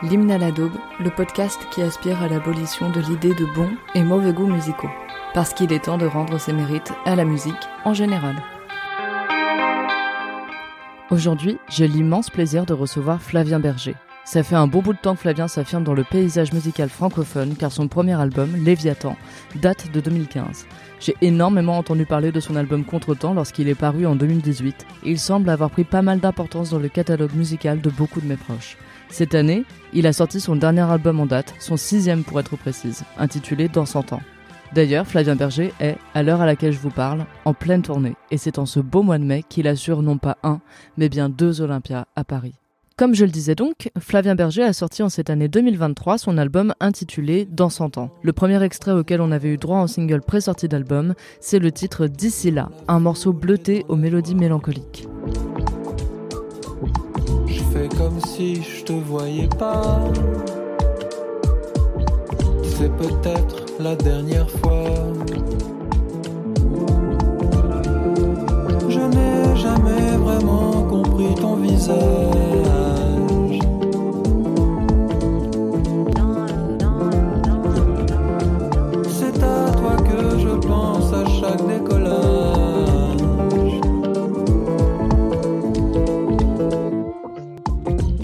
L'hymne 0.00 0.30
à 0.30 0.38
la 0.38 0.52
daube, 0.52 0.78
le 1.00 1.10
podcast 1.10 1.58
qui 1.72 1.82
aspire 1.82 2.22
à 2.22 2.28
l'abolition 2.28 2.88
de 2.88 3.00
l'idée 3.00 3.34
de 3.34 3.44
bons 3.52 3.72
et 3.96 4.04
mauvais 4.04 4.32
goûts 4.32 4.46
musicaux. 4.46 4.90
Parce 5.34 5.52
qu'il 5.52 5.72
est 5.72 5.86
temps 5.86 5.98
de 5.98 6.06
rendre 6.06 6.38
ses 6.38 6.52
mérites 6.52 6.92
à 7.04 7.16
la 7.16 7.24
musique 7.24 7.68
en 7.84 7.94
général. 7.94 8.36
Aujourd'hui, 11.10 11.58
j'ai 11.68 11.88
l'immense 11.88 12.30
plaisir 12.30 12.64
de 12.64 12.74
recevoir 12.74 13.20
Flavien 13.20 13.58
Berger. 13.58 13.96
Ça 14.24 14.44
fait 14.44 14.54
un 14.54 14.68
bon 14.68 14.82
bout 14.82 14.92
de 14.92 14.98
temps 14.98 15.16
que 15.16 15.22
Flavien 15.22 15.48
s'affirme 15.48 15.82
dans 15.82 15.94
le 15.94 16.04
paysage 16.04 16.52
musical 16.52 16.90
francophone 16.90 17.56
car 17.56 17.72
son 17.72 17.88
premier 17.88 18.20
album, 18.20 18.50
Léviathan, 18.54 19.16
date 19.56 19.90
de 19.90 20.00
2015. 20.00 20.66
J'ai 21.00 21.16
énormément 21.22 21.76
entendu 21.76 22.06
parler 22.06 22.30
de 22.30 22.38
son 22.38 22.54
album 22.54 22.84
Contretemps 22.84 23.34
lorsqu'il 23.34 23.68
est 23.68 23.74
paru 23.74 24.06
en 24.06 24.14
2018 24.14 24.86
et 25.04 25.10
il 25.10 25.18
semble 25.18 25.50
avoir 25.50 25.70
pris 25.70 25.84
pas 25.84 26.02
mal 26.02 26.20
d'importance 26.20 26.70
dans 26.70 26.78
le 26.78 26.88
catalogue 26.88 27.34
musical 27.34 27.80
de 27.80 27.90
beaucoup 27.90 28.20
de 28.20 28.26
mes 28.26 28.36
proches. 28.36 28.76
Cette 29.10 29.34
année, 29.34 29.64
il 29.92 30.06
a 30.06 30.12
sorti 30.12 30.40
son 30.40 30.56
dernier 30.56 30.82
album 30.82 31.20
en 31.20 31.26
date, 31.26 31.54
son 31.58 31.76
sixième 31.76 32.24
pour 32.24 32.38
être 32.40 32.56
précise, 32.56 33.04
intitulé 33.18 33.68
Dans 33.68 33.86
100 33.86 34.12
ans. 34.12 34.22
D'ailleurs, 34.74 35.06
Flavien 35.06 35.34
Berger 35.34 35.72
est, 35.80 35.96
à 36.14 36.22
l'heure 36.22 36.42
à 36.42 36.46
laquelle 36.46 36.72
je 36.72 36.78
vous 36.78 36.90
parle, 36.90 37.24
en 37.46 37.54
pleine 37.54 37.82
tournée, 37.82 38.16
et 38.30 38.36
c'est 38.36 38.58
en 38.58 38.66
ce 38.66 38.80
beau 38.80 39.02
mois 39.02 39.18
de 39.18 39.24
mai 39.24 39.42
qu'il 39.48 39.66
assure 39.66 40.02
non 40.02 40.18
pas 40.18 40.36
un, 40.42 40.60
mais 40.98 41.08
bien 41.08 41.30
deux 41.30 41.62
Olympias 41.62 42.06
à 42.16 42.24
Paris. 42.24 42.54
Comme 42.98 43.14
je 43.14 43.24
le 43.24 43.30
disais 43.30 43.54
donc, 43.54 43.90
Flavien 43.98 44.34
Berger 44.34 44.64
a 44.64 44.72
sorti 44.72 45.04
en 45.04 45.08
cette 45.08 45.30
année 45.30 45.46
2023 45.46 46.18
son 46.18 46.36
album 46.36 46.74
intitulé 46.80 47.46
Dans 47.48 47.70
100 47.70 47.96
ans. 47.96 48.10
Le 48.22 48.32
premier 48.32 48.60
extrait 48.62 48.90
auquel 48.90 49.20
on 49.20 49.30
avait 49.30 49.50
eu 49.50 49.56
droit 49.56 49.78
en 49.78 49.86
single 49.86 50.20
pré-sortie 50.20 50.68
d'album, 50.68 51.14
c'est 51.40 51.60
le 51.60 51.70
titre 51.70 52.08
D'ici 52.08 52.50
là, 52.50 52.70
un 52.88 52.98
morceau 52.98 53.32
bleuté 53.32 53.86
aux 53.88 53.96
mélodies 53.96 54.34
mélancoliques. 54.34 55.06
Comme 57.86 58.18
si 58.20 58.62
je 58.62 58.84
te 58.84 58.92
voyais 58.92 59.48
pas. 59.58 60.00
C'est 62.64 62.90
peut-être 62.96 63.66
la 63.78 63.94
dernière 63.94 64.50
fois. 64.50 64.94
Je 68.88 69.00
n'ai 69.00 69.56
jamais 69.56 70.16
vraiment 70.16 70.82
compris 70.84 71.34
ton 71.36 71.56
visage. 71.56 72.47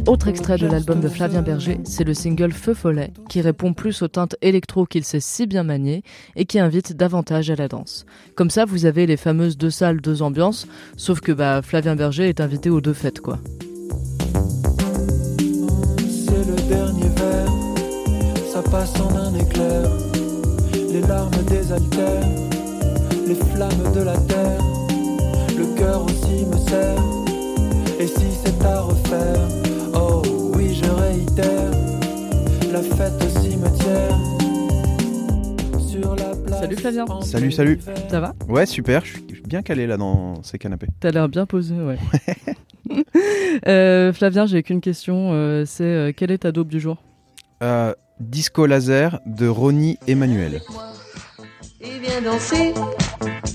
Autre 0.06 0.28
extrait 0.28 0.59
de 0.59 0.66
l'album 0.66 1.00
de 1.00 1.09
Flavien 1.09 1.41
Berger, 1.41 1.81
c'est 1.84 2.04
le 2.04 2.12
single 2.12 2.53
Feu 2.53 2.75
Follet, 2.75 3.10
qui 3.31 3.41
répond 3.41 3.72
plus 3.72 4.03
aux 4.03 4.09
teintes 4.09 4.37
électro 4.42 4.84
qu'il 4.84 5.03
sait 5.03 5.19
si 5.19 5.47
bien 5.47 5.62
manier 5.62 6.03
et 6.37 6.44
qui 6.44 6.59
invite 6.59 6.94
davantage 6.94 7.50
à 7.50 7.56
la 7.56 7.69
danse. 7.69 8.04
Comme 8.34 8.50
ça, 8.50 8.66
vous 8.66 8.84
avez 8.84 9.06
les 9.06 9.16
fameuses 9.16 9.56
deux 9.56 9.70
salles, 9.70 10.03
deux 10.03 10.20
ambiances, 10.20 10.69
sauf 10.98 11.20
que 11.20 11.32
bah, 11.32 11.62
Flavien 11.62 11.97
Berger 11.97 12.28
est 12.28 12.41
invité 12.41 12.69
aux 12.69 12.82
deux 12.82 12.92
fêtes, 12.92 13.20
quoi. 13.20 13.38
C'est 15.98 16.44
le 16.47 16.69
dernier 16.69 17.09
verre, 17.16 17.53
ça 18.53 18.62
passe 18.62 19.00
en 19.00 19.16
un 19.16 19.34
éclair. 19.34 19.91
Les 20.92 21.00
larmes 21.00 21.44
désaltèrent, 21.48 22.28
les 23.26 23.34
flammes 23.34 23.92
de 23.94 24.00
la 24.00 24.16
terre. 24.19 24.60
Le 25.56 25.65
cœur 25.76 26.04
aussi 26.04 26.44
me 26.44 26.59
serre. 26.69 27.03
Et 27.98 28.06
si 28.06 28.26
c'est 28.44 28.65
à 28.66 28.81
refaire, 28.82 29.63
La 32.74 32.82
fête 32.82 33.12
au 33.22 33.40
cimetière. 33.40 34.18
Sur 35.78 36.16
la 36.16 36.34
place 36.34 36.60
Salut 36.60 36.76
Flavien. 36.76 37.04
en 37.04 37.20
Salut, 37.20 37.52
salut. 37.52 37.78
Ça 38.10 38.18
va? 38.18 38.34
Ouais, 38.48 38.66
super, 38.66 39.04
je 39.04 39.12
suis 39.12 39.24
je 39.28 39.34
suis 39.34 39.44
bien 39.44 39.62
calé 39.62 39.86
là 39.86 39.96
dans 39.96 40.42
ces 40.42 40.58
canapés. 40.58 40.88
T'as 40.98 41.12
l'air 41.12 41.28
bien 41.28 41.46
posé, 41.46 41.76
ouais. 41.76 41.98
Euh, 43.68 44.12
Flavien, 44.12 44.46
j'ai 44.46 44.64
qu'une 44.64 44.80
question, 44.80 45.30
euh, 45.32 45.64
c'est 45.64 45.84
euh, 45.84 46.12
quelle 46.14 46.32
est 46.32 46.38
ta 46.38 46.50
daube 46.50 46.66
du 46.66 46.80
jour? 46.80 46.96
Euh, 47.62 47.94
Disco 48.18 48.66
laser 48.66 49.20
de 49.24 49.46
Ronnie 49.46 49.96
Emmanuel. 50.08 50.60
Et 51.80 52.00
viens 52.00 52.22
danser 52.22 52.74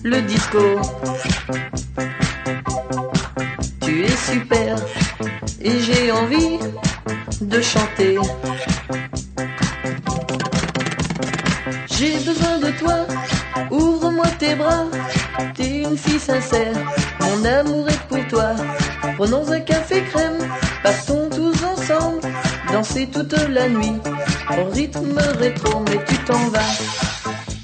le 0.05 0.21
disco. 0.21 0.59
Tu 3.81 4.05
es 4.05 4.15
super 4.15 4.77
et 5.61 5.79
j'ai 5.79 6.09
envie 6.13 6.57
de 7.41 7.61
chanter. 7.61 8.17
J'ai 11.91 12.13
besoin 12.19 12.59
de 12.59 12.71
toi, 12.79 13.05
ouvre-moi 13.71 14.25
tes 14.37 14.55
bras. 14.55 14.85
T'es 15.55 15.83
une 15.83 15.97
fille 15.97 16.19
sincère, 16.19 16.75
mon 17.21 17.45
amour 17.45 17.87
est 17.89 18.07
pour 18.07 18.27
toi. 18.27 18.55
Prenons 19.17 19.49
un 19.51 19.59
café 19.61 20.03
crème, 20.03 20.39
partons 20.83 21.29
tous 21.29 21.63
ensemble, 21.63 22.21
danser 22.71 23.07
toute 23.11 23.35
la 23.49 23.69
nuit. 23.69 23.99
Au 24.57 24.69
rythme 24.71 25.19
rétro, 25.39 25.83
mais 25.89 26.03
tu 26.05 26.15
t'en 26.19 26.47
vas, 26.49 26.73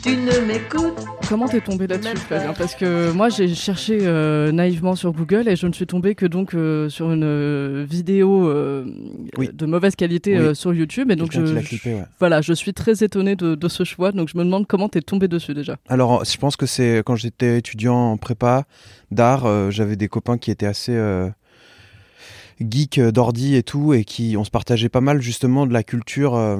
tu 0.03 0.15
ne 0.17 0.39
m'écoutes 0.39 1.14
Comment 1.27 1.47
t'es 1.47 1.59
tombé 1.61 1.87
là-dessus, 1.87 2.17
Flavien? 2.17 2.53
Parce 2.53 2.75
que 2.75 3.11
moi, 3.11 3.29
j'ai 3.29 3.53
cherché 3.53 3.97
euh, 4.01 4.51
naïvement 4.51 4.95
sur 4.95 5.11
Google 5.11 5.47
et 5.49 5.55
je 5.55 5.65
ne 5.65 5.73
suis 5.73 5.87
tombé 5.87 6.13
que 6.13 6.25
donc 6.25 6.53
euh, 6.53 6.87
sur 6.89 7.11
une 7.11 7.23
euh, 7.23 7.85
vidéo 7.89 8.47
euh, 8.47 8.85
Oui. 9.37 9.49
de 9.51 9.65
mauvaise 9.65 9.95
qualité 9.95 10.33
Oui. 10.37 10.45
euh, 10.45 10.53
sur 10.53 10.73
YouTube. 10.73 11.09
Et 11.11 11.15
donc, 11.15 11.31
je, 11.31 11.59
clippé, 11.61 11.95
ouais. 11.95 12.03
voilà, 12.19 12.41
je 12.41 12.53
suis 12.53 12.73
très 12.73 13.03
étonné 13.03 13.35
de, 13.35 13.55
de 13.55 13.67
ce 13.67 13.83
choix. 13.83 14.11
Donc, 14.11 14.29
je 14.31 14.37
me 14.37 14.43
demande 14.43 14.67
comment 14.67 14.87
t'es 14.87 15.01
tombé 15.01 15.27
dessus 15.27 15.53
déjà. 15.53 15.77
Alors, 15.89 16.23
je 16.25 16.37
pense 16.37 16.55
que 16.55 16.65
c'est 16.67 17.01
quand 17.05 17.15
j'étais 17.15 17.57
étudiant 17.57 17.95
en 18.11 18.17
prépa 18.17 18.65
d'art, 19.11 19.45
euh, 19.45 19.71
j'avais 19.71 19.95
des 19.95 20.07
copains 20.07 20.37
qui 20.37 20.51
étaient 20.51 20.65
assez 20.67 20.93
euh, 20.95 21.27
geeks 22.61 22.99
d'ordi 22.99 23.55
et 23.55 23.63
tout, 23.63 23.93
et 23.93 24.03
qui 24.05 24.35
on 24.37 24.43
se 24.43 24.51
partageait 24.51 24.89
pas 24.89 25.01
mal 25.01 25.21
justement 25.21 25.65
de 25.65 25.73
la 25.73 25.83
culture, 25.83 26.35
euh, 26.35 26.57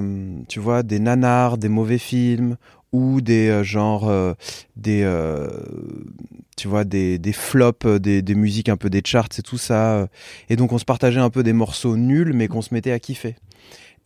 tu 0.50 0.60
vois, 0.60 0.84
des 0.84 1.00
nanars, 1.00 1.58
des 1.58 1.70
mauvais 1.70 1.98
films 2.00 2.58
ou 2.92 3.22
des 3.22 3.50
euh, 3.50 3.64
genre 3.64 4.10
euh, 4.10 4.34
des 4.76 5.02
euh, 5.04 5.48
tu 6.58 6.68
vois 6.68 6.84
des, 6.84 7.18
des 7.18 7.34
flops 7.34 7.86
des, 7.86 8.22
des 8.22 8.36
musiques 8.36 8.70
un 8.70 8.78
peu 8.78 8.90
des 8.90 9.02
charts 9.04 9.30
et 9.38 9.42
tout 9.42 9.58
ça 9.58 10.08
et 10.50 10.56
donc 10.56 10.72
on 10.72 10.78
se 10.78 10.86
partageait 10.86 11.20
un 11.20 11.30
peu 11.30 11.44
des 11.44 11.54
morceaux 11.54 11.98
nuls 11.98 12.34
mais 12.34 12.48
qu'on 12.48 12.62
se 12.62 12.74
mettait 12.74 12.92
à 12.92 13.00
kiffer. 13.00 13.36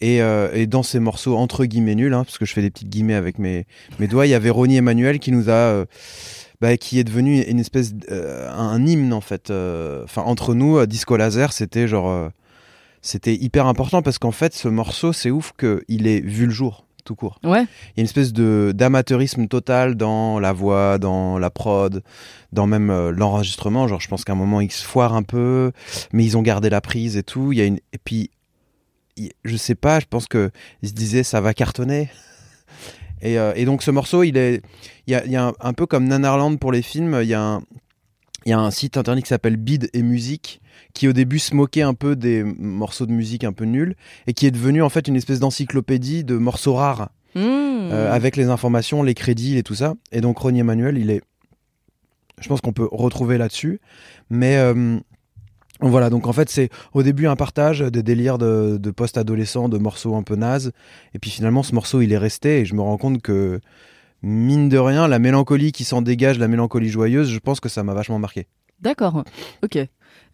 Et, 0.02 0.20
et 0.54 0.66
dans 0.66 0.82
ces 0.82 1.02
morceaux 1.02 1.36
entre 1.36 1.66
guillemets 1.66 1.94
nuls 1.94 2.14
hein, 2.14 2.24
parce 2.24 2.38
que 2.38 2.46
je 2.46 2.54
fais 2.54 2.62
des 2.62 2.72
petites 2.72 2.88
guillemets 2.88 3.16
avec 3.16 3.38
mes, 3.38 3.68
mes 4.00 4.08
doigts 4.08 4.26
il 4.26 4.30
y 4.30 4.34
avait 4.34 4.50
Ronnie 4.50 4.78
Emmanuel 4.78 5.20
qui 5.20 5.34
nous 5.34 5.50
a 5.50 5.84
bah, 6.62 6.78
qui 6.78 7.00
est 7.00 7.04
devenu 7.04 7.42
une 7.42 7.60
espèce 7.60 7.94
un 8.10 8.86
hymne 8.86 9.12
en 9.12 9.20
fait 9.20 9.52
enfin 9.52 10.22
entre 10.22 10.54
nous 10.54 10.86
Disco 10.86 11.18
Laser 11.18 11.52
c'était 11.52 11.90
genre 11.90 12.32
c'était 13.02 13.36
hyper 13.36 13.68
important 13.68 14.02
parce 14.02 14.20
qu'en 14.20 14.32
fait 14.32 14.54
ce 14.56 14.70
morceau 14.70 15.12
c'est 15.12 15.32
ouf 15.32 15.52
que 15.58 15.84
il 15.90 16.08
est 16.08 16.22
vu 16.22 16.46
le 16.46 16.52
jour 16.52 16.86
tout 17.10 17.16
court 17.16 17.40
Ouais. 17.44 17.64
il 17.64 17.98
y 17.98 18.00
a 18.00 18.02
une 18.02 18.06
espèce 18.06 18.34
de 18.34 18.72
d'amateurisme 18.76 19.48
total 19.48 19.96
dans 19.96 20.40
la 20.40 20.54
voix, 20.54 21.00
dans 21.00 21.40
la 21.40 21.50
prod, 21.50 22.04
dans 22.54 22.68
même 22.68 22.92
euh, 22.92 23.10
l'enregistrement. 23.12 23.88
Genre, 23.88 24.00
je 24.00 24.08
pense 24.08 24.24
qu'à 24.24 24.34
un 24.34 24.36
moment 24.36 24.62
ils 24.62 24.72
se 24.72 24.86
foirent 24.86 25.16
un 25.16 25.24
peu, 25.24 25.72
mais 26.14 26.24
ils 26.24 26.38
ont 26.38 26.44
gardé 26.44 26.70
la 26.70 26.82
prise 26.82 27.18
et 27.18 27.24
tout. 27.24 27.52
Il 27.52 27.58
y 27.58 27.62
a 27.62 27.66
une 27.66 27.80
et 27.94 27.98
puis 27.98 28.30
il- 29.18 29.32
je 29.44 29.58
sais 29.58 29.74
pas, 29.76 30.00
je 30.00 30.06
pense 30.08 30.28
que 30.28 30.52
ils 30.84 30.90
se 30.90 30.94
disaient 30.94 31.24
ça 31.24 31.42
va 31.42 31.54
cartonner. 31.56 32.10
Et, 33.22 33.38
euh, 33.38 33.52
et 33.58 33.66
donc 33.66 33.84
ce 33.84 33.92
morceau, 33.92 34.24
il 34.24 34.38
est, 34.38 34.62
il 35.06 35.12
y 35.12 35.16
a, 35.16 35.26
il 35.26 35.32
y 35.32 35.36
a 35.36 35.48
un, 35.48 35.54
un 35.60 35.74
peu 35.74 35.86
comme 35.86 36.06
Nanarland 36.08 36.56
pour 36.58 36.72
les 36.72 36.82
films. 36.82 37.20
Il 37.22 37.28
y 37.28 37.34
a 37.34 37.42
un, 37.42 37.62
il 38.46 38.52
y 38.52 38.54
a 38.54 38.60
un 38.60 38.72
site 38.72 38.96
internet 38.96 39.26
qui 39.26 39.28
s'appelle 39.30 39.58
Bid 39.58 39.90
et 39.92 40.02
Musique 40.04 40.59
qui 40.94 41.08
au 41.08 41.14
début 41.14 41.40
se 41.40 41.56
moquait 41.56 41.82
un 41.82 41.94
peu 41.94 42.16
des 42.16 42.44
morceaux 42.44 43.06
de 43.06 43.12
musique 43.12 43.44
un 43.44 43.54
peu 43.54 43.66
nuls 43.66 43.96
et 44.28 44.34
qui 44.34 44.46
est 44.48 44.52
devenu 44.52 44.82
en 44.82 44.90
fait 44.90 45.08
une 45.08 45.16
espèce 45.16 45.40
d'encyclopédie 45.40 46.24
de 46.24 46.36
morceaux 46.38 46.74
rares 46.74 47.10
Mmh. 47.36 47.40
euh, 47.42 48.12
avec 48.12 48.36
les 48.36 48.50
informations, 48.50 49.04
les 49.04 49.14
crédits 49.14 49.58
et 49.58 49.64
tout 49.64 49.76
ça. 49.76 49.94
Et 50.12 50.20
donc 50.20 50.40
Ronnie 50.40 50.62
Emmanuel, 50.62 50.98
il 50.98 51.12
est, 51.12 51.22
je 52.42 52.48
pense 52.48 52.60
qu'on 52.60 52.74
peut 52.74 52.88
retrouver 52.92 53.38
là-dessus, 53.38 53.80
mais 54.32 54.58
euh, 54.58 54.98
voilà, 55.82 56.10
donc 56.10 56.28
en 56.28 56.34
fait, 56.34 56.50
c'est 56.50 56.70
au 56.94 57.04
début 57.04 57.28
un 57.28 57.36
partage 57.36 57.80
des 57.80 58.04
délires 58.04 58.38
de, 58.38 58.78
de 58.78 58.92
post-adolescents, 58.92 59.70
de 59.70 59.78
morceaux 59.78 60.16
un 60.16 60.24
peu 60.24 60.36
nazes. 60.36 60.72
Et 61.14 61.20
puis 61.20 61.30
finalement, 61.30 61.64
ce 61.64 61.74
morceau, 61.74 62.02
il 62.02 62.12
est 62.12 62.18
resté. 62.18 62.60
Et 62.60 62.66
je 62.66 62.76
me 62.76 62.82
rends 62.82 62.98
compte 62.98 63.22
que, 63.22 63.62
mine 64.22 64.68
de 64.68 64.78
rien, 64.78 65.08
la 65.08 65.20
mélancolie 65.20 65.72
qui 65.72 65.86
s'en 65.86 66.02
dégage, 66.02 66.38
la 66.38 66.50
mélancolie 66.50 66.90
joyeuse, 66.90 67.30
je 67.30 67.40
pense 67.40 67.62
que 67.62 67.70
ça 67.70 67.84
m'a 67.84 67.94
vachement 67.94 68.20
marqué. 68.20 68.48
D'accord, 68.82 69.24
ok. 69.64 69.78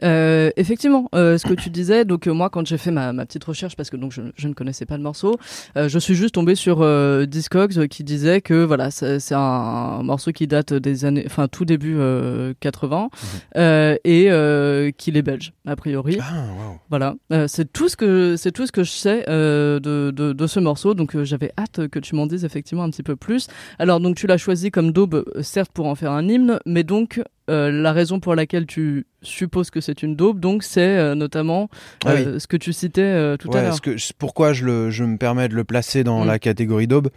Euh, 0.04 0.52
effectivement, 0.58 1.10
euh, 1.16 1.38
ce 1.38 1.46
que 1.48 1.54
tu 1.54 1.70
disais, 1.70 2.06
donc 2.06 2.28
euh, 2.28 2.34
moi 2.34 2.50
quand 2.50 2.66
j'ai 2.66 2.78
fait 2.78 2.92
ma, 2.92 3.14
ma 3.14 3.26
petite 3.26 3.44
recherche, 3.44 3.76
parce 3.76 3.90
que 3.90 3.98
donc 3.98 4.12
je, 4.12 4.22
je 4.36 4.48
ne 4.48 4.54
connaissais 4.54 4.86
pas 4.86 4.98
le 4.98 5.04
morceau, 5.04 5.38
euh, 5.78 5.88
je 5.90 6.00
suis 6.00 6.16
juste 6.16 6.36
tombé 6.36 6.56
sur 6.56 6.82
euh, 6.82 7.26
Discogs 7.26 7.88
qui 7.88 8.04
disait 8.04 8.42
que 8.42 8.64
voilà, 8.64 8.92
c'est 8.92 9.20
c'est 9.20 9.36
un, 9.36 10.04
morceau 10.04 10.32
qui 10.32 10.48
date 10.48 10.74
des 10.74 11.06
années, 11.06 11.24
enfin 11.26 11.48
tout 11.48 11.66
début 11.66 11.96
euh, 11.98 12.54
80 12.60 13.10
euh, 13.58 13.96
et 14.04 14.32
euh, 14.32 14.92
qu'il 14.98 15.18
est 15.18 15.22
belge 15.22 15.54
a 15.66 15.76
priori. 15.76 16.18
Ah. 16.22 16.46
Voilà, 16.90 17.16
Euh, 17.32 17.48
c'est 17.48 17.72
tout 17.72 17.90
ce 17.90 17.96
que 17.96 18.36
c'est 18.38 18.52
tout 18.52 18.66
ce 18.68 18.72
que 18.72 18.84
je 18.84 18.92
sais 18.92 19.26
euh, 19.30 19.80
de, 19.80 20.12
de, 20.12 20.34
de 20.34 20.48
ce 20.48 20.60
morceau. 20.60 20.94
Donc 20.94 21.22
j'avais 21.24 21.52
hâte 21.58 21.88
que 21.88 22.00
tu 22.00 22.16
m'en 22.16 22.28
dises 22.28 22.46
effectivement 22.46 22.84
un 22.84 22.90
petit 22.90 23.04
peu 23.04 23.16
plus. 23.16 23.48
Alors 23.80 24.00
donc 24.00 24.16
tu 24.16 24.28
l'as 24.28 24.38
choisi 24.38 24.72
comme 24.72 24.92
daube, 24.92 25.24
certes 25.42 25.72
pour 25.74 25.88
en 25.88 25.96
faire 25.96 26.12
un 26.12 26.28
hymne, 26.28 26.60
mais 26.66 26.84
donc 26.84 27.22
euh, 27.50 27.72
la 27.72 27.92
raison 27.94 28.20
pour 28.20 28.34
laquelle 28.36 28.66
tu 28.66 29.06
supposes 29.22 29.70
que 29.70 29.82
c'est 29.82 30.02
une 30.04 30.16
daube, 30.16 30.40
donc 30.40 30.64
c'est 30.64 30.98
euh, 30.98 31.14
notamment 31.16 31.70
Ah 32.06 32.14
oui. 32.16 32.22
euh, 32.26 32.40
ce 32.40 32.48
que 32.48 32.58
tu 32.58 32.74
citais 32.74 33.38
tout 33.38 33.50
à 33.54 33.62
l'heure. 33.62 33.78
pourquoi 34.18 34.54
je, 34.54 34.66
le, 34.66 34.90
je 34.92 35.04
me 35.04 35.18
permets 35.18 35.48
de 35.48 35.56
le 35.56 35.64
placer 35.64 36.04
dans 36.04 36.24
Mm. 36.24 36.28
la 36.28 36.40
catégorie 36.40 36.88
d'aube, 36.88 37.10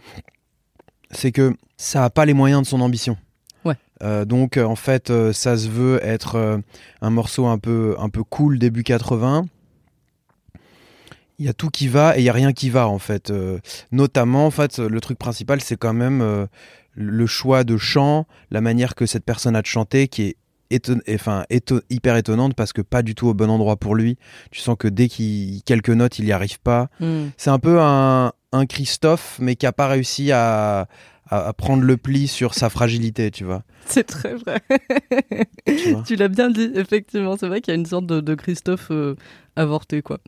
c'est 1.11 1.31
que 1.31 1.55
ça 1.77 2.03
a 2.05 2.09
pas 2.09 2.25
les 2.25 2.33
moyens 2.33 2.61
de 2.63 2.67
son 2.67 2.81
ambition. 2.81 3.17
Ouais. 3.65 3.75
Donc 4.25 4.57
en 4.57 4.75
fait, 4.75 5.11
ça 5.33 5.57
se 5.57 5.67
veut 5.67 5.99
être 6.03 6.61
un 7.01 7.09
morceau 7.09 7.47
un 7.47 7.57
peu, 7.57 7.95
un 7.99 8.09
peu 8.09 8.23
cool 8.23 8.57
début 8.59 8.83
80. 8.83 9.47
Il 11.39 11.45
y 11.45 11.49
a 11.49 11.53
tout 11.53 11.69
qui 11.69 11.87
va 11.87 12.17
et 12.17 12.21
il 12.21 12.23
y 12.25 12.29
a 12.29 12.33
rien 12.33 12.51
qui 12.53 12.69
va 12.69 12.87
en 12.87 12.99
fait. 12.99 13.31
Notamment, 13.91 14.45
en 14.45 14.51
fait, 14.51 14.77
le 14.79 14.99
truc 15.01 15.17
principal, 15.17 15.61
c'est 15.61 15.77
quand 15.77 15.93
même 15.93 16.47
le 16.99 17.25
choix 17.25 17.63
de 17.63 17.77
chant, 17.77 18.27
la 18.51 18.61
manière 18.61 18.93
que 18.93 19.05
cette 19.05 19.23
personne 19.23 19.55
a 19.55 19.61
de 19.61 19.67
chanter, 19.67 20.07
qui 20.09 20.23
est 20.23 20.35
éton- 20.69 21.01
enfin, 21.09 21.45
hyper 21.89 22.17
étonnante 22.17 22.53
parce 22.53 22.73
que 22.73 22.81
pas 22.81 23.01
du 23.01 23.15
tout 23.15 23.27
au 23.27 23.33
bon 23.33 23.49
endroit 23.49 23.77
pour 23.77 23.95
lui. 23.95 24.17
Tu 24.51 24.59
sens 24.59 24.75
que 24.77 24.87
dès 24.87 25.07
qu'il 25.07 25.63
quelques 25.63 25.89
notes, 25.89 26.19
il 26.19 26.25
y 26.25 26.31
arrive 26.31 26.59
pas. 26.59 26.89
Hmm. 26.99 27.27
C'est 27.37 27.49
un 27.49 27.57
peu 27.57 27.79
un, 27.81 28.33
un 28.51 28.65
Christophe, 28.65 29.37
mais 29.39 29.55
qui 29.55 29.65
a 29.65 29.71
pas 29.71 29.87
réussi 29.87 30.31
à, 30.33 30.87
à, 31.29 31.47
à 31.47 31.53
prendre 31.53 31.83
le 31.83 31.95
pli 31.97 32.27
sur 32.27 32.53
sa 32.53 32.69
fragilité, 32.69 33.31
tu 33.31 33.43
vois. 33.43 33.63
C'est 33.85 34.03
très 34.05 34.35
vrai. 34.35 34.59
Tu 36.05 36.15
l'as 36.15 36.27
bien 36.27 36.49
dit, 36.49 36.71
effectivement. 36.75 37.37
C'est 37.37 37.47
vrai 37.47 37.61
qu'il 37.61 37.73
y 37.73 37.77
a 37.77 37.79
une 37.79 37.85
sorte 37.85 38.05
de, 38.05 38.19
de 38.19 38.35
Christophe 38.35 38.87
euh, 38.91 39.15
avorté, 39.55 40.01
quoi. 40.01 40.19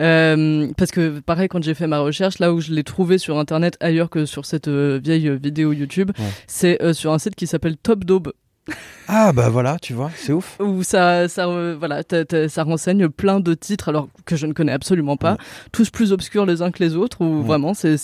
Euh, 0.00 0.68
parce 0.76 0.90
que, 0.90 1.20
pareil, 1.20 1.48
quand 1.48 1.62
j'ai 1.62 1.74
fait 1.74 1.86
ma 1.86 1.98
recherche, 2.00 2.38
là 2.38 2.52
où 2.52 2.60
je 2.60 2.72
l'ai 2.72 2.84
trouvé 2.84 3.18
sur 3.18 3.38
Internet 3.38 3.76
ailleurs 3.80 4.10
que 4.10 4.24
sur 4.26 4.44
cette 4.46 4.68
euh, 4.68 5.00
vieille 5.02 5.30
vidéo 5.38 5.72
YouTube, 5.72 6.10
Ouais. 6.18 6.24
c'est 6.46 6.92
sur 6.92 7.12
un 7.12 7.18
site 7.18 7.34
qui 7.34 7.46
s'appelle 7.46 7.76
Top 7.76 8.04
Daube, 8.04 8.32
Ah 9.10 9.32
bah 9.32 9.48
voilà, 9.48 9.78
tu 9.80 9.94
vois, 9.94 10.10
c'est 10.14 10.32
ouf. 10.34 10.58
où 10.60 10.82
ça, 10.82 11.28
ça, 11.28 11.48
euh, 11.48 11.74
voilà, 11.78 12.02
ça 12.48 12.62
renseigne 12.62 13.08
plein 13.08 13.40
de 13.40 13.54
titres, 13.54 13.88
alors 13.88 14.08
que 14.26 14.36
je 14.36 14.46
ne 14.46 14.52
connais 14.52 14.72
absolument 14.72 15.16
pas, 15.16 15.32
Ouais. 15.32 15.38
tous 15.72 15.88
plus 15.88 16.12
obscurs 16.12 16.44
les 16.44 16.60
uns 16.60 16.70
que 16.70 16.82
les 16.84 16.94
autres, 16.94 17.22
Ouais. 17.24 17.42
vraiment 17.42 17.72
c'est- 17.72 17.96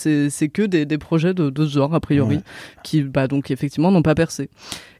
que 0.51 0.63
des, 0.63 0.85
des 0.85 0.97
projets 0.97 1.33
de, 1.35 1.49
de 1.51 1.65
ce 1.67 1.73
genre, 1.73 1.93
a 1.93 1.99
priori, 1.99 2.37
Ouais. 2.37 2.41
qui, 2.83 3.03
bah, 3.03 3.27
donc, 3.27 3.51
effectivement, 3.51 3.91
n'ont 3.91 4.01
pas 4.01 4.15
percé. 4.15 4.49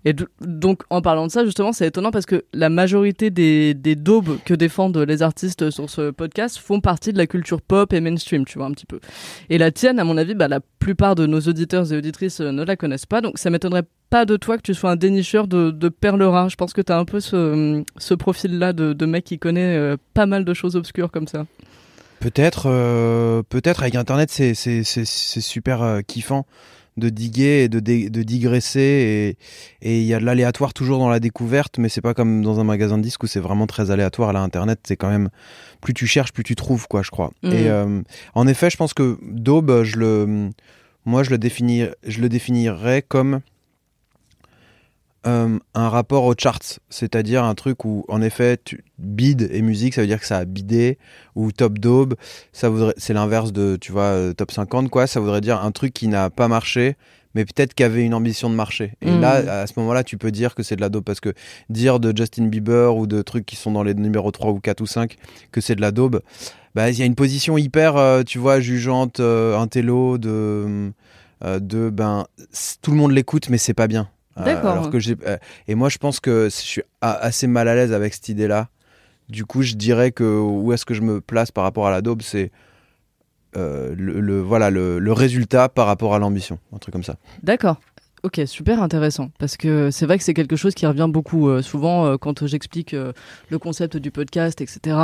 Et 0.07 0.13
donc, 0.41 0.83
en 0.91 1.01
parlant 1.01 1.25
de 1.25 1.31
ça, 1.31 1.43
justement, 1.43 1.73
c'est 1.73 1.87
étonnant 1.87 2.11
parce 2.11 2.27
que 2.27 2.45
la 2.53 2.69
majorité 2.69 3.31
des, 3.31 3.73
des 3.73 3.95
daubes 3.95 4.37
que 4.45 4.53
défendent 4.53 4.97
les 4.99 5.23
artistes 5.23 5.71
sur 5.71 5.89
ce 5.89 6.11
podcast 6.11 6.59
font 6.59 6.79
partie 6.79 7.11
de 7.11 7.17
la 7.17 7.25
culture 7.25 7.59
pop 7.63 7.91
et 7.91 7.99
mainstream, 8.01 8.45
tu 8.45 8.59
vois, 8.59 8.67
un 8.67 8.71
petit 8.71 8.85
peu. 8.85 8.99
Et 9.49 9.57
la 9.57 9.71
tienne, 9.71 9.97
à 9.97 10.03
mon 10.03 10.17
avis, 10.17 10.35
bah, 10.35 10.47
la 10.47 10.59
plupart 10.77 11.15
de 11.15 11.25
nos 11.25 11.39
auditeurs 11.41 11.91
et 11.91 11.97
auditrices 11.97 12.39
euh, 12.39 12.51
ne 12.51 12.63
la 12.63 12.75
connaissent 12.75 13.07
pas, 13.07 13.21
donc 13.21 13.39
ça 13.39 13.49
m'étonnerait 13.49 13.85
pas 14.11 14.25
de 14.25 14.37
toi 14.37 14.57
que 14.57 14.61
tu 14.61 14.75
sois 14.75 14.91
un 14.91 14.95
dénicheur 14.95 15.47
de, 15.47 15.71
de 15.71 15.89
perles 15.99 16.23
rares. 16.23 16.49
Je 16.49 16.55
pense 16.55 16.73
que 16.73 16.81
tu 16.81 16.91
as 16.91 16.97
un 16.97 17.05
peu 17.05 17.19
ce, 17.19 17.83
ce 17.97 18.13
profil-là 18.13 18.73
de, 18.73 18.93
de 18.93 19.05
mec 19.05 19.23
qui 19.23 19.39
connaît 19.39 19.75
euh, 19.75 19.97
pas 20.13 20.25
mal 20.25 20.45
de 20.45 20.53
choses 20.53 20.75
obscures 20.75 21.11
comme 21.11 21.27
ça. 21.27 21.45
Peut-être, 22.19 22.67
euh, 22.67 23.43
peut-être 23.49 23.81
avec 23.83 23.95
Internet, 23.95 24.29
c'est 24.31 24.53
c'est 24.53 24.83
c'est 24.83 25.05
c'est 25.05 25.41
super 25.41 25.81
euh, 25.83 26.01
kiffant 26.01 26.45
de 26.97 27.09
diguer 27.09 27.63
et 27.63 27.67
de, 27.67 27.81
dé- 27.81 28.09
de 28.09 28.23
digresser 28.23 29.35
et 29.81 29.99
il 29.99 30.05
y 30.05 30.13
a 30.13 30.19
de 30.19 30.23
l'aléatoire 30.23 30.73
toujours 30.73 30.97
dans 30.97 31.09
la 31.09 31.19
découverte, 31.19 31.77
mais 31.77 31.89
c'est 31.89 31.99
pas 31.99 32.13
comme 32.13 32.41
dans 32.41 32.61
un 32.61 32.63
magasin 32.63 32.97
de 32.97 33.03
disques 33.03 33.21
où 33.23 33.27
c'est 33.27 33.41
vraiment 33.41 33.67
très 33.67 33.91
aléatoire. 33.91 34.31
Là, 34.31 34.39
Internet, 34.39 34.79
c'est 34.83 34.95
quand 34.95 35.09
même 35.09 35.27
plus 35.81 35.93
tu 35.93 36.07
cherches, 36.07 36.31
plus 36.31 36.45
tu 36.45 36.55
trouves, 36.55 36.87
quoi, 36.87 37.01
je 37.03 37.11
crois. 37.11 37.31
Mhm. 37.43 37.51
Et 37.51 37.69
en 38.33 38.47
effet, 38.47 38.69
je 38.69 38.77
pense 38.77 38.93
que 38.93 39.17
Daube, 39.23 39.83
je 39.83 39.97
le, 39.97 40.49
moi, 41.05 41.23
je 41.23 41.31
le 41.31 41.37
définis, 41.37 41.83
je 42.07 42.21
le 42.21 42.29
définirais 42.29 43.01
comme 43.01 43.41
euh, 45.27 45.57
un 45.73 45.89
rapport 45.89 46.23
aux 46.25 46.33
charts, 46.37 46.79
c'est-à-dire 46.89 47.43
un 47.43 47.55
truc 47.55 47.85
où, 47.85 48.05
en 48.07 48.21
effet, 48.21 48.57
tu, 48.63 48.83
bid 48.99 49.49
et 49.51 49.61
musique, 49.61 49.93
ça 49.93 50.01
veut 50.01 50.07
dire 50.07 50.19
que 50.19 50.27
ça 50.27 50.37
a 50.37 50.45
bidé, 50.45 50.97
ou 51.35 51.51
top 51.51 51.79
daube, 51.79 52.15
ça 52.53 52.69
voudrait, 52.69 52.93
c'est 52.97 53.13
l'inverse 53.13 53.51
de, 53.51 53.77
tu 53.79 53.91
vois, 53.91 54.03
euh, 54.03 54.33
top 54.33 54.51
50, 54.51 54.89
quoi, 54.89 55.07
ça 55.07 55.19
voudrait 55.19 55.41
dire 55.41 55.61
un 55.61 55.71
truc 55.71 55.93
qui 55.93 56.07
n'a 56.07 56.29
pas 56.29 56.47
marché, 56.47 56.95
mais 57.33 57.43
peut-être 57.43 57.73
qu'il 57.73 57.85
avait 57.85 58.03
une 58.05 58.13
ambition 58.13 58.49
de 58.49 58.55
marcher. 58.55 58.93
Et 59.01 59.11
Mm. 59.11 59.19
là, 59.21 59.61
à 59.61 59.67
ce 59.67 59.73
moment-là, 59.77 60.03
tu 60.03 60.17
peux 60.17 60.31
dire 60.31 60.55
que 60.55 60.63
c'est 60.63 60.75
de 60.75 60.81
la 60.81 60.89
daube, 60.89 61.03
parce 61.03 61.19
que 61.19 61.33
dire 61.69 61.99
de 61.99 62.15
Justin 62.15 62.45
Bieber 62.45 62.95
ou 62.95 63.07
de 63.07 63.21
trucs 63.21 63.45
qui 63.45 63.55
sont 63.55 63.71
dans 63.71 63.83
les 63.83 63.93
numéros 63.93 64.31
3 64.31 64.51
ou 64.51 64.59
4 64.59 64.81
ou 64.81 64.85
5 64.85 65.17
que 65.51 65.59
c'est 65.59 65.75
de 65.75 65.81
la 65.81 65.91
daube, 65.91 66.21
bah, 66.75 66.89
il 66.89 66.97
y 66.97 67.01
a 67.01 67.05
une 67.05 67.15
position 67.15 67.57
hyper, 67.57 67.97
euh, 67.97 68.23
tu 68.23 68.37
vois, 68.37 68.59
jugeante, 68.59 69.19
euh, 69.19 69.57
intello, 69.57 70.17
de, 70.17 70.91
de, 71.43 71.89
ben, 71.89 72.25
tout 72.81 72.91
le 72.91 72.97
monde 72.97 73.11
l'écoute, 73.11 73.49
mais 73.49 73.57
c'est 73.57 73.73
pas 73.73 73.87
bien. 73.87 74.09
D'accord. 74.43 74.71
alors 74.71 74.89
que 74.89 74.99
j'ai, 74.99 75.15
euh, 75.25 75.37
et 75.67 75.75
moi, 75.75 75.89
je 75.89 75.97
pense 75.97 76.19
que 76.19 76.45
je 76.45 76.49
suis 76.49 76.81
assez 77.01 77.47
mal 77.47 77.67
à 77.67 77.75
l'aise 77.75 77.93
avec 77.93 78.13
cette 78.13 78.29
idée-là. 78.29 78.69
Du 79.29 79.45
coup, 79.45 79.61
je 79.63 79.75
dirais 79.75 80.11
que 80.11 80.23
où 80.23 80.71
est-ce 80.73 80.85
que 80.85 80.93
je 80.93 81.01
me 81.01 81.21
place 81.21 81.51
par 81.51 81.63
rapport 81.63 81.87
à 81.87 81.91
la 81.91 82.01
daube, 82.01 82.21
c'est 82.21 82.51
euh, 83.57 83.95
le, 83.97 84.19
le- 84.19 84.41
voilà 84.41 84.69
le, 84.69 84.99
le 84.99 85.13
résultat 85.13 85.69
par 85.69 85.87
rapport 85.87 86.13
à 86.13 86.19
l'ambition, 86.19 86.59
un 86.73 86.77
truc 86.77 86.91
comme 86.91 87.03
ça. 87.03 87.15
D'accord. 87.41 87.79
Ok, 88.25 88.41
super 88.47 88.81
intéressant. 88.81 89.29
Parce 89.37 89.55
que 89.55 89.91
c'est 89.91 90.07
vrai 90.07 90.17
que 90.17 90.23
c'est 90.23 90.33
quelque 90.33 90.55
chose 90.55 90.73
qui 90.73 90.87
revient 90.87 91.05
beaucoup 91.07 91.47
euh, 91.47 91.61
souvent 91.61 92.07
euh, 92.07 92.17
quand 92.17 92.47
j'explique 92.47 92.95
euh, 92.95 93.13
le 93.51 93.59
concept 93.59 93.97
du 93.97 94.09
podcast, 94.09 94.61
etc. 94.61 94.97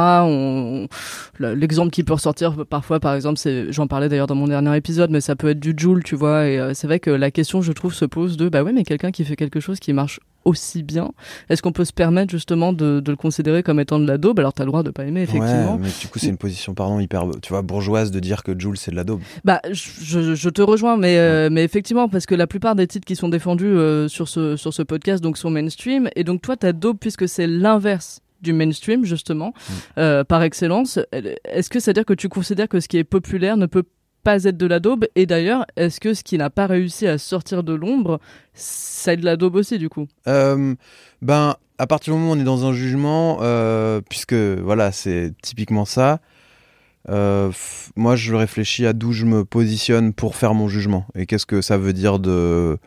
L'exemple 1.39 1.91
qui 1.91 2.03
peut 2.03 2.13
ressortir 2.13 2.65
parfois, 2.65 2.99
par 2.99 3.13
exemple, 3.13 3.37
c'est, 3.37 3.71
j'en 3.71 3.85
parlais 3.85 4.09
d'ailleurs 4.09 4.25
dans 4.25 4.33
mon 4.33 4.47
dernier 4.47 4.75
épisode, 4.75 5.11
mais 5.11 5.21
ça 5.21 5.35
peut 5.35 5.49
être 5.49 5.59
du 5.59 5.75
Joule, 5.77 6.03
tu 6.03 6.15
vois. 6.15 6.47
Et 6.47 6.73
c'est 6.73 6.87
vrai 6.87 6.99
que 6.99 7.11
la 7.11 7.29
question, 7.29 7.61
je 7.61 7.71
trouve, 7.73 7.93
se 7.93 8.05
pose 8.05 8.37
de, 8.37 8.49
bah 8.49 8.63
ouais, 8.63 8.73
mais 8.73 8.83
quelqu'un 8.83 9.11
qui 9.11 9.23
fait 9.23 9.35
quelque 9.35 9.59
chose 9.59 9.79
qui 9.79 9.93
marche 9.93 10.19
aussi 10.45 10.83
bien, 10.83 11.11
est-ce 11.49 11.61
qu'on 11.61 11.71
peut 11.71 11.85
se 11.85 11.93
permettre 11.93 12.31
justement 12.31 12.73
de, 12.73 12.99
de 12.99 13.11
le 13.11 13.17
considérer 13.17 13.63
comme 13.63 13.79
étant 13.79 13.99
de 13.99 14.07
la 14.07 14.17
daube? 14.17 14.39
Alors 14.39 14.53
t'as 14.53 14.63
le 14.63 14.69
droit 14.69 14.83
de 14.83 14.89
pas 14.89 15.05
aimer, 15.05 15.21
effectivement. 15.21 15.75
Ouais, 15.75 15.81
mais 15.81 15.89
du 15.99 16.07
coup, 16.07 16.19
c'est 16.19 16.27
une 16.27 16.37
position 16.37 16.73
pardon 16.73 16.99
hyper, 16.99 17.25
tu 17.41 17.53
vois, 17.53 17.61
bourgeoise 17.61 18.11
de 18.11 18.19
dire 18.19 18.43
que 18.43 18.57
Jules 18.57 18.77
c'est 18.77 18.91
de 18.91 18.95
la 18.95 19.03
daube. 19.03 19.21
Bah, 19.43 19.61
je, 19.71 20.35
je 20.35 20.49
te 20.49 20.61
rejoins, 20.61 20.97
mais, 20.97 21.17
euh, 21.17 21.49
mais 21.51 21.63
effectivement, 21.63 22.09
parce 22.09 22.25
que 22.25 22.35
la 22.35 22.47
plupart 22.47 22.75
des 22.75 22.87
titres 22.87 23.05
qui 23.05 23.15
sont 23.15 23.29
défendus 23.29 23.65
euh, 23.65 24.07
sur, 24.07 24.27
ce, 24.27 24.55
sur 24.57 24.73
ce 24.73 24.81
podcast 24.83 25.23
donc, 25.23 25.37
sont 25.37 25.49
mainstream, 25.49 26.09
et 26.15 26.23
donc 26.23 26.41
toi, 26.41 26.57
t'as 26.57 26.73
dope 26.73 26.99
puisque 26.99 27.27
c'est 27.27 27.47
l'inverse 27.47 28.21
du 28.41 28.53
mainstream, 28.53 29.05
justement, 29.05 29.53
euh, 29.99 30.23
par 30.23 30.41
excellence. 30.41 30.99
Est-ce 31.45 31.69
que 31.69 31.79
ça 31.79 31.91
veut 31.91 31.93
dire 31.93 32.05
que 32.05 32.13
tu 32.13 32.27
considères 32.27 32.67
que 32.67 32.79
ce 32.79 32.87
qui 32.87 32.97
est 32.97 33.03
populaire 33.03 33.55
ne 33.55 33.67
peut 33.67 33.83
pas 33.83 33.89
être 34.25 34.57
de 34.57 34.65
la 34.65 34.79
daube 34.79 35.05
Et 35.15 35.25
d'ailleurs, 35.25 35.65
est-ce 35.75 35.99
que 35.99 36.13
ce 36.13 36.23
qui 36.23 36.37
n'a 36.37 36.49
pas 36.49 36.67
réussi 36.67 37.07
à 37.07 37.17
sortir 37.17 37.63
de 37.63 37.73
l'ombre, 37.73 38.19
c'est 38.53 39.17
de 39.17 39.25
la 39.25 39.35
daube 39.37 39.55
aussi, 39.55 39.77
du 39.77 39.89
coup? 39.89 40.07
Euh, 40.27 40.75
ben, 41.21 41.55
à 41.77 41.87
partir 41.87 42.13
du 42.13 42.19
moment 42.19 42.31
où 42.33 42.35
on 42.35 42.39
est 42.39 42.43
dans 42.43 42.65
un 42.65 42.73
jugement, 42.73 43.39
euh, 43.41 44.01
puisque 44.09 44.33
voilà, 44.33 44.91
c'est 44.91 45.33
typiquement 45.41 45.85
ça. 45.85 46.19
euh, 47.09 47.51
moi, 47.95 48.15
je 48.15 48.35
réfléchis 48.35 48.85
à 48.85 48.93
d'où 48.93 49.11
je 49.13 49.25
me 49.25 49.45
positionne 49.45 50.13
pour 50.13 50.35
faire 50.35 50.53
mon 50.53 50.67
jugement 50.67 51.05
et 51.15 51.25
qu'est-ce 51.25 51.45
que 51.47 51.61
ça 51.61 51.77
veut 51.77 51.93
dire 51.93 52.19
de, 52.19 52.77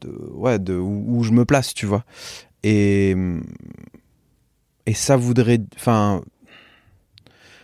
de 0.00 0.10
ouais, 0.34 0.58
de 0.58 0.74
où, 0.74 1.04
où 1.18 1.22
je 1.24 1.32
me 1.32 1.44
place, 1.44 1.74
tu 1.74 1.86
vois? 1.86 2.04
Et 2.62 3.14
et 4.86 4.94
ça 4.94 5.16
voudrait, 5.16 5.60
enfin. 5.76 6.22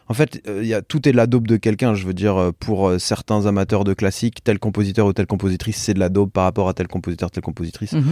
En 0.09 0.15
fait, 0.15 0.43
euh, 0.49 0.61
il 0.63 0.69
y 0.69 0.75
a, 0.75 0.83
tout 0.83 1.09
est 1.09 1.13
de 1.13 1.17
la 1.17 1.27
dope 1.27 1.47
de 1.47 1.57
quelqu'un. 1.57 1.95
Je 1.95 2.07
veux 2.07 2.15
dire, 2.15 2.37
euh, 2.37 2.51
pour 2.59 2.89
euh, 2.89 2.99
certains 2.99 3.47
amateurs 3.47 3.85
de 3.85 3.95
classique, 3.95 4.43
tel 4.45 4.59
compositeur 4.59 5.07
ou 5.07 5.13
telle 5.13 5.27
compositrice, 5.27 5.77
c'est 5.77 5.95
de 5.95 6.01
la 6.01 6.09
dope 6.09 6.33
par 6.33 6.45
rapport 6.45 6.69
à 6.69 6.75
tel 6.75 6.89
compositeur, 6.89 7.31
telle 7.31 7.43
compositrice. 7.45 7.93
Mhm. 7.93 8.05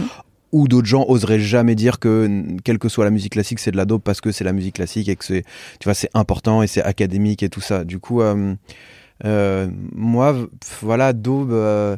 ou 0.53 0.67
d'autres 0.67 0.87
gens 0.87 1.05
oseraient 1.07 1.39
jamais 1.39 1.75
dire 1.75 1.97
que 1.97 2.27
quelle 2.65 2.77
que 2.77 2.89
soit 2.89 3.05
la 3.05 3.09
musique 3.11 3.31
classique 3.31 3.59
c'est 3.59 3.71
de 3.71 3.77
la 3.77 3.85
dope 3.85 4.03
parce 4.03 4.19
que 4.19 4.33
c'est 4.33 4.43
la 4.43 4.51
musique 4.51 4.75
classique 4.75 5.07
et 5.07 5.15
que 5.15 5.23
c'est 5.23 5.43
tu 5.79 5.85
vois 5.85 5.93
c'est 5.93 6.09
important 6.13 6.61
et 6.61 6.67
c'est 6.67 6.83
académique 6.83 7.41
et 7.41 7.47
tout 7.47 7.61
ça 7.61 7.85
du 7.85 7.99
coup 7.99 8.21
euh, 8.21 8.53
euh, 9.23 9.69
moi 9.95 10.35
voilà 10.81 11.13
daube 11.13 11.53
euh, 11.53 11.95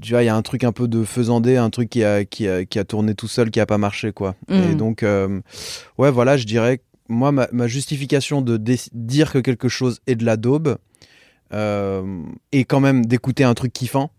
tu 0.00 0.12
vois 0.12 0.22
il 0.22 0.26
y 0.26 0.28
a 0.28 0.36
un 0.36 0.42
truc 0.42 0.62
un 0.62 0.70
peu 0.70 0.86
de 0.86 1.02
faisandé 1.02 1.56
un 1.56 1.70
truc 1.70 1.88
qui 1.90 2.04
a 2.04 2.24
qui 2.24 2.46
a, 2.46 2.64
qui 2.64 2.78
a 2.78 2.84
tourné 2.84 3.16
tout 3.16 3.26
seul 3.26 3.50
qui 3.50 3.58
a 3.58 3.66
pas 3.66 3.78
marché 3.78 4.12
quoi 4.12 4.36
et 4.48 4.54
Mhm. 4.54 4.76
donc 4.76 5.04
ouais 5.98 6.10
voilà 6.12 6.36
je 6.36 6.44
dirais 6.46 6.78
que 6.78 6.82
moi 7.08 7.32
ma, 7.32 7.66
justification 7.66 8.42
de 8.42 8.56
dire 8.92 9.32
que 9.32 9.38
quelque 9.38 9.68
chose 9.68 10.00
est 10.06 10.14
de 10.14 10.24
la 10.24 10.36
daube 10.36 10.78
euh, 11.52 12.22
et 12.52 12.64
quand 12.64 12.80
même 12.80 13.06
d'écouter 13.06 13.44
un 13.44 13.54
truc 13.54 13.72
kiffant 13.72 14.10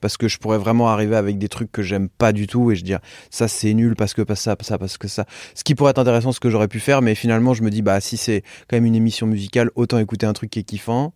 parce 0.00 0.16
que 0.16 0.28
je 0.28 0.38
pourrais 0.38 0.58
vraiment 0.58 0.88
arriver 0.88 1.16
avec 1.16 1.38
des 1.38 1.48
trucs 1.48 1.72
que 1.72 1.82
j'aime 1.82 2.08
pas 2.08 2.32
du 2.32 2.46
tout 2.46 2.70
et 2.70 2.76
je 2.76 2.84
dire 2.84 3.00
ça 3.30 3.48
c'est 3.48 3.74
nul 3.74 3.96
parce 3.96 4.14
que 4.14 4.22
pas 4.22 4.36
ça, 4.36 4.54
pas 4.54 4.64
ça, 4.64 4.78
parce 4.78 4.96
que 4.96 5.08
ça. 5.08 5.26
Ce 5.54 5.64
qui 5.64 5.74
pourrait 5.74 5.90
être 5.90 5.98
intéressant, 5.98 6.30
ce 6.30 6.40
que 6.40 6.50
j'aurais 6.50 6.68
pu 6.68 6.78
faire, 6.78 7.02
mais 7.02 7.14
finalement 7.14 7.54
je 7.54 7.62
me 7.62 7.70
dis 7.70 7.82
bah 7.82 8.00
si 8.00 8.16
c'est 8.16 8.42
quand 8.68 8.76
même 8.76 8.86
une 8.86 8.94
émission 8.94 9.26
musicale, 9.26 9.70
autant 9.74 9.98
écouter 9.98 10.26
un 10.26 10.32
truc 10.32 10.50
qui 10.50 10.60
est 10.60 10.64
kiffant 10.64 11.12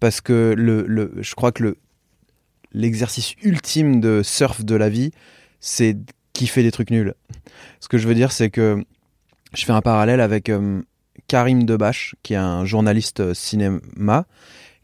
parce 0.00 0.20
que 0.20 0.54
le, 0.56 0.84
le 0.86 1.12
je 1.20 1.34
crois 1.34 1.52
que 1.52 1.62
le 1.62 1.78
l'exercice 2.72 3.34
ultime 3.42 4.00
de 4.00 4.22
surf 4.22 4.64
de 4.64 4.74
la 4.74 4.88
vie, 4.88 5.10
c'est 5.60 5.96
kiffer 6.32 6.62
des 6.62 6.70
trucs 6.70 6.90
nuls. 6.90 7.14
Ce 7.80 7.88
que 7.88 7.98
je 7.98 8.06
veux 8.06 8.14
dire, 8.14 8.32
c'est 8.32 8.50
que 8.50 8.84
je 9.54 9.64
fais 9.64 9.72
un 9.72 9.80
parallèle 9.80 10.20
avec 10.20 10.48
euh, 10.48 10.82
Karim 11.26 11.64
Debache, 11.64 12.14
qui 12.22 12.34
est 12.34 12.36
un 12.36 12.64
journaliste 12.64 13.20
euh, 13.20 13.34
cinéma, 13.34 14.26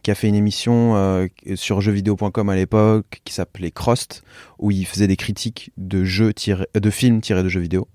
qui 0.02 0.11
a 0.11 0.14
fait 0.14 0.28
une 0.28 0.35
émission 0.35 0.97
euh, 0.97 1.26
sur 1.54 1.80
jeuxvideo.com 1.80 2.49
à 2.49 2.56
l'époque, 2.56 3.21
qui 3.25 3.33
s'appelait 3.33 3.71
Crost, 3.71 4.23
où 4.59 4.71
il 4.71 4.87
faisait 4.87 5.06
des 5.06 5.16
critiques 5.16 5.71
de 5.76 6.04
jeux 6.04 6.33
de 6.75 6.90
films 6.90 7.21
tirés 7.21 7.42
de 7.42 7.49
jeux 7.49 7.61
vidéo. 7.61 7.88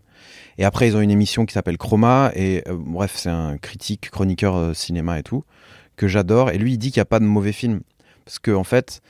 Et 0.58 0.66
après, 0.66 0.88
ils 0.88 0.98
ont 0.98 1.02
une 1.02 1.12
émission 1.12 1.46
qui 1.46 1.54
s'appelle 1.54 1.78
Chroma, 1.78 2.32
et 2.36 2.64
bref, 2.68 3.14
c'est 3.16 3.30
un 3.30 3.58
critique, 3.58 4.10
chroniqueur 4.10 4.76
cinéma 4.76 5.18
et 5.20 5.24
tout, 5.24 5.46
que 5.96 6.08
j'adore. 6.08 6.50
Et 6.50 6.58
lui, 6.58 6.74
il 6.74 6.78
dit 6.78 6.92
qu'il 6.92 7.00
n'y 7.00 7.04
a 7.04 7.06
pas 7.06 7.20
de 7.20 7.26
mauvais 7.26 7.54
films. 7.54 7.80
Parce 8.26 8.40
que, 8.40 8.52
en 8.52 8.66
fait, 8.66 9.02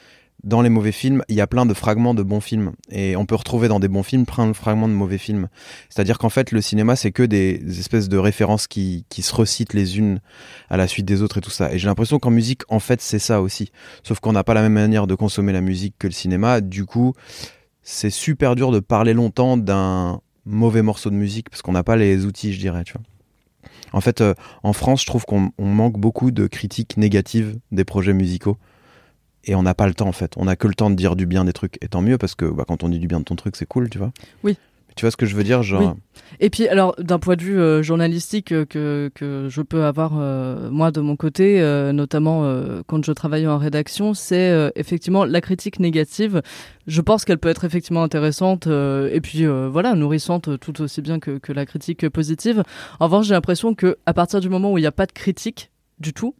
dans 0.43 0.61
les 0.61 0.69
mauvais 0.69 0.91
films, 0.91 1.23
il 1.27 1.35
y 1.35 1.41
a 1.41 1.47
plein 1.47 1.65
de 1.65 1.73
fragments 1.73 2.13
de 2.13 2.23
bons 2.23 2.39
films. 2.39 2.71
Et 2.89 3.15
on 3.15 3.25
peut 3.25 3.35
retrouver 3.35 3.67
dans 3.67 3.79
des 3.79 3.87
bons 3.87 4.03
films 4.03 4.25
plein 4.25 4.47
de 4.47 4.53
fragments 4.53 4.87
de 4.87 4.93
mauvais 4.93 5.17
films. 5.17 5.49
C'est-à-dire 5.89 6.17
qu'en 6.17 6.29
fait, 6.29 6.51
le 6.51 6.61
cinéma, 6.61 6.95
c'est 6.95 7.11
que 7.11 7.23
des, 7.23 7.61
espèces 7.79 8.09
de 8.09 8.17
références 8.17 8.67
qui, 8.67 9.05
se 9.19 9.35
recitent 9.35 9.73
les 9.73 9.97
unes 9.97 10.21
à 10.69 10.77
la 10.77 10.87
suite 10.87 11.05
des 11.05 11.21
autres 11.21 11.39
et 11.39 11.41
tout 11.41 11.49
ça. 11.49 11.73
Et 11.73 11.79
j'ai 11.79 11.87
l'impression 11.87 12.19
qu'en 12.19 12.31
musique, 12.31 12.61
en 12.69 12.79
fait, 12.79 13.01
c'est 13.01 13.19
ça 13.19 13.41
aussi. 13.41 13.71
Sauf 14.03 14.19
qu'on 14.19 14.31
n'a 14.31 14.43
pas 14.43 14.53
la 14.53 14.61
même 14.61 14.73
manière 14.73 15.07
de 15.07 15.15
consommer 15.15 15.51
la 15.51 15.61
musique 15.61 15.95
que 15.99 16.07
le 16.07 16.13
cinéma. 16.13 16.61
Du 16.61 16.85
coup, 16.85 17.13
c'est 17.83 18.09
super 18.09 18.55
dur 18.55 18.71
de 18.71 18.79
parler 18.79 19.13
longtemps 19.13 19.57
d'un 19.57 20.21
mauvais 20.45 20.81
morceau 20.81 21.09
de 21.09 21.15
musique 21.15 21.49
parce 21.49 21.61
qu'on 21.61 21.73
n'a 21.73 21.83
pas 21.83 21.97
les 21.97 22.25
outils, 22.25 22.53
je 22.53 22.59
dirais. 22.59 22.83
En 23.91 24.01
fait, 24.01 24.21
euh, 24.21 24.33
en 24.63 24.73
France, 24.73 25.01
je 25.01 25.05
trouve 25.05 25.25
qu'on 25.25 25.51
on 25.57 25.65
manque 25.65 25.97
beaucoup 25.97 26.31
de 26.31 26.47
critiques 26.47 26.97
négatives 26.97 27.57
des 27.71 27.83
projets 27.83 28.13
musicaux. 28.13 28.57
Et 29.45 29.55
on 29.55 29.63
n'a 29.63 29.73
pas 29.73 29.87
le 29.87 29.93
temps, 29.93 30.07
en 30.07 30.13
fait. 30.13 30.33
On 30.37 30.45
n'a 30.45 30.55
que 30.55 30.67
le 30.67 30.75
temps 30.75 30.89
de 30.89 30.95
dire 30.95 31.15
du 31.15 31.25
bien 31.25 31.45
des 31.45 31.53
trucs. 31.53 31.77
Et 31.81 31.87
tant 31.87 32.01
mieux, 32.01 32.17
parce 32.17 32.35
que 32.35 32.45
bah, 32.45 32.65
quand 32.67 32.83
on 32.83 32.89
dit 32.89 32.99
du 32.99 33.07
bien 33.07 33.19
de 33.19 33.25
ton 33.25 33.35
truc, 33.35 33.55
c'est 33.55 33.65
cool, 33.65 33.89
tu 33.89 33.97
vois. 33.97 34.11
Oui. 34.43 34.57
Tu 34.95 35.05
vois 35.05 35.11
ce 35.11 35.17
que 35.17 35.25
je 35.25 35.33
veux 35.33 35.45
dire 35.45 35.63
genre... 35.63 35.81
Oui. 35.81 35.87
Et 36.41 36.49
puis, 36.49 36.67
alors, 36.67 36.93
d'un 36.97 37.19
point 37.19 37.37
de 37.37 37.41
vue 37.41 37.57
euh, 37.57 37.81
journalistique 37.81 38.51
euh, 38.51 38.65
que, 38.65 39.09
que 39.15 39.47
je 39.49 39.61
peux 39.61 39.85
avoir, 39.85 40.13
euh, 40.17 40.69
moi, 40.69 40.91
de 40.91 40.99
mon 40.99 41.15
côté, 41.15 41.61
notamment 41.93 42.43
quand 42.85 43.05
je 43.05 43.11
travaille 43.13 43.47
en 43.47 43.57
rédaction, 43.57 44.13
c'est 44.13 44.71
effectivement 44.75 45.23
la 45.23 45.39
critique 45.39 45.79
négative. 45.79 46.41
Je 46.85 47.01
pense 47.01 47.23
qu'elle 47.23 47.37
peut 47.37 47.49
être 47.49 47.63
effectivement 47.63 48.03
intéressante 48.03 48.67
et 48.67 49.21
puis, 49.21 49.45
voilà, 49.45 49.95
nourrissante 49.95 50.59
tout 50.59 50.81
aussi 50.81 51.01
bien 51.01 51.19
que, 51.19 51.37
que 51.37 51.53
la 51.53 51.65
critique 51.65 52.09
positive. 52.09 52.63
En 52.99 53.05
revanche, 53.05 53.27
j'ai 53.27 53.33
l'impression 53.33 53.75
que 53.75 53.97
à 54.05 54.13
partir 54.13 54.41
du 54.41 54.49
moment 54.49 54.73
où 54.73 54.77
il 54.77 54.81
n'y 54.81 54.87
a 54.87 54.91
pas 54.91 55.05
de 55.05 55.13
critique 55.13 55.71
du 55.99 56.13
tout, 56.13 56.35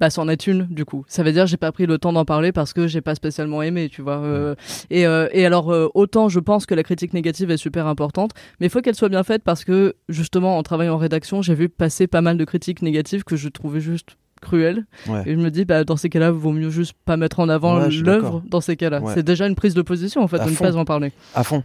bah 0.00 0.10
c'en 0.10 0.28
est 0.28 0.46
une 0.46 0.64
du 0.66 0.84
coup. 0.84 1.04
Ça 1.08 1.22
veut 1.22 1.32
dire 1.32 1.46
j'ai 1.46 1.56
pas 1.56 1.72
pris 1.72 1.86
le 1.86 1.98
temps 1.98 2.12
d'en 2.12 2.24
parler 2.24 2.52
parce 2.52 2.72
que 2.72 2.86
j'ai 2.86 3.00
pas 3.00 3.14
spécialement 3.14 3.62
aimé, 3.62 3.88
tu 3.90 4.02
vois. 4.02 4.18
Euh, 4.18 4.54
et, 4.90 5.06
euh, 5.06 5.28
et 5.32 5.44
alors 5.46 5.72
euh, 5.72 5.88
autant 5.94 6.28
je 6.28 6.40
pense 6.40 6.66
que 6.66 6.74
la 6.74 6.82
critique 6.82 7.12
négative 7.14 7.50
est 7.50 7.56
super 7.56 7.86
importante, 7.86 8.32
mais 8.60 8.66
il 8.66 8.70
faut 8.70 8.80
qu'elle 8.80 8.94
soit 8.94 9.08
bien 9.08 9.22
faite 9.24 9.42
parce 9.42 9.64
que 9.64 9.94
justement 10.08 10.56
en 10.58 10.62
travaillant 10.62 10.94
en 10.94 10.98
rédaction, 10.98 11.42
j'ai 11.42 11.54
vu 11.54 11.68
passer 11.68 12.06
pas 12.06 12.20
mal 12.20 12.36
de 12.38 12.44
critiques 12.44 12.82
négatives 12.82 13.24
que 13.24 13.36
je 13.36 13.48
trouvais 13.48 13.80
juste 13.80 14.16
cruelles. 14.40 14.84
Ouais. 15.08 15.22
Et 15.26 15.34
je 15.34 15.38
me 15.38 15.50
dis 15.50 15.64
bah 15.64 15.82
dans 15.82 15.96
ces 15.96 16.08
cas-là, 16.08 16.30
vaut 16.30 16.52
mieux 16.52 16.70
juste 16.70 16.92
pas 17.04 17.16
mettre 17.16 17.40
en 17.40 17.48
avant 17.48 17.80
Ouais, 17.80 17.90
l'œuvre 17.90 18.42
dans 18.46 18.60
ces 18.60 18.76
cas-là. 18.76 19.00
Ouais. 19.00 19.12
C'est 19.14 19.24
déjà 19.24 19.46
une 19.48 19.56
prise 19.56 19.74
de 19.74 19.82
position 19.82 20.22
en 20.22 20.28
fait 20.28 20.38
À 20.38 20.44
de 20.44 20.50
ne 20.50 20.54
fond. 20.54 20.64
pas 20.64 20.76
en 20.76 20.84
parler. 20.84 21.12
À 21.34 21.42
fond. 21.42 21.64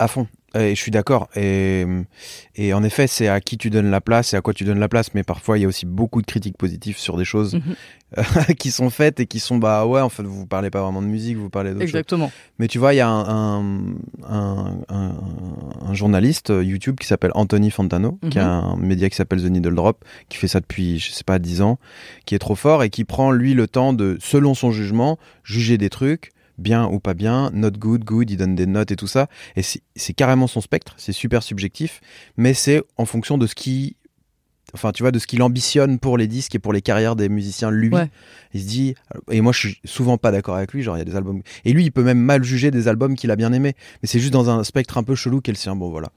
À 0.00 0.08
fond. 0.08 0.26
Et 0.54 0.74
je 0.74 0.80
suis 0.80 0.90
d'accord. 0.90 1.28
Et, 1.34 1.86
et 2.56 2.74
en 2.74 2.82
effet, 2.84 3.06
c'est 3.06 3.26
à 3.28 3.40
qui 3.40 3.56
tu 3.56 3.70
donnes 3.70 3.90
la 3.90 4.02
place 4.02 4.34
et 4.34 4.36
à 4.36 4.42
quoi 4.42 4.52
tu 4.52 4.64
donnes 4.64 4.80
la 4.80 4.88
place. 4.88 5.14
Mais 5.14 5.22
parfois, 5.22 5.56
il 5.56 5.62
y 5.62 5.64
a 5.64 5.68
aussi 5.68 5.86
beaucoup 5.86 6.20
de 6.20 6.26
critiques 6.26 6.58
positives 6.58 6.98
sur 6.98 7.16
des 7.16 7.24
choses 7.24 7.54
Mhm. 7.54 7.74
qui 8.58 8.70
sont 8.70 8.90
faites 8.90 9.20
et 9.20 9.26
qui 9.26 9.40
sont, 9.40 9.56
bah 9.56 9.86
ouais, 9.86 10.02
en 10.02 10.10
fait, 10.10 10.22
vous 10.22 10.44
parlez 10.44 10.68
pas 10.68 10.82
vraiment 10.82 11.00
de 11.00 11.06
musique, 11.06 11.38
vous 11.38 11.48
parlez 11.48 11.70
d'autre 11.70 11.80
chose. 11.86 11.88
Exactement. 11.88 12.30
Mais 12.58 12.68
tu 12.68 12.78
vois, 12.78 12.92
il 12.92 12.98
y 12.98 13.00
a 13.00 13.08
un, 13.08 13.60
un, 13.60 13.94
un, 14.28 14.76
un- 14.90 15.14
un 15.86 15.94
journaliste 15.94 16.50
euh, 16.50 16.62
YouTube 16.62 16.96
qui 17.00 17.06
s'appelle 17.06 17.30
Anthony 17.34 17.70
Fantano, 17.70 18.18
qui 18.30 18.38
a 18.38 18.46
un 18.46 18.76
média 18.76 19.08
qui 19.08 19.16
s'appelle 19.16 19.40
The 19.40 19.46
Needle 19.46 19.74
Drop, 19.74 20.04
qui 20.28 20.36
fait 20.36 20.48
ça 20.48 20.60
depuis, 20.60 20.98
je 20.98 21.10
sais 21.12 21.24
pas, 21.24 21.38
10 21.38 21.62
ans, 21.62 21.78
qui 22.26 22.34
est 22.34 22.38
trop 22.38 22.54
fort 22.56 22.82
et 22.82 22.90
qui 22.90 23.04
prend, 23.04 23.30
lui, 23.32 23.54
le 23.54 23.66
temps 23.66 23.94
de, 23.94 24.18
selon 24.20 24.52
son 24.52 24.72
jugement, 24.72 25.18
juger 25.42 25.78
des 25.78 25.88
trucs, 25.88 26.32
bien 26.58 26.86
ou 26.86 27.00
pas 27.00 27.14
bien, 27.14 27.50
not 27.52 27.72
good, 27.72 28.04
good, 28.04 28.30
il 28.30 28.36
donne 28.36 28.54
des 28.54 28.66
notes 28.66 28.90
et 28.90 28.96
tout 28.96 29.06
ça. 29.06 29.28
Et 29.56 29.62
c'est 29.62 30.12
carrément 30.14 30.46
son 30.46 30.60
spectre, 30.60 30.94
c'est 30.96 31.12
super 31.12 31.42
subjectif, 31.42 32.00
mais 32.36 32.54
c'est 32.54 32.82
en 32.96 33.04
fonction 33.04 33.38
de 33.38 33.46
ce 33.46 33.54
qui. 33.54 33.96
Enfin, 34.74 34.92
tu 34.92 35.02
vois, 35.02 35.12
de 35.12 35.18
ce 35.18 35.26
qu'il 35.26 35.42
ambitionne 35.42 35.98
pour 35.98 36.16
les 36.16 36.26
disques 36.26 36.54
et 36.54 36.58
pour 36.58 36.72
les 36.72 36.80
carrières 36.80 37.14
des 37.14 37.28
musiciens, 37.28 37.70
lui. 37.70 37.90
Ouais. 37.90 38.08
Il 38.54 38.62
se 38.62 38.66
dit. 38.66 38.94
Et 39.30 39.42
moi, 39.42 39.52
je 39.52 39.58
suis 39.58 39.80
souvent 39.84 40.16
pas 40.16 40.30
d'accord 40.30 40.56
avec 40.56 40.72
lui. 40.72 40.82
Genre, 40.82 40.96
il 40.96 41.00
y 41.00 41.02
a 41.02 41.04
des 41.04 41.14
albums. 41.14 41.42
Et 41.66 41.74
lui, 41.74 41.84
il 41.84 41.92
peut 41.92 42.02
même 42.02 42.18
mal 42.18 42.42
juger 42.42 42.70
des 42.70 42.88
albums 42.88 43.14
qu'il 43.14 43.30
a 43.30 43.36
bien 43.36 43.52
aimés. 43.52 43.74
Mais 44.02 44.08
c'est 44.08 44.18
juste 44.18 44.32
dans 44.32 44.48
un 44.48 44.64
spectre 44.64 44.96
un 44.96 45.02
peu 45.02 45.14
chelou 45.14 45.42
qu'elle 45.42 45.56
le 45.56 45.58
sien. 45.58 45.76
Bon, 45.76 45.90
voilà. 45.90 46.10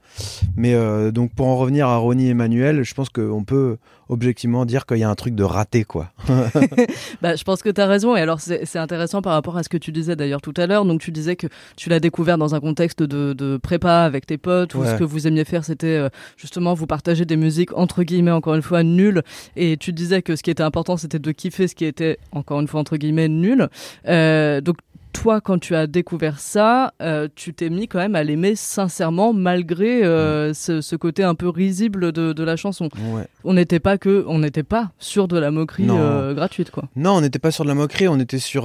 Mais 0.56 0.72
euh, 0.72 1.10
donc, 1.10 1.34
pour 1.34 1.48
en 1.48 1.56
revenir 1.58 1.88
à 1.88 1.98
Ronnie 1.98 2.30
Emmanuel, 2.30 2.82
je 2.82 2.94
pense 2.94 3.10
qu'on 3.10 3.44
peut 3.44 3.76
objectivement 4.08 4.64
dire 4.64 4.86
qu'il 4.86 4.98
y 4.98 5.02
a 5.04 5.08
un 5.10 5.14
truc 5.14 5.34
de 5.34 5.42
raté, 5.42 5.84
quoi. 5.84 6.10
Bah, 7.22 7.34
je 7.36 7.44
pense 7.44 7.62
que 7.62 7.70
tu 7.70 7.80
as 7.80 7.86
raison. 7.86 8.16
Et 8.16 8.20
alors, 8.20 8.40
c'est 8.40 8.78
intéressant 8.78 9.22
par 9.22 9.32
rapport 9.32 9.56
à 9.56 9.62
ce 9.62 9.68
que 9.68 9.76
tu 9.76 9.92
disais 9.92 10.16
d'ailleurs 10.16 10.40
tout 10.40 10.54
à 10.56 10.66
l'heure. 10.66 10.84
Donc, 10.84 11.00
tu 11.00 11.10
disais 11.10 11.36
que 11.36 11.46
tu 11.76 11.88
l'as 11.88 12.00
découvert 12.00 12.38
dans 12.38 12.54
un 12.54 12.60
contexte 12.60 13.02
de, 13.02 13.32
de 13.32 13.56
prépa 13.56 14.00
avec 14.02 14.26
tes 14.26 14.38
potes, 14.38 14.74
où 14.74 14.80
Ouais. 14.80 14.92
ce 14.92 14.94
que 14.96 15.04
vous 15.04 15.26
aimiez 15.26 15.44
faire, 15.44 15.64
c'était 15.64 15.86
euh, 15.96 16.08
justement 16.36 16.74
vous 16.74 16.86
partager 16.86 17.24
des 17.24 17.36
musiques 17.36 17.72
entre 17.76 18.02
guillemets, 18.02 18.30
encore 18.30 18.54
une 18.54 18.62
fois, 18.62 18.82
nulles. 18.82 19.22
Et 19.56 19.76
tu 19.76 19.92
disais 19.92 20.22
que 20.22 20.36
ce 20.36 20.42
qui 20.42 20.50
était 20.50 20.62
important, 20.62 20.96
c'était 20.96 21.18
de 21.18 21.32
kiffer 21.32 21.66
ce 21.68 21.74
qui 21.74 21.84
était, 21.84 22.18
encore 22.32 22.60
une 22.60 22.68
fois, 22.68 22.80
entre 22.80 22.96
guillemets, 22.96 23.28
nul. 23.28 23.68
Euh, 24.06 24.60
donc, 24.60 24.76
toi, 25.12 25.40
quand 25.40 25.58
tu 25.58 25.74
as 25.74 25.86
découvert 25.86 26.38
ça, 26.38 26.94
euh, 27.00 27.28
tu 27.34 27.54
t'es 27.54 27.70
mis 27.70 27.88
quand 27.88 27.98
même 27.98 28.14
à 28.14 28.22
l'aimer 28.22 28.54
sincèrement, 28.54 29.32
malgré 29.32 30.04
euh, 30.04 30.52
ce, 30.54 30.80
ce 30.80 30.94
côté 30.94 31.24
un 31.24 31.34
peu 31.34 31.48
risible 31.48 32.12
de, 32.12 32.32
de 32.32 32.44
la 32.44 32.56
chanson. 32.56 32.88
Ouais. 33.12 33.26
On 33.42 33.54
n'était 33.54 33.80
pas 33.80 33.98
que, 33.98 34.24
on 34.28 34.38
n'était 34.38 34.62
pas 34.62 34.92
sûr 34.98 35.26
de 35.26 35.38
la 35.38 35.50
moquerie 35.50 35.88
euh, 35.88 36.34
gratuite, 36.34 36.70
quoi. 36.70 36.84
Non, 36.96 37.12
on 37.12 37.20
n'était 37.22 37.38
pas 37.38 37.50
sur 37.50 37.64
de 37.64 37.68
la 37.68 37.74
moquerie, 37.74 38.08
on 38.08 38.20
était 38.20 38.38
sur 38.38 38.64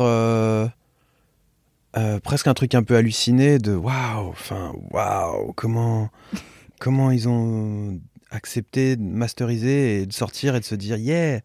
presque 2.23 2.47
un 2.47 2.53
truc 2.53 2.75
un 2.75 2.83
peu 2.83 2.95
halluciné 2.95 3.57
de 3.57 3.73
waouh, 3.73 4.29
enfin 4.29 4.71
waouh, 4.91 5.53
comment 5.53 6.09
comment 6.79 7.11
ils 7.11 7.29
ont 7.29 7.99
accepté 8.31 8.95
de 8.95 9.03
masteriser 9.03 10.01
et 10.01 10.05
de 10.05 10.13
sortir 10.13 10.55
et 10.55 10.59
de 10.59 10.65
se 10.65 10.73
dire 10.75 10.97
yeah, 10.97 11.41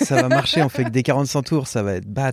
ça 0.00 0.22
va 0.22 0.28
marcher, 0.28 0.62
on 0.62 0.68
fait 0.68 0.84
que 0.84 0.88
des 0.90 1.02
45 1.02 1.42
tours, 1.42 1.66
ça 1.66 1.82
va 1.82 1.94
être 1.94 2.06
bat. 2.06 2.32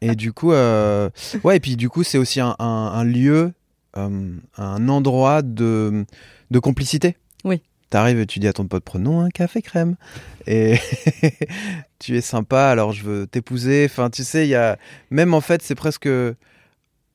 Et 0.00 0.16
du 0.16 0.32
coup, 0.32 0.52
euh, 0.52 1.10
ouais, 1.44 1.58
et 1.58 1.60
puis 1.60 1.76
du 1.76 1.88
coup, 1.88 2.02
c'est 2.02 2.18
aussi 2.18 2.40
un, 2.40 2.56
un- 2.58 2.64
un 2.94 3.04
lieu, 3.04 3.52
euh, 3.96 4.36
un 4.56 4.88
endroit 4.88 5.42
de, 5.42 6.04
de 6.50 6.58
complicité. 6.58 7.16
Oui. 7.44 7.60
T'arrives 7.90 8.18
et 8.18 8.26
tu 8.26 8.38
dis 8.40 8.48
à 8.48 8.52
ton 8.52 8.66
pote, 8.66 8.82
prenons 8.82 9.20
un 9.20 9.28
café 9.28 9.62
crème. 9.62 9.94
Et 10.46 10.76
tu 11.98 12.16
es 12.16 12.20
sympa, 12.20 12.66
alors 12.66 12.92
je 12.92 13.04
veux 13.04 13.26
t'épouser. 13.26 13.86
Enfin, 13.88 14.10
tu 14.10 14.24
sais, 14.24 14.46
il 14.46 14.50
y 14.50 14.54
a. 14.54 14.78
Même 15.10 15.34
en 15.34 15.40
fait, 15.40 15.62
c'est 15.62 15.74
presque 15.74 16.08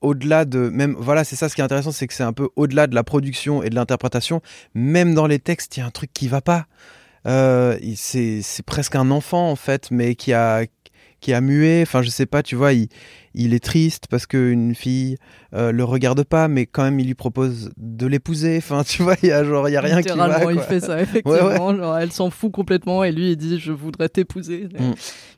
au-delà 0.01 0.46
de. 0.46 0.70
Même, 0.70 0.96
voilà, 0.98 1.24
c'est 1.24 1.36
ça 1.36 1.50
ce 1.50 1.56
qui 1.56 1.62
est 1.62 1.63
intéressant, 1.63 1.91
c'est 1.91 2.08
que 2.08 2.13
c'est 2.13 2.24
un 2.24 2.34
peu 2.34 2.50
au-delà 2.56 2.88
de 2.88 2.96
la 2.96 3.03
production 3.03 3.63
et 3.63 3.70
de 3.70 3.75
l'interprétation. 3.75 4.41
Même 4.74 5.13
dans 5.13 5.27
les 5.27 5.39
textes, 5.39 5.77
il 5.77 5.82
y 5.82 5.84
a 5.84 5.86
un 5.86 5.91
truc 5.91 6.12
qui 6.13 6.27
va 6.27 6.41
pas. 6.41 6.65
Euh, 7.27 7.77
c'est 7.96 8.41
presque 8.65 8.96
un 8.96 9.12
enfant, 9.12 9.51
en 9.51 9.56
fait, 9.56 9.91
mais 9.91 10.15
qui 10.15 10.34
a 10.34 10.65
qui 11.20 11.32
est 11.32 11.36
amué. 11.36 11.82
Enfin, 11.82 12.01
je 12.01 12.10
sais 12.10 12.25
pas, 12.25 12.44
tu 12.44 12.56
vois, 12.56 12.72
il 13.33 13.53
est 13.53 13.63
triste 13.63 14.05
parce 14.09 14.25
qu'une 14.25 14.74
fille 14.75 15.17
euh, 15.53 15.71
le 15.71 15.83
regarde 15.83 16.24
pas, 16.24 16.48
mais 16.48 16.65
quand 16.65 16.83
même 16.83 17.00
il 17.00 17.07
lui 17.07 17.13
propose 17.15 17.71
de 17.77 18.05
l'épouser. 18.07 18.57
Enfin, 18.57 18.83
tu 18.86 19.03
vois, 19.03 19.15
il 19.24 19.29
y 19.29 19.31
a 19.31 19.43
genre, 19.43 19.67
il 19.69 19.74
y 19.74 19.77
a 19.77 19.81
rien 19.81 20.01
qui 20.01 20.09
va. 20.09 20.15
Littéralement, 20.27 20.50
il 20.50 20.55
quoi. 20.57 20.63
fait 20.65 20.79
ça, 20.79 21.01
effectivement. 21.01 21.75
Genre, 21.75 21.98
elle 21.98 22.12
s'en 22.12 22.29
fout 22.29 22.51
complètement 22.51 23.03
et 23.03 23.12
lui, 23.12 23.31
il 23.31 23.38
dit 23.38 23.59
Je 23.59 23.71
voudrais 23.71 24.09
t'épouser. 24.09 24.67
Mm. 24.77 24.91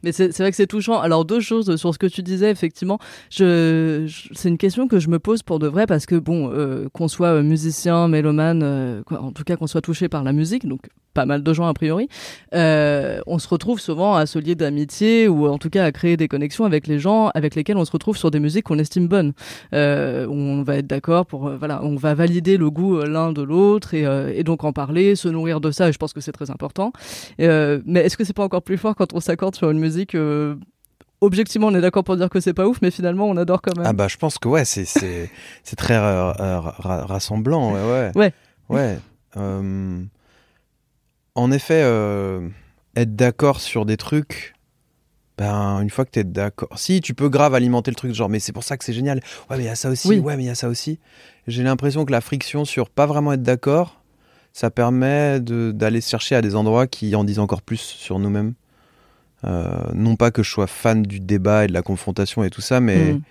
Mais 0.04 0.12
c'est 0.12 0.36
vrai 0.38 0.50
que 0.50 0.58
c'est 0.58 0.68
touchant. 0.68 1.00
Alors, 1.00 1.26
deux 1.26 1.40
choses 1.42 1.76
sur 1.76 1.94
ce 1.94 2.00
que 2.00 2.08
tu 2.08 2.24
disais, 2.24 2.50
effectivement. 2.50 2.98
Je, 3.30 4.06
je- 4.08 4.30
c'est 4.34 4.50
une 4.50 4.58
question 4.58 4.88
que 4.88 5.00
je 5.00 5.10
me 5.10 5.20
pose 5.20 5.44
pour 5.44 5.60
de 5.60 5.68
vrai 5.68 5.86
parce 5.86 6.06
que, 6.06 6.16
bon, 6.16 6.50
euh, 6.52 6.88
qu'on 6.94 7.08
soit 7.08 7.28
euh, 7.28 7.44
musicien, 7.44 8.08
mélomane, 8.08 8.62
euh, 8.64 9.04
quoi, 9.04 9.22
en 9.22 9.32
tout 9.32 9.44
cas 9.44 9.56
qu'on 9.58 9.68
soit 9.68 9.82
touché 9.82 10.10
par 10.10 10.24
la 10.24 10.34
musique, 10.34 10.68
donc 10.68 10.82
pas 11.14 11.26
mal 11.26 11.44
de 11.44 11.54
gens 11.54 11.68
a 11.68 11.74
priori, 11.74 12.08
on 12.54 13.38
se 13.38 13.48
retrouve 13.48 13.80
souvent 13.80 14.16
à 14.16 14.26
se 14.26 14.40
lier 14.40 14.56
d'amitié 14.56 15.28
ou 15.28 15.46
en 15.48 15.58
tout 15.58 15.70
cas 15.70 15.84
à 15.86 15.92
créer 15.92 16.16
des 16.18 16.28
connexions 16.28 16.64
avec 16.66 16.88
les 16.88 17.00
gens 17.00 17.30
avec 17.36 17.56
lesquels 17.56 17.78
on 17.78 17.81
se 17.86 17.92
retrouve 17.92 18.18
sur 18.18 18.32
des 18.32 18.40
musiques 18.40 18.66
qu'on 18.66 18.80
estime 18.80 19.08
bonnes. 19.08 19.34
Euh, 19.74 20.28
on 20.30 20.64
va 20.64 20.78
être 20.78 20.88
d'accord 20.88 21.26
pour 21.26 21.48
euh, 21.48 21.58
voilà, 21.58 21.84
on 21.84 21.96
va 21.96 22.14
valider 22.14 22.58
le 22.58 22.70
goût 22.70 22.98
euh, 22.98 23.06
l'un 23.08 23.32
de 23.34 23.42
l'autre 23.42 23.94
et, 23.94 24.04
et 24.36 24.44
donc 24.44 24.64
en 24.64 24.74
parler, 24.74 25.16
se 25.16 25.28
nourrir 25.28 25.62
de 25.62 25.72
ça. 25.72 25.90
Et 25.90 25.94
je 25.94 25.98
pense 25.98 26.14
que 26.14 26.22
c'est 26.22 26.32
très 26.32 26.52
important. 26.52 26.92
Mais 27.40 28.02
est-ce 28.02 28.18
que 28.18 28.24
c'est 28.24 28.34
pas 28.34 28.44
encore 28.44 28.62
plus 28.64 28.78
fort 28.78 28.96
quand 28.96 29.14
on 29.14 29.20
s'accorde 29.20 29.56
sur 29.56 29.70
une 29.72 29.80
musique 29.80 30.16
Objectivement, 31.24 31.68
on 31.68 31.76
est 31.76 31.82
d'accord 31.82 32.04
pour 32.04 32.18
dire 32.18 32.30
que 32.32 32.40
c'est 32.40 32.54
pas 32.54 32.66
ouf, 32.68 32.80
mais 32.82 32.90
finalement, 32.90 33.30
on 33.30 33.38
adore 33.38 33.62
quand 33.62 33.78
même. 33.78 33.86
Ah 33.86 33.94
bah 33.94 34.08
je 34.08 34.18
pense 34.18 34.40
que 34.40 34.48
ouais, 34.48 34.66
c'est 34.66 34.86
c'est 34.86 35.30
c'est 35.64 35.76
très 35.76 35.96
ra- 35.98 36.76
rassemblant, 36.80 37.74
ouais 37.74 37.84
ouais. 37.92 38.12
Ouais. 38.16 38.34
Ouais. 38.70 38.98
Euh, 39.38 40.04
en 41.36 41.52
effet, 41.52 41.82
euh, 41.84 42.48
être 42.96 43.16
d'accord 43.16 43.60
sur 43.60 43.86
des 43.86 43.98
trucs, 43.98 44.54
ben 45.42 45.80
une 45.82 45.90
fois 45.90 46.06
que 46.06 46.12
t'es 46.12 46.24
d'accord, 46.24 46.70
si 46.78 47.02
tu 47.02 47.14
peux 47.14 47.30
grave 47.30 47.56
alimenter 47.56 47.90
le 47.92 47.96
truc 47.96 48.14
genre 48.14 48.30
mais 48.30 48.40
c'est 48.40 48.52
pour 48.54 48.64
ça 48.64 48.78
que 48.78 48.84
c'est 48.86 48.94
génial. 48.94 49.20
Ouais 49.50 49.58
mais 49.58 49.64
il 49.64 49.66
y 49.66 49.70
a 49.70 49.76
ça 49.76 49.90
aussi. 49.90 50.08
Oui. 50.08 50.20
Ouais 50.20 50.36
mais 50.38 50.44
il 50.44 50.48
y 50.48 50.50
a 50.50 50.56
ça 50.56 50.70
aussi. 50.70 51.00
J'ai 51.48 51.64
l'impression 51.64 52.06
que 52.06 52.12
la 52.12 52.22
friction 52.22 52.66
sur 52.66 52.90
pas 52.90 53.06
vraiment 53.08 53.34
être 53.34 53.42
d'accord, 53.44 54.02
ça 54.54 54.70
permet 54.70 55.40
de- 55.40 55.72
d'aller 55.72 56.02
chercher 56.02 56.36
à 56.36 56.42
des 56.42 56.56
endroits 56.56 56.86
qui 56.88 57.16
en 57.16 57.24
disent 57.24 57.40
encore 57.40 57.62
plus 57.64 57.80
sur 57.80 58.20
nous-mêmes. 58.20 58.54
Euh, 59.44 59.68
non 59.96 60.16
pas 60.16 60.30
que 60.30 60.44
je 60.44 60.52
sois 60.52 60.68
fan 60.68 61.02
du 61.02 61.20
débat 61.20 61.64
et 61.64 61.68
de 61.68 61.74
la 61.74 61.82
confrontation 61.82 62.44
et 62.44 62.50
tout 62.52 62.62
ça, 62.62 62.80
mais 62.80 63.14
Mm. 63.14 63.22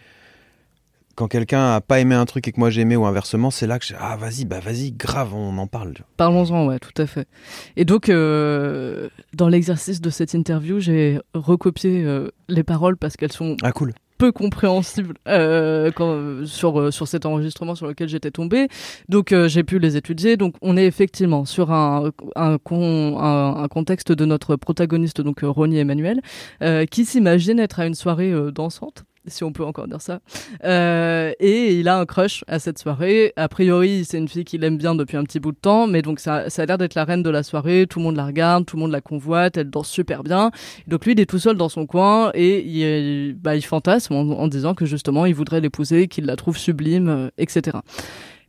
Quand 1.21 1.29
quelqu'un 1.29 1.75
a 1.75 1.83
pas 1.83 2.01
aimé 2.01 2.15
un 2.15 2.25
truc 2.25 2.49
et 2.49 2.53
que 2.53 2.59
moi 2.59 2.71
j'ai 2.71 2.81
aimé 2.81 2.97
ou 2.97 3.05
inversement, 3.05 3.51
c'est 3.51 3.67
là 3.67 3.79
que 3.79 3.85
je 3.85 3.93
ah 4.01 4.17
vas-y, 4.17 4.47
bah 4.47 4.59
vas-y, 4.59 4.91
grave, 4.93 5.35
on 5.35 5.59
en 5.59 5.67
parle. 5.67 5.93
Parlons-en, 6.17 6.67
ouais, 6.67 6.79
tout 6.79 6.95
à 6.97 7.07
fait. 7.07 7.29
Et 7.77 7.85
donc, 7.85 8.09
euh, 8.09 9.11
dans 9.35 9.49
l'exercice 9.51 10.01
de 10.01 10.09
cette 10.09 10.33
interview, 10.33 10.81
j'ai 10.81 11.21
recopié 11.35 12.03
euh, 12.07 12.31
les 12.49 12.63
paroles 12.63 12.97
parce 12.97 13.19
qu'elles 13.19 13.33
sont 13.33 13.59
Ah 13.63 13.73
cool. 13.73 13.93
peu 14.17 14.33
compréhensibles 14.33 15.13
euh, 15.29 15.91
quand, 15.95 16.47
sur, 16.47 16.81
euh, 16.81 16.91
sur 16.91 17.07
cet 17.07 17.27
enregistrement 17.27 17.75
sur 17.75 17.87
lequel 17.87 18.09
j'étais 18.09 18.31
tombée. 18.31 18.69
Donc, 19.11 19.33
euh, 19.33 19.47
j'ai 19.47 19.63
pu 19.63 19.79
les 19.79 19.99
étudier. 19.99 20.39
Donc, 20.39 20.55
on 20.63 20.75
est 20.79 20.87
effectivement 20.87 21.45
sur 21.45 21.71
un, 21.71 22.13
un, 22.35 22.57
con- 22.57 23.19
un, 23.19 23.63
un 23.63 23.69
contexte 23.69 24.11
de 24.11 24.25
notre 24.25 24.57
protagoniste, 24.57 25.21
donc 25.21 25.41
Ronnie 25.43 25.77
Emmanuel, 25.81 26.23
euh, 26.63 26.87
qui 26.87 27.05
s'imagine 27.05 27.59
être 27.59 27.79
à 27.79 27.85
une 27.87 27.95
soirée 27.95 28.33
dansante. 28.55 29.05
Si 29.31 29.45
on 29.45 29.53
peut 29.53 29.65
encore 29.65 29.89
dire 29.89 30.01
ça. 30.01 30.21
Euh, 30.65 31.33
et 31.41 31.75
il 31.75 31.89
a 31.89 31.99
un 31.99 32.07
crush 32.07 32.45
à 32.49 32.59
cette 32.59 32.79
soirée. 32.79 33.33
A 33.37 33.49
priori, 33.49 34.05
c'est 34.05 34.19
une 34.19 34.29
fille 34.29 34.45
qu'il 34.45 34.63
aime 34.65 34.77
bien 34.77 34.95
depuis 34.95 35.17
un 35.17 35.25
petit 35.25 35.41
bout 35.41 35.53
de 35.53 35.57
temps, 35.57 35.87
mais 35.87 36.03
donc 36.03 36.21
ça, 36.21 36.51
ça 36.51 36.63
a 36.63 36.67
l'air 36.67 36.79
d'être 36.79 36.95
la 36.95 37.05
reine 37.05 37.23
de 37.23 37.31
la 37.31 37.43
soirée. 37.43 37.87
Tout 37.89 37.99
le 37.99 38.05
monde 38.05 38.17
la 38.17 38.27
regarde, 38.27 38.67
tout 38.67 38.77
le 38.77 38.83
monde 38.83 38.93
la 38.93 39.01
convoite, 39.01 39.57
elle 39.57 39.71
danse 39.71 39.89
super 39.89 40.23
bien. 40.23 40.51
Donc 40.87 41.07
lui, 41.07 41.13
il 41.13 41.21
est 41.21 41.27
tout 41.27 41.39
seul 41.39 41.57
dans 41.57 41.69
son 41.69 41.87
coin 41.87 42.31
et 42.35 42.61
il, 42.67 43.35
bah, 43.35 43.57
il 43.57 43.63
fantasme 43.63 44.15
en, 44.15 44.49
disant 44.49 44.75
que 44.75 44.87
justement, 44.87 45.27
il 45.27 45.35
voudrait 45.35 45.61
l'épouser, 45.61 46.09
qu'il 46.09 46.27
la 46.27 46.37
trouve 46.37 46.59
sublime, 46.59 47.09
euh, 47.09 47.29
etc. 47.39 47.79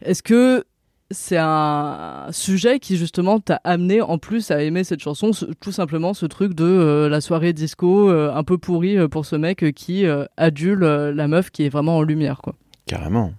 Est-ce 0.03 0.23
que 0.23 0.65
c'est 1.11 1.37
un 1.37 2.27
sujet 2.31 2.79
qui 2.79 2.97
justement 2.97 3.39
t'a 3.39 3.61
amené 3.63 4.01
en 4.01 4.17
plus 4.17 4.51
à 4.51 4.61
aimer 4.61 4.83
cette 4.83 5.01
chanson, 5.01 5.31
tout 5.59 5.71
simplement 5.71 6.13
ce 6.13 6.25
truc 6.25 6.53
de 6.53 6.65
euh, 6.65 7.09
la 7.09 7.21
soirée 7.21 7.53
disco 7.53 8.09
euh, 8.09 8.33
un 8.33 8.43
peu 8.43 8.57
pourrie 8.57 8.97
euh, 8.97 9.07
pour 9.07 9.25
ce 9.25 9.35
mec 9.35 9.73
qui 9.73 10.05
adule 10.37 10.79
la 10.79 11.27
meuf 11.27 11.49
qui 11.49 11.65
est 11.65 11.69
vraiment 11.69 11.97
en 11.97 12.01
lumière 12.01 12.41
quoi. 12.41 12.55
Carrément. 12.85 13.33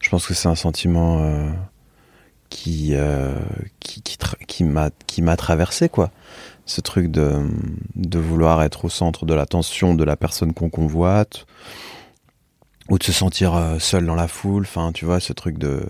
Je 0.00 0.10
pense 0.10 0.26
que 0.26 0.34
c'est 0.34 0.48
un 0.48 0.54
sentiment 0.54 1.50
qui, 2.50 2.94
qui, 3.80 4.02
qui, 4.46 4.64
m'a 4.64 4.90
qui 5.06 5.22
m'a 5.22 5.36
traversé, 5.36 5.88
quoi. 5.88 6.10
Ce 6.66 6.80
truc 6.80 7.10
de, 7.10 7.48
de 7.96 8.18
vouloir 8.18 8.62
être 8.62 8.84
au 8.84 8.88
centre 8.88 9.26
de 9.26 9.34
l'attention 9.34 9.94
de 9.94 10.04
la 10.04 10.16
personne 10.16 10.52
qu'on 10.52 10.70
convoite, 10.70 11.46
ou 12.88 12.98
de 12.98 13.02
se 13.02 13.12
sentir 13.12 13.76
seul 13.80 14.04
dans 14.06 14.14
la 14.14 14.28
foule. 14.28 14.62
Enfin, 14.62 14.92
tu 14.92 15.04
vois, 15.04 15.20
ce 15.20 15.32
truc 15.32 15.58
de. 15.58 15.82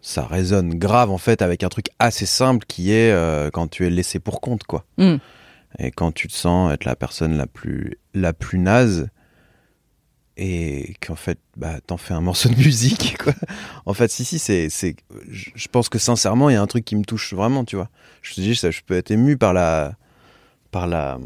Ça 0.00 0.26
résonne 0.26 0.74
grave, 0.74 1.10
en 1.10 1.18
fait, 1.18 1.42
avec 1.42 1.64
un 1.64 1.68
truc 1.68 1.86
assez 1.98 2.26
simple 2.26 2.64
qui 2.66 2.92
est 2.92 3.10
euh, 3.10 3.50
quand 3.50 3.68
tu 3.68 3.86
es 3.86 3.90
laissé 3.90 4.20
pour 4.20 4.40
compte, 4.40 4.64
quoi. 4.64 4.84
Mm. 4.96 5.16
Et 5.78 5.90
quand 5.90 6.12
tu 6.12 6.28
te 6.28 6.32
sens 6.32 6.72
être 6.72 6.84
la 6.84 6.96
personne 6.96 7.36
la 7.36 7.46
plus, 7.46 7.98
la 8.14 8.32
plus 8.32 8.58
naze, 8.58 9.08
et 10.36 10.94
qu'en 11.04 11.16
fait, 11.16 11.38
bah, 11.56 11.80
t'en 11.84 11.96
fais 11.96 12.14
un 12.14 12.20
morceau 12.22 12.48
de 12.48 12.56
musique, 12.56 13.18
quoi. 13.18 13.34
En 13.86 13.94
fait, 13.94 14.08
si, 14.10 14.24
si, 14.24 14.38
c'est, 14.38 14.70
c'est, 14.70 14.96
je 15.30 15.68
pense 15.68 15.88
que 15.88 15.98
sincèrement, 15.98 16.48
il 16.48 16.54
y 16.54 16.56
a 16.56 16.62
un 16.62 16.66
truc 16.66 16.84
qui 16.84 16.96
me 16.96 17.04
touche 17.04 17.34
vraiment, 17.34 17.64
tu 17.64 17.76
vois. 17.76 17.90
Je 18.22 18.34
te 18.34 18.40
dis, 18.40 18.54
ça, 18.54 18.70
je 18.70 18.80
peux 18.86 18.96
être 18.96 19.10
ému 19.10 19.36
par 19.36 19.52
la, 19.52 19.94
par 20.70 20.86
la, 20.86 21.18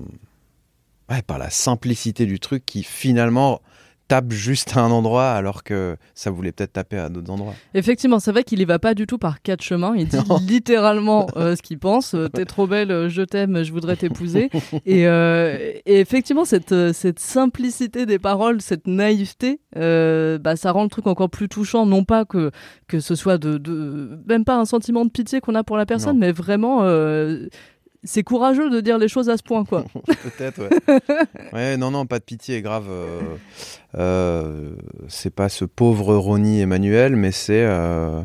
ouais, 1.10 1.22
par 1.22 1.38
la 1.38 1.50
simplicité 1.50 2.26
du 2.26 2.40
truc 2.40 2.64
qui 2.64 2.82
finalement 2.82 3.60
tape 4.08 4.30
juste 4.32 4.76
à 4.76 4.80
un 4.80 4.90
endroit 4.90 5.30
alors 5.30 5.62
que 5.62 5.96
ça 6.14 6.30
voulait 6.30 6.52
peut-être 6.52 6.74
taper 6.74 6.98
à 6.98 7.08
d'autres 7.08 7.30
endroits. 7.30 7.54
Effectivement, 7.74 8.20
c'est 8.20 8.30
vrai 8.32 8.44
qu'il 8.44 8.60
y 8.60 8.64
va 8.64 8.78
pas 8.78 8.94
du 8.94 9.06
tout 9.06 9.16
par 9.18 9.40
quatre 9.42 9.62
chemins. 9.62 9.94
Il 9.96 10.06
dit 10.08 10.16
Non. 10.28 10.38
littéralement 10.46 11.26
euh, 11.36 11.56
ce 11.56 11.62
qu'il 11.62 11.78
pense. 11.78 12.14
Euh, 12.14 12.28
T'es 12.28 12.44
trop 12.44 12.66
belle, 12.66 12.90
euh, 12.90 13.08
je 13.08 13.22
t'aime, 13.22 13.62
je 13.62 13.72
voudrais 13.72 13.96
t'épouser. 13.96 14.50
et, 14.86 15.06
euh, 15.06 15.56
et 15.86 16.00
effectivement, 16.00 16.44
cette, 16.44 16.74
cette 16.92 17.18
simplicité 17.20 18.04
des 18.06 18.18
paroles, 18.18 18.60
cette 18.60 18.86
naïveté, 18.86 19.60
bah, 19.74 20.56
ça 20.56 20.72
rend 20.72 20.82
le 20.84 20.90
truc 20.90 21.06
encore 21.06 21.30
plus 21.30 21.48
touchant. 21.48 21.86
Non 21.86 22.04
pas 22.04 22.24
que, 22.24 22.50
que 22.88 23.00
ce 23.00 23.14
soit 23.14 23.38
de, 23.38 23.56
de 23.58 24.18
même 24.28 24.44
pas 24.44 24.56
un 24.56 24.64
sentiment 24.64 25.04
de 25.04 25.10
pitié 25.10 25.40
qu'on 25.40 25.54
a 25.54 25.64
pour 25.64 25.76
la 25.76 25.86
personne, 25.86 26.14
Non. 26.18 26.20
mais 26.26 26.32
vraiment. 26.32 26.82
C'est 28.04 28.22
courageux 28.22 28.70
de 28.70 28.80
dire 28.80 28.98
les 28.98 29.08
choses 29.08 29.28
à 29.28 29.36
ce 29.36 29.42
point, 29.42 29.64
quoi. 29.64 29.84
Peut-être, 30.06 30.62
ouais. 30.62 31.00
ouais, 31.52 31.76
non, 31.76 31.90
non, 31.90 32.06
pas 32.06 32.18
de 32.18 32.24
pitié, 32.24 32.60
grave. 32.62 32.86
euh, 32.88 33.20
euh, 33.96 34.70
c'est 35.08 35.34
pas 35.34 35.48
ce 35.48 35.64
pauvre 35.64 36.14
Ronnie 36.16 36.60
Emmanuel, 36.60 37.16
mais 37.16 37.32
c'est. 37.32 37.62
euh, 37.64 38.22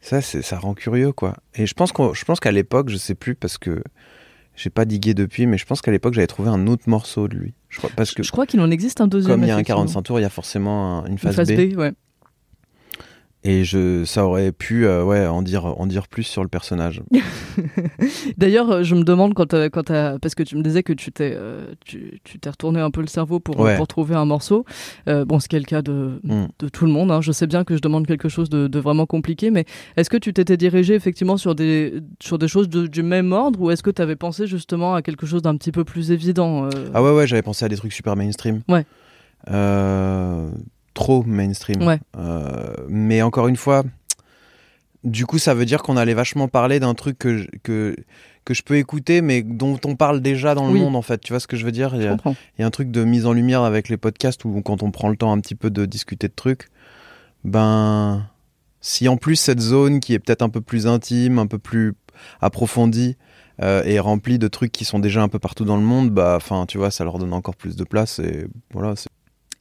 ça, 0.00 0.20
ça 0.22 0.58
rend 0.58 0.74
curieux, 0.74 1.12
quoi. 1.12 1.36
Et 1.54 1.66
je 1.66 1.74
pense, 1.74 1.92
qu'à 2.40 2.52
l'époque, 2.52 2.88
je 2.88 2.96
sais 2.96 3.14
plus 3.14 3.34
parce 3.34 3.58
que 3.58 3.82
j'ai 4.56 4.70
pas 4.70 4.84
digué 4.86 5.12
depuis, 5.14 5.46
mais 5.46 5.58
je 5.58 5.66
pense 5.66 5.82
qu'à 5.82 5.90
l'époque, 5.90 6.14
j'avais 6.14 6.26
trouvé 6.26 6.48
un 6.48 6.66
autre 6.66 6.84
morceau 6.88 7.28
de 7.28 7.36
lui. 7.36 7.54
Je 7.68 7.78
crois, 7.78 7.90
parce 7.94 8.12
que 8.12 8.22
Je 8.22 8.30
crois 8.32 8.46
qu'il 8.46 8.60
en 8.60 8.70
existe 8.70 9.00
un 9.00 9.06
deuxième. 9.06 9.34
comme 9.36 9.42
il 9.44 9.48
y 9.48 9.50
a 9.50 9.54
un 9.54 9.58
effectivement. 9.58 9.82
45 9.84 10.02
tours, 10.02 10.18
il 10.18 10.22
y 10.22 10.26
a 10.26 10.30
forcément 10.30 11.00
un- 11.00 11.04
une 11.06 11.12
Une 11.12 11.18
phase, 11.18 11.36
phase 11.36 11.52
B. 11.52 11.74
B, 11.74 11.76
ouais. 11.78 11.92
Et 13.42 13.64
je, 13.64 14.04
ça 14.04 14.26
aurait 14.26 14.52
pu 14.52 14.84
euh, 14.84 15.02
ouais, 15.02 15.26
en, 15.26 15.40
dire, 15.40 15.64
en 15.64 15.86
dire 15.86 16.08
plus 16.08 16.24
sur 16.24 16.42
le 16.42 16.48
personnage. 16.48 17.00
D'ailleurs, 18.36 18.70
euh, 18.70 18.82
je 18.82 18.94
me 18.94 19.02
demande 19.02 19.32
quand, 19.34 19.46
t'as- 19.46 19.70
quand 19.70 19.84
parce 20.20 20.34
que 20.34 20.42
tu 20.42 20.56
me 20.56 20.62
disais 20.62 20.82
que 20.82 20.92
tu 20.92 21.10
t'es, 21.10 21.32
euh, 21.34 21.66
tu, 21.84 22.20
tu 22.24 22.38
t'es 22.38 22.50
retourné 22.50 22.80
un 22.80 22.90
peu 22.90 23.00
le 23.00 23.06
cerveau 23.06 23.40
pour, 23.40 23.58
Ouais. 23.58 23.76
pour 23.76 23.88
trouver 23.88 24.14
un 24.14 24.26
morceau. 24.26 24.64
Euh, 25.08 25.24
bon, 25.24 25.38
ce 25.40 25.48
qui 25.48 25.56
est 25.56 25.60
le 25.60 25.64
cas 25.64 25.80
de, 25.82 26.20
Mm. 26.22 26.46
de 26.58 26.68
tout 26.68 26.84
le 26.84 26.92
monde. 26.92 27.10
hein. 27.10 27.20
Je 27.22 27.32
sais 27.32 27.46
bien 27.46 27.64
que 27.64 27.76
je 27.76 27.80
demande 27.80 28.06
quelque 28.06 28.28
chose 28.28 28.50
de, 28.50 28.66
de 28.68 28.78
vraiment 28.78 29.06
compliqué, 29.06 29.50
mais 29.50 29.64
est-ce 29.96 30.10
que 30.10 30.16
tu 30.18 30.32
t'étais 30.34 30.56
dirigé 30.58 30.94
effectivement 30.94 31.36
sur 31.38 31.54
des, 31.54 31.94
sur 32.22 32.38
des 32.38 32.48
choses 32.48 32.68
de- 32.68 32.86
du 32.86 33.02
même 33.02 33.32
ordre 33.32 33.60
ou 33.60 33.70
est-ce 33.70 33.82
que 33.82 33.90
tu 33.90 34.02
avais 34.02 34.16
pensé 34.16 34.46
justement 34.46 34.94
à 34.94 35.02
quelque 35.02 35.24
chose 35.26 35.40
d'un 35.42 35.56
petit 35.56 35.72
peu 35.72 35.84
plus 35.84 36.10
évident 36.12 36.66
euh, 36.66 36.68
Ah 36.92 37.02
ouais, 37.02 37.14
ouais, 37.14 37.26
j'avais 37.26 37.42
pensé 37.42 37.64
à 37.64 37.68
des 37.68 37.76
trucs 37.76 37.92
super 37.94 38.16
mainstream. 38.16 38.60
Ouais. 38.68 38.84
Euh, 39.50 40.50
trop 41.00 41.22
mainstream. 41.24 41.82
Ouais. 41.82 41.98
Euh, 42.16 42.74
mais 42.88 43.22
encore 43.22 43.48
une 43.48 43.56
fois, 43.56 43.82
du 45.04 45.24
coup, 45.26 45.38
ça 45.38 45.54
veut 45.54 45.64
dire 45.64 45.82
qu'on 45.82 45.96
allait 45.96 46.14
vachement 46.14 46.46
parler 46.48 46.78
d'un 46.80 46.94
truc 46.94 47.18
que 47.18 47.38
je, 47.38 47.46
que, 47.62 47.96
que 48.44 48.52
je 48.54 48.62
peux 48.62 48.76
écouter, 48.76 49.22
mais 49.22 49.42
dont 49.42 49.78
on 49.86 49.96
parle 49.96 50.20
déjà 50.20 50.54
dans 50.54 50.66
le 50.66 50.72
Oui. 50.74 50.80
monde, 50.80 50.96
en 50.96 51.02
fait. 51.02 51.20
Tu 51.20 51.32
vois 51.32 51.40
ce 51.40 51.46
que 51.46 51.56
je 51.56 51.64
veux 51.64 51.72
dire? 51.72 51.92
Il 51.94 52.02
y, 52.02 52.06
a, 52.06 52.10
comprends. 52.10 52.36
il 52.58 52.60
y 52.60 52.64
a 52.64 52.66
un 52.66 52.70
truc 52.70 52.90
de 52.90 53.04
mise 53.04 53.24
en 53.26 53.32
lumière 53.32 53.62
avec 53.62 53.88
les 53.88 53.96
podcasts 53.96 54.44
où 54.44 54.60
quand 54.62 54.82
on 54.82 54.90
prend 54.90 55.08
le 55.08 55.16
temps 55.16 55.32
un 55.32 55.40
petit 55.40 55.54
peu 55.54 55.70
de 55.70 55.86
discuter 55.86 56.28
de 56.28 56.34
trucs, 56.34 56.68
ben, 57.44 58.26
si 58.80 59.08
en 59.08 59.16
plus 59.16 59.36
cette 59.36 59.60
zone 59.60 60.00
qui 60.00 60.14
est 60.14 60.18
peut-être 60.18 60.42
un 60.42 60.48
peu 60.48 60.60
plus 60.60 60.86
intime, 60.86 61.38
un 61.38 61.46
peu 61.46 61.58
plus 61.58 61.94
approfondie, 62.40 63.16
euh, 63.62 63.82
est 63.84 63.98
remplie 63.98 64.38
de 64.38 64.48
trucs 64.48 64.72
qui 64.72 64.84
sont 64.86 64.98
déjà 64.98 65.22
un 65.22 65.28
peu 65.28 65.38
partout 65.38 65.64
dans 65.66 65.76
le 65.76 65.82
monde, 65.82 66.10
bah, 66.10 66.34
enfin, 66.36 66.64
tu 66.66 66.78
vois, 66.78 66.90
ça 66.90 67.04
leur 67.04 67.18
donne 67.18 67.32
encore 67.34 67.56
plus 67.56 67.76
de 67.76 67.84
place 67.84 68.18
et 68.18 68.46
voilà. 68.72 68.96
c'est- 68.96 69.08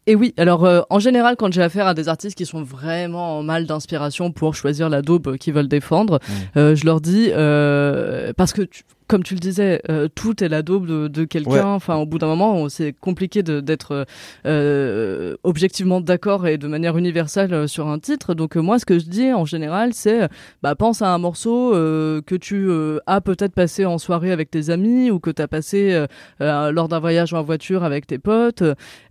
Et 0.09 0.15
oui, 0.15 0.33
alors 0.37 0.65
euh, 0.65 0.81
en 0.89 0.97
général, 0.97 1.35
quand 1.37 1.53
j'ai 1.53 1.61
affaire 1.61 1.85
à 1.85 1.93
des 1.93 2.09
artistes 2.09 2.35
qui 2.35 2.47
sont 2.47 2.63
vraiment 2.63 3.37
en 3.37 3.43
mal 3.43 3.67
d'inspiration 3.67 4.31
pour 4.31 4.55
choisir 4.55 4.89
la 4.89 5.03
daube 5.03 5.37
qu'ils 5.37 5.53
veulent 5.53 5.67
défendre, 5.67 6.17
Mm. 6.27 6.57
euh, 6.59 6.75
je 6.75 6.83
leur 6.85 6.99
dis, 6.99 7.29
euh, 7.31 8.33
parce 8.35 8.51
que 8.53 8.63
tu- 8.63 8.83
comme 9.09 9.23
tu 9.23 9.33
le 9.33 9.39
disais, 9.41 9.81
euh, 9.89 10.07
tout 10.13 10.41
est 10.43 10.47
la 10.47 10.61
daube 10.61 10.85
de, 10.87 11.07
de 11.09 11.23
quelqu'un. 11.25 11.51
Ouais. 11.51 11.59
Enfin, 11.61 11.95
au 11.97 12.05
bout 12.05 12.19
d'un 12.19 12.27
moment, 12.27 12.69
c'est 12.69 12.93
compliqué 12.93 13.43
d'être 13.43 14.05
euh, 14.45 15.35
objectivement 15.43 16.01
d'accord 16.01 16.47
et 16.47 16.57
de 16.57 16.67
manière 16.67 16.97
universelle 16.97 17.53
euh, 17.53 17.67
sur 17.67 17.87
un 17.87 17.99
titre. 17.99 18.33
Donc 18.33 18.55
euh, 18.55 18.61
moi, 18.61 18.79
ce 18.79 18.85
que 18.85 18.99
je 18.99 19.05
dis 19.05 19.33
en 19.33 19.45
général, 19.45 19.93
c'est, 19.93 20.23
euh, 20.23 20.27
bah, 20.61 20.75
pense 20.75 21.01
à 21.01 21.09
un 21.13 21.17
morceau 21.17 21.73
euh, 21.75 22.21
que 22.25 22.35
tu 22.35 22.67
euh, 22.69 22.99
as 23.07 23.21
peut-être 23.21 23.53
passé 23.53 23.85
en 23.85 23.97
soirée 23.97 24.31
avec 24.31 24.51
tes 24.51 24.69
amis 24.69 25.11
ou 25.11 25.19
que 25.19 25.31
tu 25.31 25.41
as 25.41 25.47
passé 25.47 25.91
euh, 25.93 26.05
euh, 26.41 26.71
lors 26.71 26.87
d'un 26.87 26.99
voyage 26.99 27.33
en 27.33 27.43
voiture 27.43 27.83
avec 27.83 28.07
tes 28.07 28.19
potes. 28.19 28.63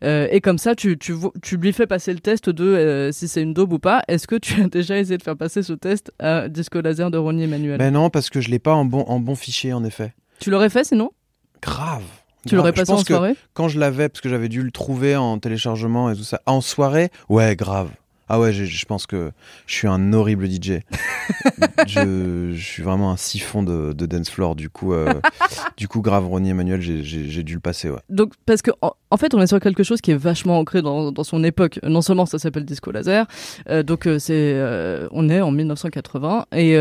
Euh, 0.04 0.28
et 0.30 0.40
comme 0.40 0.58
ça, 0.58 0.74
tu, 0.74 0.96
tu, 0.98 1.12
vo- 1.12 1.32
tu 1.42 1.56
lui 1.56 1.72
fais 1.72 1.86
passer 1.86 2.12
le 2.12 2.20
test 2.20 2.48
de 2.50 2.64
euh, 2.64 3.12
si 3.12 3.28
c'est 3.28 3.42
une 3.42 3.54
daube 3.54 3.72
ou 3.72 3.78
pas. 3.78 4.02
Est-ce 4.08 4.26
que 4.26 4.36
tu 4.36 4.62
as 4.62 4.68
déjà 4.68 4.98
essayé 4.98 5.18
de 5.18 5.22
faire 5.22 5.36
passer 5.36 5.62
ce 5.62 5.72
test 5.72 6.12
à 6.18 6.48
Disco 6.48 6.80
Laser 6.80 7.10
de 7.10 7.18
Ronnie 7.18 7.44
Emmanuel? 7.44 7.78
Ben 7.78 7.92
non, 7.92 8.10
parce 8.10 8.30
que 8.30 8.40
je 8.40 8.50
l'ai 8.50 8.58
pas 8.58 8.74
en 8.74 8.84
bon, 8.84 9.00
en 9.08 9.20
bon 9.20 9.34
fichier, 9.34 9.72
en 9.72 9.84
effet. 9.88 10.14
Tu 10.38 10.50
l'aurais 10.50 10.70
fait 10.70 10.84
sinon? 10.84 11.10
Grave. 11.60 12.04
Tu 12.46 12.54
l'aurais 12.54 12.72
passé 12.72 12.92
en 12.92 12.98
soirée? 12.98 13.34
quand 13.52 13.68
je 13.68 13.78
l'avais, 13.78 14.08
parce 14.08 14.20
que 14.20 14.28
j'avais 14.28 14.48
dû 14.48 14.62
le 14.62 14.70
trouver 14.70 15.16
en 15.16 15.38
téléchargement 15.38 16.10
et 16.10 16.16
tout 16.16 16.22
ça, 16.22 16.40
en 16.46 16.60
soirée, 16.60 17.10
ouais, 17.28 17.56
grave. 17.56 17.90
Ah 18.28 18.38
ouais, 18.40 18.52
je, 18.52 18.64
je 18.64 18.84
pense 18.86 19.06
que 19.06 19.30
je 19.66 19.74
suis 19.74 19.88
un 19.88 20.12
horrible 20.12 20.46
DJ. 20.50 20.80
je, 21.86 22.52
je 22.54 22.60
suis 22.64 22.82
vraiment 22.82 23.10
un 23.10 23.16
siphon 23.16 23.62
de, 23.62 23.92
de 23.92 24.06
dance 24.06 24.30
floor. 24.30 24.54
Du 24.54 24.68
coup, 24.70 24.92
euh, 24.92 25.14
du 25.76 25.88
coup, 25.88 26.00
grave, 26.00 26.26
Ronnie 26.26 26.50
Emmanuel, 26.50 26.80
j'ai- 26.80 27.42
dû 27.42 27.54
le 27.54 27.60
passer. 27.60 27.88
Ouais. 27.88 28.00
Donc, 28.10 28.32
parce 28.46 28.62
que 28.62 28.70
en, 28.82 28.92
en 29.10 29.16
fait, 29.16 29.32
on 29.34 29.40
est 29.40 29.46
sur 29.46 29.60
quelque 29.60 29.82
chose 29.82 30.00
qui 30.00 30.10
est 30.10 30.16
vachement 30.16 30.58
ancré 30.58 30.82
dans, 30.82 31.12
dans 31.12 31.24
son 31.24 31.42
époque. 31.44 31.78
Non 31.82 32.02
seulement 32.02 32.26
ça 32.26 32.38
s'appelle 32.38 32.64
disco 32.64 32.90
laser, 32.90 33.26
euh, 33.70 33.82
donc 33.82 34.06
euh, 34.06 34.18
c'est, 34.18 34.34
euh, 34.34 35.06
on 35.12 35.28
est 35.30 35.40
en 35.40 35.50
1980 35.52 36.46
et 36.52 36.76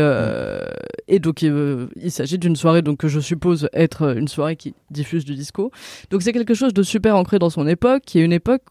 et 1.10 1.18
donc 1.20 1.42
il 1.42 2.10
s'agit 2.10 2.38
d'une 2.38 2.56
soirée 2.56 2.82
donc 2.82 2.98
que 2.98 3.08
je 3.08 3.20
suppose 3.20 3.68
être 3.72 4.16
une 4.16 4.28
soirée 4.28 4.56
qui 4.56 4.74
diffuse 4.90 5.24
du 5.24 5.34
disco. 5.34 5.70
Donc 6.10 6.22
c'est 6.22 6.32
quelque 6.32 6.54
chose 6.54 6.74
de 6.74 6.82
super 6.82 7.16
ancré 7.16 7.38
dans 7.38 7.50
son 7.50 7.66
époque, 7.66 8.02
qui 8.04 8.18
est 8.18 8.24
une 8.24 8.32
époque 8.32 8.62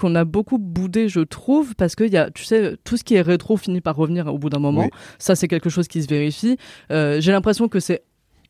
qu'on 0.00 0.14
a 0.16 0.24
beaucoup 0.24 0.58
boudé, 0.58 1.08
je 1.08 1.20
trouve, 1.20 1.74
parce 1.76 1.94
que 1.94 2.04
y 2.04 2.16
a, 2.16 2.30
tu 2.30 2.44
sais, 2.44 2.76
tout 2.84 2.96
ce 2.96 3.04
qui 3.04 3.14
est 3.14 3.20
rétro 3.20 3.56
finit 3.56 3.80
par 3.80 3.94
revenir 3.96 4.26
au 4.32 4.38
bout 4.38 4.48
d'un 4.50 4.58
moment. 4.58 4.82
Oui. 4.84 4.90
Ça, 5.18 5.36
c'est 5.36 5.46
quelque 5.48 5.70
chose 5.70 5.86
qui 5.86 6.02
se 6.02 6.08
vérifie. 6.08 6.56
Euh, 6.90 7.20
J'ai 7.20 7.32
l'impression 7.32 7.68
que 7.68 7.78
c'est 7.80 8.02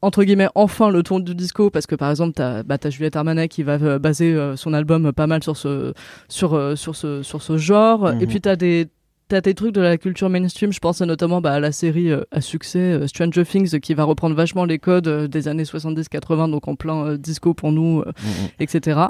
entre 0.02 0.24
guillemets 0.24 0.48
enfin 0.54 0.88
le 0.88 1.02
tour 1.02 1.20
du 1.20 1.34
disco 1.34 1.68
parce 1.68 1.86
que 1.86 1.94
par 1.94 2.08
exemple 2.08 2.32
t'as 2.34 2.62
bah, 2.62 2.78
t'as 2.78 2.88
Juliette 2.88 3.16
Armanet 3.16 3.48
qui 3.48 3.62
va 3.62 3.74
euh, 3.74 3.98
baser 3.98 4.32
euh, 4.32 4.56
son 4.56 4.72
album 4.72 5.04
euh, 5.04 5.12
pas 5.12 5.26
mal 5.26 5.42
sur 5.42 5.58
ce 5.58 5.92
sur 6.26 6.78
sur 6.78 6.96
ce 6.96 7.22
sur 7.22 7.42
ce 7.42 7.58
genre 7.58 8.04
Mhm. 8.14 8.22
et 8.22 8.26
puis 8.26 8.40
t'as 8.40 8.56
des 8.56 8.88
T'as 9.30 9.40
des 9.40 9.54
trucs 9.54 9.72
de 9.72 9.80
la 9.80 9.96
culture 9.96 10.28
mainstream, 10.28 10.72
je 10.72 10.80
pense 10.80 11.00
notamment 11.02 11.40
bah, 11.40 11.52
à 11.52 11.60
la 11.60 11.70
série 11.70 12.10
euh, 12.10 12.24
à 12.32 12.40
succès 12.40 12.80
euh, 12.80 13.06
Stranger 13.06 13.44
Things 13.44 13.78
qui 13.78 13.94
va 13.94 14.02
reprendre 14.02 14.34
vachement 14.34 14.64
les 14.64 14.80
codes 14.80 15.06
euh, 15.06 15.28
des 15.28 15.46
années 15.46 15.62
70-80, 15.62 16.50
donc 16.50 16.66
en 16.66 16.74
plein 16.74 17.16
disco 17.16 17.54
pour 17.54 17.70
nous, 17.70 18.00
Mm, 18.00 18.08
mm. 18.08 18.48
etc. 18.58 19.00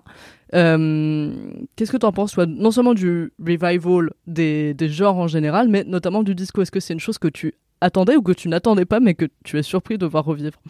Qu'est-ce 0.53 1.91
que 1.91 1.97
tu 1.97 2.05
en 2.05 2.13
penses, 2.13 2.33
toi, 2.33 2.45
non 2.45 2.71
seulement 2.71 2.93
du 2.93 3.33
revival 3.39 4.11
des, 4.27 4.75
des 4.75 4.89
genres 4.91 5.17
en 5.17 5.27
général, 5.27 5.69
mais 5.69 5.85
notamment 5.85 6.23
du 6.23 6.35
disco? 6.35 6.61
Est-ce 6.61 6.71
que 6.71 6.81
c'est 6.81 6.93
une 6.93 7.01
chose 7.01 7.17
que 7.17 7.29
tu 7.29 7.55
attendais 7.81 8.17
ou 8.17 8.23
que 8.23 8.33
tu 8.33 8.49
n'attendais 8.49 8.85
pas, 8.85 9.01
mais 9.01 9.15
que 9.15 9.25
tu 9.43 9.59
es 9.59 9.63
surpris 9.63 9.97
de 9.97 10.05
voir 10.05 10.27
revivre? 10.27 10.61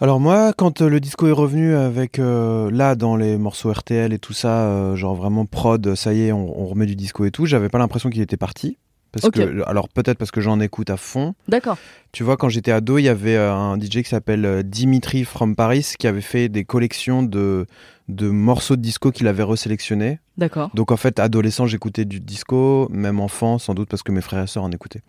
Alors 0.00 0.18
moi, 0.18 0.52
quand 0.56 0.82
euh, 0.82 0.88
le 0.88 1.00
disco 1.00 1.28
est 1.28 1.32
revenu 1.32 1.74
avec 1.74 2.18
euh, 2.18 2.70
là 2.70 2.94
dans 2.96 3.16
les 3.16 3.38
morceaux 3.38 3.72
RTL 3.72 4.12
et 4.12 4.18
tout 4.18 4.32
ça, 4.32 4.62
euh, 4.62 4.96
genre 4.96 5.14
vraiment 5.14 5.46
prod, 5.46 5.94
ça 5.94 6.12
y 6.12 6.22
est, 6.22 6.32
on, 6.32 6.60
on 6.60 6.66
remet 6.66 6.86
du 6.86 6.96
disco 6.96 7.24
et 7.24 7.30
tout, 7.30 7.46
j'avais 7.46 7.68
pas 7.68 7.78
l'impression 7.78 8.10
qu'il 8.10 8.20
était 8.20 8.36
parti. 8.36 8.76
Parce 9.12 9.30
que, 9.30 9.62
alors 9.68 9.88
peut-être 9.88 10.18
parce 10.18 10.32
que 10.32 10.40
j'en 10.40 10.58
écoute 10.58 10.90
à 10.90 10.96
fond. 10.96 11.34
D'accord. 11.46 11.78
Tu 12.10 12.24
vois, 12.24 12.36
quand 12.36 12.48
j'étais 12.48 12.72
ado, 12.72 12.98
il 12.98 13.04
y 13.04 13.08
avait 13.08 13.36
un 13.36 13.78
DJ 13.78 14.02
qui 14.02 14.06
s'appelle 14.06 14.64
Dimitri 14.64 15.24
from 15.24 15.54
Paris 15.54 15.92
qui 15.96 16.08
avait 16.08 16.20
fait 16.20 16.48
des 16.48 16.64
collections 16.64 17.22
de, 17.22 17.66
de 18.08 18.28
morceaux 18.28 18.74
de 18.74 18.82
disco 18.82 19.12
qu'il 19.12 19.28
avait 19.28 19.44
resélectionnés. 19.44 20.18
D'accord. 20.36 20.70
Donc 20.74 20.90
en 20.90 20.96
fait, 20.96 21.20
adolescent, 21.20 21.66
j'écoutais 21.66 22.04
du 22.04 22.18
disco, 22.18 22.88
même 22.90 23.20
enfant, 23.20 23.58
sans 23.58 23.74
doute 23.74 23.88
parce 23.88 24.02
que 24.02 24.10
mes 24.10 24.20
frères 24.20 24.42
et 24.42 24.46
sœurs 24.48 24.64
en 24.64 24.72
écoutaient. 24.72 25.02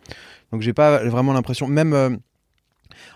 Donc 0.52 0.62
j'ai 0.62 0.72
pas 0.72 1.02
vraiment 1.02 1.32
l'impression, 1.32 1.66
même 1.66 2.20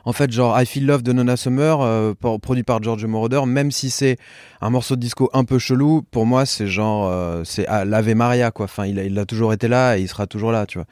en 0.04 0.12
fait, 0.12 0.30
genre 0.30 0.60
I 0.60 0.66
Feel 0.66 0.86
Love 0.86 1.02
de 1.02 1.12
Nona 1.12 1.36
Summer, 1.36 1.80
euh, 1.80 2.14
produit 2.14 2.62
par 2.62 2.82
George 2.82 3.04
Moroder, 3.06 3.42
même 3.46 3.70
si 3.70 3.90
c'est 3.90 4.16
un 4.60 4.70
morceau 4.70 4.96
de 4.96 5.00
disco 5.00 5.30
un 5.32 5.44
peu 5.44 5.58
chelou, 5.58 6.02
pour 6.10 6.26
moi 6.26 6.46
c'est 6.46 6.66
genre 6.66 7.08
euh, 7.10 7.42
c'est 7.44 7.66
ah, 7.66 7.84
l'Ave 7.84 8.14
Maria 8.14 8.50
quoi. 8.50 8.64
Enfin, 8.64 8.86
il 8.86 8.98
a, 8.98 9.04
il 9.04 9.18
a 9.18 9.24
toujours 9.24 9.52
été 9.52 9.68
là 9.68 9.96
et 9.98 10.02
il 10.02 10.08
sera 10.08 10.26
toujours 10.26 10.52
là, 10.52 10.66
tu 10.66 10.78
vois. 10.78 10.86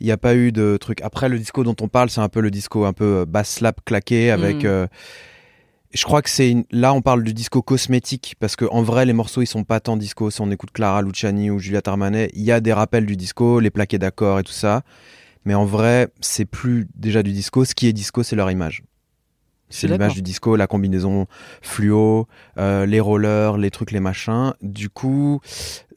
Il 0.00 0.06
n'y 0.06 0.12
a 0.12 0.16
pas 0.16 0.34
eu 0.34 0.50
de 0.50 0.78
truc. 0.78 1.02
Après, 1.02 1.28
le 1.28 1.38
disco 1.38 1.62
dont 1.62 1.76
on 1.80 1.88
parle, 1.88 2.08
c'est 2.08 2.22
un 2.22 2.28
peu 2.30 2.40
le 2.40 2.50
disco 2.50 2.84
un 2.86 2.92
peu 2.94 3.18
euh, 3.20 3.24
bass 3.26 3.50
slap 3.50 3.84
claqué 3.84 4.30
avec. 4.30 4.64
Mm. 4.64 4.66
euh, 4.66 4.86
je 5.92 6.04
crois 6.04 6.22
que 6.22 6.30
c'est 6.30 6.48
une- 6.50 6.64
là 6.70 6.94
on 6.94 7.02
parle 7.02 7.24
du 7.24 7.34
disco 7.34 7.62
cosmétique 7.62 8.36
parce 8.38 8.54
que 8.54 8.64
en 8.70 8.80
vrai 8.82 9.04
les 9.06 9.12
morceaux 9.12 9.42
ils 9.42 9.46
sont 9.46 9.64
pas 9.64 9.80
tant 9.80 9.96
disco. 9.96 10.30
Si 10.30 10.40
on 10.40 10.50
écoute 10.50 10.70
Clara 10.72 11.02
Luciani 11.02 11.50
ou 11.50 11.58
Juliette 11.58 11.88
Armanet, 11.88 12.30
il 12.34 12.42
y 12.42 12.52
a 12.52 12.60
des 12.60 12.72
rappels 12.72 13.06
du 13.06 13.16
disco, 13.16 13.58
les 13.60 13.70
plaqués 13.70 13.98
d'accords 13.98 14.38
et 14.38 14.44
tout 14.44 14.52
ça. 14.52 14.82
Mais 15.44 15.54
en 15.54 15.64
vrai, 15.64 16.08
c'est 16.20 16.44
plus 16.44 16.86
déjà 16.94 17.22
du 17.22 17.32
disco. 17.32 17.64
Ce 17.64 17.74
qui 17.74 17.86
est 17.86 17.92
disco, 17.92 18.22
c'est 18.22 18.36
leur 18.36 18.50
image. 18.50 18.82
C'est 19.72 19.86
l'image 19.94 20.14
du 20.16 20.22
disco, 20.22 20.56
la 20.56 20.66
combinaison 20.66 21.26
fluo, 21.62 22.26
euh, 22.58 22.86
les 22.86 22.98
rollers, 23.00 23.56
les 23.56 23.70
trucs, 23.70 23.92
les 23.92 24.00
machins. 24.00 24.52
Du 24.62 24.90
coup, 24.90 25.40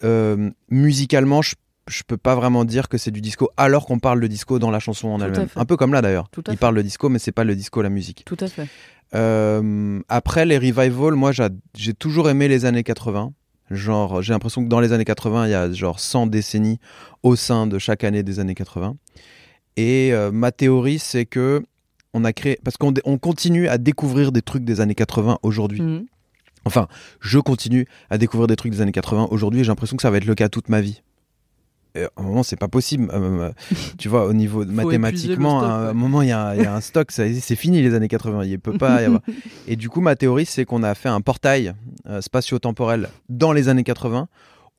euh, 0.03 0.51
musicalement, 0.69 1.41
je, 1.41 1.55
je 1.89 2.03
peux 2.05 2.17
pas 2.17 2.35
vraiment 2.35 2.65
dire 2.65 2.87
que 2.87 2.97
c'est 2.99 3.09
du 3.11 3.19
disco 3.19 3.49
alors 3.57 3.85
qu'on 3.87 3.97
parle 3.99 4.19
de 4.21 4.27
disco 4.27 4.59
dans 4.59 4.69
la 4.71 4.79
chanson 4.79 5.07
en 5.09 5.17
elle-même. 5.25 5.47
Un 5.59 5.65
peu 5.65 5.75
comme 5.75 5.91
là 5.93 6.01
d'ailleurs. 6.03 6.29
Ils 6.53 6.57
parlent 6.59 6.75
de 6.77 6.81
disco, 6.83 7.09
mais 7.09 7.17
c'est 7.19 7.31
pas 7.31 7.43
le 7.43 7.55
disco, 7.55 7.81
la 7.81 7.89
musique. 7.89 8.23
Tout 8.25 8.37
à 8.39 8.47
fait. 8.47 8.67
Euh, 9.15 9.99
après 10.09 10.45
les 10.45 10.57
revivals, 10.57 11.13
moi 11.15 11.31
j'a- 11.31 11.49
j'ai 11.75 11.93
toujours 11.93 12.29
aimé 12.29 12.47
les 12.47 12.65
années 12.65 12.83
80. 12.83 13.33
Genre, 13.73 14.21
j'ai 14.21 14.33
l'impression 14.33 14.63
que 14.63 14.69
dans 14.69 14.79
les 14.79 14.91
années 14.91 15.05
80, 15.05 15.47
il 15.47 15.51
y 15.51 15.53
a 15.53 15.71
genre 15.71 15.99
100 15.99 16.27
décennies 16.27 16.79
au 17.23 17.35
sein 17.35 17.67
de 17.67 17.79
chaque 17.79 18.03
année 18.03 18.23
des 18.23 18.39
années 18.39 18.55
80. 18.55 18.95
Et 19.77 20.13
euh, 20.13 20.31
ma 20.31 20.51
théorie, 20.51 20.99
c'est 20.99 21.25
que 21.25 21.63
on 22.13 22.23
a 22.25 22.33
créé 22.33 22.59
parce 22.63 22.77
qu'on 22.77 22.93
on 23.05 23.17
continue 23.17 23.67
à 23.67 23.77
découvrir 23.77 24.31
des 24.31 24.41
trucs 24.41 24.63
des 24.63 24.81
années 24.81 24.95
80 24.95 25.39
aujourd'hui. 25.41 25.81
Mhm. 25.81 26.05
Enfin, 26.65 26.87
je 27.19 27.39
continue 27.39 27.87
à 28.09 28.17
découvrir 28.17 28.47
des 28.47 28.55
trucs 28.55 28.71
des 28.71 28.81
années 28.81 28.91
80 28.91 29.27
aujourd'hui. 29.31 29.63
J'ai 29.63 29.69
l'impression 29.69 29.97
que 29.97 30.01
ça 30.01 30.11
va 30.11 30.17
être 30.17 30.25
le 30.25 30.35
cas 30.35 30.49
toute 30.49 30.69
ma 30.69 30.79
vie. 30.79 31.01
À 31.95 32.09
un 32.17 32.23
moment, 32.23 32.43
c'est 32.43 32.55
pas 32.55 32.67
possible. 32.67 33.09
Euh, 33.13 33.51
tu 33.97 34.09
vois, 34.09 34.25
au 34.25 34.33
niveau 34.33 34.65
mathématiquement, 34.65 35.61
le 35.61 35.67
à 35.67 35.69
un 35.71 35.87
ouais. 35.89 35.93
moment, 35.93 36.21
il 36.21 36.29
y, 36.29 36.31
a 36.31 36.47
un- 36.47 36.55
il 36.55 36.61
y 36.63 36.65
a 36.65 36.75
un 36.75 36.81
stock. 36.81 37.11
C'est 37.11 37.55
fini 37.55 37.81
les 37.81 37.93
années 37.93 38.07
80. 38.07 38.45
Il 38.45 38.59
peut 38.59 38.77
pas 38.77 39.01
y 39.01 39.05
avoir. 39.05 39.21
Et 39.67 39.75
du 39.75 39.89
coup, 39.89 40.01
ma 40.01 40.15
théorie, 40.15 40.45
c'est 40.45 40.65
qu'on 40.65 40.83
a 40.83 40.95
fait 40.95 41.09
un 41.09 41.21
portail 41.21 41.73
euh, 42.07 42.21
spatio-temporel 42.21 43.09
dans 43.29 43.51
les 43.51 43.69
années 43.69 43.83
80 43.83 44.27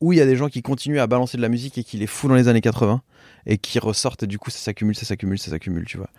où 0.00 0.12
il 0.12 0.18
y 0.18 0.20
a 0.20 0.27
des 0.27 0.37
gens 0.37 0.48
qui 0.48 0.61
continuent 0.61 0.98
à 0.98 1.07
balancer 1.07 1.37
de 1.37 1.42
la 1.42 1.48
musique 1.48 1.79
et 1.79 1.85
qui 1.85 1.96
les 1.96 2.07
foutent 2.07 2.31
dans 2.31 2.37
les 2.37 2.48
années 2.48 2.61
80 2.61 3.00
et 3.46 3.59
qui 3.59 3.79
ressortent. 3.79 4.24
Et 4.24 4.27
du 4.27 4.38
coup, 4.38 4.50
ça 4.50 4.59
s'accumule, 4.59 4.96
ça 4.96 5.07
s'accumule, 5.07 5.38
ça 5.38 5.50
s'accumule, 5.50 5.85
tu 5.87 5.96
vois. 5.98 6.11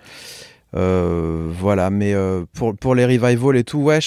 Euh, 0.75 1.49
voilà, 1.51 1.89
mais 1.89 2.13
euh, 2.13 2.45
pour, 2.53 2.75
pour 2.75 2.95
les 2.95 3.05
revivals 3.05 3.57
et 3.57 3.63
tout, 3.63 3.79
ouais, 3.79 3.99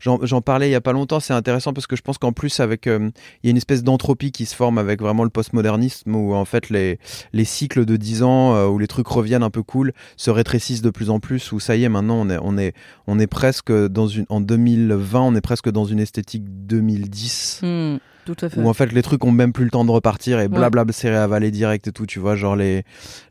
j'en 0.00 0.40
parlais 0.40 0.68
il 0.68 0.72
y 0.72 0.76
a 0.76 0.80
pas 0.80 0.92
longtemps, 0.92 1.20
c'est 1.20 1.32
intéressant 1.32 1.72
parce 1.72 1.86
que 1.86 1.96
je 1.96 2.02
pense 2.02 2.18
qu'en 2.18 2.32
plus, 2.32 2.60
avec 2.60 2.86
euh, 2.86 3.10
il 3.42 3.46
y 3.46 3.48
a 3.48 3.50
une 3.50 3.56
espèce 3.56 3.82
d'entropie 3.82 4.32
qui 4.32 4.46
se 4.46 4.54
forme 4.54 4.78
avec 4.78 5.00
vraiment 5.00 5.24
le 5.24 5.30
postmodernisme 5.30 6.14
où 6.14 6.34
en 6.34 6.44
fait 6.44 6.70
les, 6.70 6.98
les 7.32 7.44
cycles 7.44 7.84
de 7.84 7.96
10 7.96 8.22
ans 8.22 8.54
euh, 8.54 8.66
où 8.66 8.78
les 8.78 8.86
trucs 8.86 9.08
reviennent 9.08 9.42
un 9.42 9.50
peu 9.50 9.62
cool 9.62 9.92
se 10.16 10.30
rétrécissent 10.30 10.82
de 10.82 10.90
plus 10.90 11.10
en 11.10 11.20
plus, 11.20 11.52
où 11.52 11.60
ça 11.60 11.76
y 11.76 11.84
est, 11.84 11.88
maintenant 11.88 12.16
on 12.20 12.30
est, 12.30 12.38
on 12.42 12.58
est, 12.58 12.74
on 13.06 13.18
est 13.18 13.26
presque 13.26 13.72
dans 13.72 14.06
une, 14.06 14.26
en 14.28 14.40
2020, 14.40 15.20
on 15.20 15.34
est 15.34 15.40
presque 15.40 15.70
dans 15.70 15.84
une 15.84 16.00
esthétique 16.00 16.44
2010 16.66 17.60
Mhm. 17.62 17.98
Tout 18.24 18.36
à 18.40 18.48
fait. 18.48 18.60
où 18.60 18.68
en 18.68 18.74
fait 18.74 18.92
les 18.92 19.02
trucs 19.02 19.24
ont 19.24 19.32
même 19.32 19.52
plus 19.52 19.64
le 19.64 19.70
temps 19.70 19.84
de 19.84 19.90
repartir 19.90 20.40
et 20.40 20.48
blablabla 20.48 20.92
c'est 20.92 21.10
réavalé 21.10 21.50
direct 21.50 21.86
et 21.88 21.92
tout 21.92 22.06
tu 22.06 22.18
vois 22.18 22.36
genre 22.36 22.56
les 22.56 22.84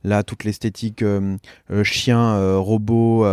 là 0.03 0.23
toute 0.23 0.43
l'esthétique 0.43 1.01
euh, 1.01 1.35
euh, 1.71 1.83
chien 1.83 2.19
euh, 2.35 2.57
robot 2.57 3.25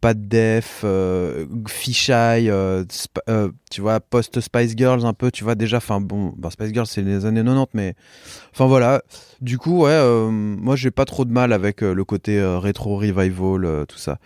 pas 0.00 0.14
de 0.14 0.24
def 0.26 0.80
euh, 0.82 1.44
fisheye 1.68 2.48
euh, 2.48 2.84
sp- 2.84 3.20
euh, 3.28 3.50
tu 3.70 3.82
vois 3.82 4.00
post 4.00 4.40
Spice 4.40 4.74
Girls 4.74 5.04
un 5.04 5.12
peu 5.12 5.30
tu 5.30 5.44
vois 5.44 5.54
déjà 5.54 5.76
enfin 5.76 6.00
bon 6.00 6.32
bah, 6.38 6.48
Spice 6.50 6.72
Girls 6.72 6.86
c'est 6.86 7.02
les 7.02 7.26
années 7.26 7.42
90 7.44 7.66
mais 7.74 7.94
enfin 8.54 8.66
voilà. 8.66 9.02
Du 9.42 9.58
coup 9.58 9.82
ouais 9.82 10.00
moi 10.30 10.74
j'ai 10.76 10.90
pas 10.90 11.04
trop 11.04 11.24
de 11.26 11.32
mal 11.32 11.52
avec 11.52 11.82
le 11.82 12.04
côté 12.04 12.42
rétro 12.42 12.96
revival 12.96 13.84
tout 13.86 13.98
ça 13.98 14.18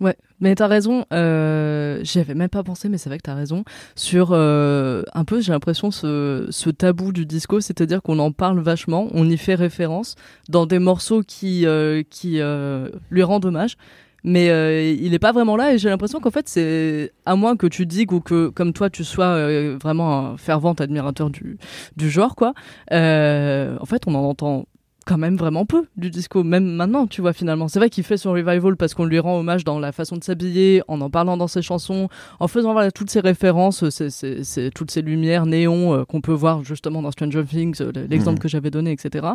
Ouais, 0.00 0.16
mais 0.40 0.54
t'as 0.54 0.68
raison. 0.68 1.04
Euh, 1.12 1.98
J'y 2.04 2.20
avais 2.20 2.34
même 2.34 2.48
pas 2.48 2.62
pensé, 2.62 2.88
mais 2.88 2.98
c'est 2.98 3.08
vrai 3.08 3.18
que 3.18 3.24
t'as 3.24 3.34
raison. 3.34 3.64
Sur 3.96 4.28
euh, 4.32 5.02
un 5.12 5.24
peu, 5.24 5.40
j'ai 5.40 5.50
l'impression 5.52 5.90
ce, 5.90 6.46
ce 6.50 6.70
tabou 6.70 7.12
du 7.12 7.26
disco, 7.26 7.60
c'est-à-dire 7.60 8.00
qu'on 8.02 8.20
en 8.20 8.30
parle 8.30 8.60
vachement, 8.60 9.08
on 9.12 9.28
y 9.28 9.36
fait 9.36 9.56
référence 9.56 10.14
dans 10.48 10.66
des 10.66 10.78
morceaux 10.78 11.22
qui 11.22 11.66
euh, 11.66 12.02
qui 12.08 12.40
euh, 12.40 12.90
lui 13.10 13.22
rendent 13.24 13.44
hommage. 13.46 13.76
Mais 14.24 14.46
il 14.94 15.14
est 15.14 15.20
pas 15.20 15.30
vraiment 15.30 15.56
là 15.56 15.72
et 15.72 15.78
j'ai 15.78 15.88
l'impression 15.88 16.18
qu'en 16.18 16.32
fait 16.32 16.48
c'est 16.48 17.12
à 17.24 17.36
moins 17.36 17.56
que 17.56 17.68
tu 17.68 17.86
digues 17.86 18.12
ou 18.12 18.20
que 18.20 18.48
comme 18.48 18.72
toi 18.72 18.90
tu 18.90 19.04
sois 19.04 19.46
vraiment 19.78 20.32
un 20.32 20.36
fervent 20.36 20.72
admirateur 20.72 21.30
du 21.30 21.56
du 21.96 22.10
genre 22.10 22.34
quoi. 22.34 22.52
en 22.90 23.86
fait 23.86 24.02
on 24.08 24.14
en 24.16 24.24
entend 24.24 24.66
quand 25.08 25.16
même 25.16 25.36
vraiment 25.36 25.64
peu 25.64 25.86
du 25.96 26.10
disco, 26.10 26.44
même 26.44 26.66
maintenant, 26.66 27.06
tu 27.06 27.22
vois, 27.22 27.32
finalement. 27.32 27.66
C'est 27.68 27.78
vrai 27.78 27.88
qu'il 27.88 28.04
fait 28.04 28.18
son 28.18 28.32
revival 28.32 28.76
parce 28.76 28.92
qu'on 28.92 29.06
lui 29.06 29.18
rend 29.18 29.38
hommage 29.38 29.64
dans 29.64 29.78
la 29.78 29.90
façon 29.90 30.18
de 30.18 30.22
s'habiller, 30.22 30.82
en 30.86 31.00
en 31.00 31.08
parlant 31.08 31.38
dans 31.38 31.48
ses 31.48 31.62
chansons, 31.62 32.10
en 32.40 32.46
faisant 32.46 32.74
voilà, 32.74 32.90
toutes 32.90 33.08
ces 33.08 33.20
références, 33.20 33.88
c'est, 33.88 34.70
toutes 34.74 34.90
ces 34.90 35.00
lumières 35.00 35.46
néons 35.46 35.94
euh, 35.94 36.04
qu'on 36.04 36.20
peut 36.20 36.34
voir 36.34 36.62
justement 36.62 37.00
dans 37.00 37.10
Stranger 37.10 37.42
Things, 37.44 37.80
euh, 37.80 37.90
l'exemple 38.10 38.36
Mhm. 38.36 38.42
que 38.42 38.48
j'avais 38.48 38.70
donné, 38.70 38.92
etc. 38.92 39.26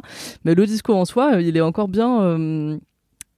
Mais 0.45 0.53
le 0.53 0.65
disco 0.67 0.93
en 0.93 1.05
soi, 1.05 1.33
euh, 1.37 1.41
il 1.41 1.57
est 1.57 1.61
encore 1.61 1.87
bien 1.87 2.21
euh, 2.21 2.77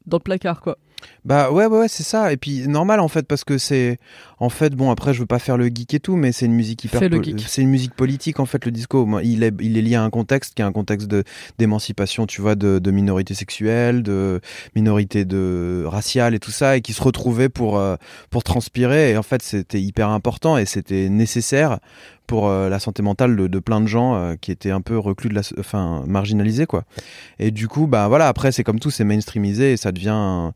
dans 0.06 0.17
le 0.17 0.24
placard, 0.24 0.60
quoi. 0.60 0.78
Bah 1.25 1.49
ouais, 1.51 1.65
ouais, 1.65 1.79
ouais, 1.79 1.88
c'est 1.88 2.03
ça. 2.03 2.31
Et 2.31 2.38
puis 2.38 2.67
normal 2.67 2.99
en 2.99 3.07
fait 3.07 3.25
parce 3.27 3.43
que 3.43 3.57
c'est 3.57 3.97
en 4.38 4.49
fait 4.49 4.75
bon 4.75 4.91
après 4.91 5.13
je 5.13 5.19
veux 5.19 5.25
pas 5.25 5.39
faire 5.39 5.57
le 5.57 5.65
geek 5.65 5.95
et 5.95 5.99
tout, 5.99 6.15
mais 6.15 6.31
c'est 6.31 6.45
une 6.45 6.53
musique 6.53 6.83
hyper. 6.83 7.01
Geek. 7.01 7.43
C'est 7.47 7.63
une 7.63 7.69
musique 7.69 7.95
politique 7.95 8.39
en 8.39 8.45
fait 8.45 8.63
le 8.63 8.71
disco. 8.71 9.07
Il 9.23 9.43
est 9.43 9.51
il 9.59 9.75
est 9.75 9.81
lié 9.81 9.95
à 9.95 10.03
un 10.03 10.11
contexte 10.11 10.53
qui 10.53 10.61
est 10.61 10.65
un 10.65 10.71
contexte 10.71 11.07
de 11.07 11.23
d'émancipation, 11.57 12.27
tu 12.27 12.41
vois, 12.41 12.53
de, 12.53 12.77
de 12.77 12.91
minorités 12.91 13.33
sexuelles, 13.33 14.03
de 14.03 14.39
minorités 14.75 15.25
de 15.25 15.83
raciales 15.88 16.35
et 16.35 16.39
tout 16.39 16.51
ça, 16.51 16.77
et 16.77 16.81
qui 16.81 16.93
se 16.93 17.01
retrouvaient 17.01 17.49
pour 17.49 17.79
euh, 17.79 17.95
pour 18.29 18.43
transpirer. 18.43 19.11
Et 19.11 19.17
en 19.17 19.23
fait 19.23 19.41
c'était 19.41 19.81
hyper 19.81 20.09
important 20.09 20.57
et 20.59 20.65
c'était 20.67 21.09
nécessaire 21.09 21.79
pour 22.27 22.49
euh, 22.49 22.69
la 22.69 22.77
santé 22.79 23.01
mentale 23.01 23.35
de, 23.35 23.47
de 23.47 23.59
plein 23.59 23.81
de 23.81 23.88
gens 23.88 24.15
euh, 24.15 24.35
qui 24.39 24.51
étaient 24.51 24.71
un 24.71 24.81
peu 24.81 24.97
reclus 24.97 25.29
de 25.29 25.35
la, 25.35 25.41
enfin 25.59 26.03
marginalisés 26.05 26.67
quoi. 26.67 26.83
Et 27.39 27.49
du 27.49 27.67
coup 27.67 27.88
bah 27.88 28.07
voilà 28.09 28.27
après 28.27 28.51
c'est 28.51 28.63
comme 28.63 28.79
tout 28.79 28.91
c'est 28.91 29.03
mainstreamisé 29.03 29.73
et 29.73 29.77
ça 29.77 29.91
devient 29.91 30.51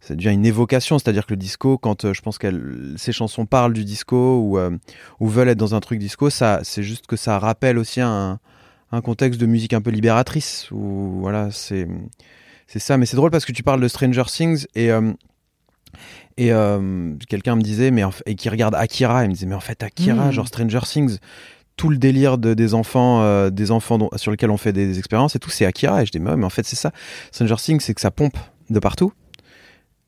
ça 0.00 0.14
devient 0.14 0.30
une 0.32 0.46
évocation, 0.46 0.98
c'est-à-dire 0.98 1.26
que 1.26 1.32
le 1.32 1.36
disco, 1.38 1.76
quand 1.78 2.04
euh, 2.04 2.14
je 2.14 2.22
pense 2.22 2.38
que 2.38 2.94
ces 2.96 3.12
chansons 3.12 3.46
parlent 3.46 3.72
du 3.72 3.84
disco 3.84 4.38
ou, 4.40 4.58
euh, 4.58 4.70
ou 5.20 5.28
veulent 5.28 5.48
être 5.48 5.58
dans 5.58 5.74
un 5.74 5.80
truc 5.80 5.98
disco, 5.98 6.30
ça, 6.30 6.60
c'est 6.62 6.82
juste 6.84 7.06
que 7.06 7.16
ça 7.16 7.38
rappelle 7.38 7.78
aussi 7.78 8.00
un, 8.00 8.38
un 8.92 9.00
contexte 9.00 9.40
de 9.40 9.46
musique 9.46 9.72
un 9.72 9.80
peu 9.80 9.90
libératrice. 9.90 10.68
Ou 10.70 11.18
voilà, 11.20 11.50
c'est 11.50 11.88
c'est 12.68 12.78
ça. 12.78 12.96
Mais 12.96 13.06
c'est 13.06 13.16
drôle 13.16 13.30
parce 13.30 13.44
que 13.44 13.52
tu 13.52 13.62
parles 13.62 13.80
de 13.80 13.88
Stranger 13.88 14.24
Things 14.26 14.66
et 14.74 14.90
euh, 14.92 15.12
et 16.36 16.52
quelqu'un 17.28 17.56
me 17.56 17.62
disait 17.62 17.90
mais 17.90 18.02
et 18.26 18.34
qui 18.36 18.48
regarde 18.48 18.74
Akira, 18.74 19.24
il 19.24 19.28
me 19.28 19.34
disait 19.34 19.46
mais 19.46 19.54
en 19.56 19.60
fait 19.60 19.82
Akira, 19.82 20.28
Mm. 20.28 20.32
genre 20.32 20.46
Stranger 20.48 20.80
Things. 20.84 21.18
Tout 21.76 21.90
le 21.90 21.96
délire 21.98 22.38
de, 22.38 22.54
des 22.54 22.74
enfants, 22.74 23.22
euh, 23.22 23.50
des 23.50 23.70
enfants 23.70 23.98
dont- 23.98 24.10
sur 24.16 24.30
lesquels 24.32 24.50
on 24.50 24.56
fait 24.56 24.72
des, 24.72 24.98
expériences 24.98 25.36
et 25.36 25.38
tout, 25.38 25.50
c'est 25.50 25.64
Akira. 25.64 26.02
Et 26.02 26.06
je 26.06 26.10
dis, 26.10 26.18
mais, 26.18 26.30
ouais, 26.30 26.36
mais 26.36 26.44
en 26.44 26.50
fait, 26.50 26.66
c'est 26.66 26.74
ça. 26.74 26.90
Stranger 27.30 27.54
Things, 27.56 27.78
c'est 27.80 27.94
que 27.94 28.00
ça 28.00 28.10
pompe 28.10 28.36
de 28.68 28.80
partout. 28.80 29.12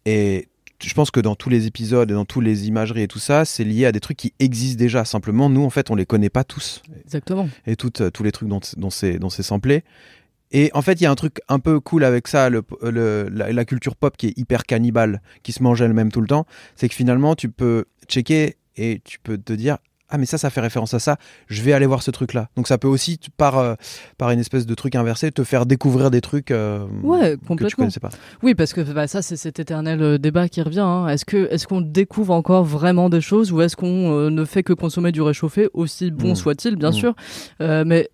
Et 0.06 0.48
je 0.82 0.94
pense 0.94 1.10
que 1.10 1.20
dans 1.20 1.34
tous 1.34 1.50
les 1.50 1.66
épisodes 1.66 2.10
et 2.10 2.14
dans 2.14 2.24
tous 2.24 2.40
les 2.40 2.68
imageries 2.68 3.02
et 3.02 3.08
tout 3.08 3.18
ça, 3.18 3.44
c'est 3.44 3.64
lié 3.64 3.84
à 3.86 3.92
des 3.92 4.00
trucs 4.00 4.16
qui 4.16 4.32
existent 4.38 4.78
déjà. 4.78 5.04
Simplement, 5.04 5.50
nous, 5.50 5.62
en 5.62 5.70
fait, 5.70 5.90
on 5.90 5.94
les 5.94 6.06
connaît 6.06 6.30
pas 6.30 6.44
tous. 6.44 6.82
Exactement. 7.04 7.48
Et 7.66 7.76
toutes, 7.76 8.00
euh, 8.00 8.10
tous 8.10 8.22
les 8.22 8.32
trucs 8.32 8.48
dont, 8.48 8.60
dont 8.76 8.90
c'est 8.90 9.18
dont 9.18 9.30
c'est 9.30 9.42
samplé. 9.42 9.84
Et 10.52 10.70
en 10.74 10.82
fait, 10.82 10.94
il 10.94 11.04
y 11.04 11.06
a 11.06 11.10
un 11.10 11.14
truc 11.16 11.38
un 11.48 11.60
peu 11.60 11.78
cool 11.78 12.02
avec 12.02 12.26
ça, 12.26 12.50
le, 12.50 12.62
le- 12.82 13.28
la, 13.30 13.52
la 13.52 13.64
culture 13.64 13.94
pop 13.94 14.16
qui 14.16 14.28
est 14.28 14.38
hyper 14.38 14.64
cannibale, 14.64 15.22
qui 15.42 15.52
se 15.52 15.62
mange 15.62 15.80
elle-même 15.80 16.10
tout 16.10 16.20
le 16.20 16.26
temps. 16.26 16.46
C'est 16.74 16.88
que 16.88 16.94
finalement, 16.94 17.36
tu 17.36 17.50
peux 17.50 17.84
checker 18.08 18.56
et 18.76 19.00
tu 19.04 19.18
peux 19.20 19.38
te 19.38 19.52
dire 19.52 19.78
ah 20.11 20.18
mais 20.18 20.27
ça 20.27 20.38
ça 20.38 20.51
fait 20.51 20.61
référence 20.61 20.94
à 20.94 20.99
ça 20.99 21.16
je 21.49 21.62
vais 21.62 21.73
aller 21.73 21.87
voir 21.87 22.03
ce 22.03 22.11
truc 22.11 22.35
là 22.35 22.49
donc 22.57 22.68
ça 22.68 22.79
peut 22.79 22.88
aussi 22.88 23.18
par 23.37 23.59
euh, 23.59 23.75
par 24.18 24.31
une 24.31 24.40
espèce 24.40 24.66
de 24.66 24.75
truc 24.75 24.94
inversé 24.96 25.31
te 25.33 25.44
faire 25.44 25.66
découvrir 25.66 26.11
des 26.11 26.20
trucs 26.20 26.51
euh, 26.51 26.85
Ouais, 27.03 27.37
que 27.57 27.64
tu 27.64 27.77
connaissais 27.77 28.01
pas 28.01 28.11
Oui, 28.42 28.55
parce 28.55 28.73
que 28.73 28.81
bah, 28.81 29.07
ça, 29.07 29.23
c'est 29.23 29.37
cet 29.37 29.59
éternel 29.61 30.03
euh, 30.03 30.18
débat 30.18 30.49
qui 30.49 30.62
revient. 30.62 30.81
hein. 30.81 31.09
Est-ce 31.09 31.25
que 31.25 31.49
est-ce 31.53 31.66
qu'on 31.66 31.81
découvre 31.81 32.33
encore 32.35 32.64
vraiment 32.64 33.09
des 33.09 33.20
choses 33.20 33.53
ou 33.53 33.61
est-ce 33.62 33.77
qu'on 33.77 34.12
euh, 34.12 34.31
ne 34.31 34.44
fait 34.44 34.62
que 34.62 34.73
consommer 34.73 35.12
du 35.12 35.23
réchauffé, 35.23 35.68
aussi 35.75 36.11
bon 36.11 36.33
Mm. 36.33 36.35
soit-il, 36.37 36.77
bien 36.77 36.90
Mm. 36.90 36.92
sûr 36.92 37.14
Mais 37.61 38.09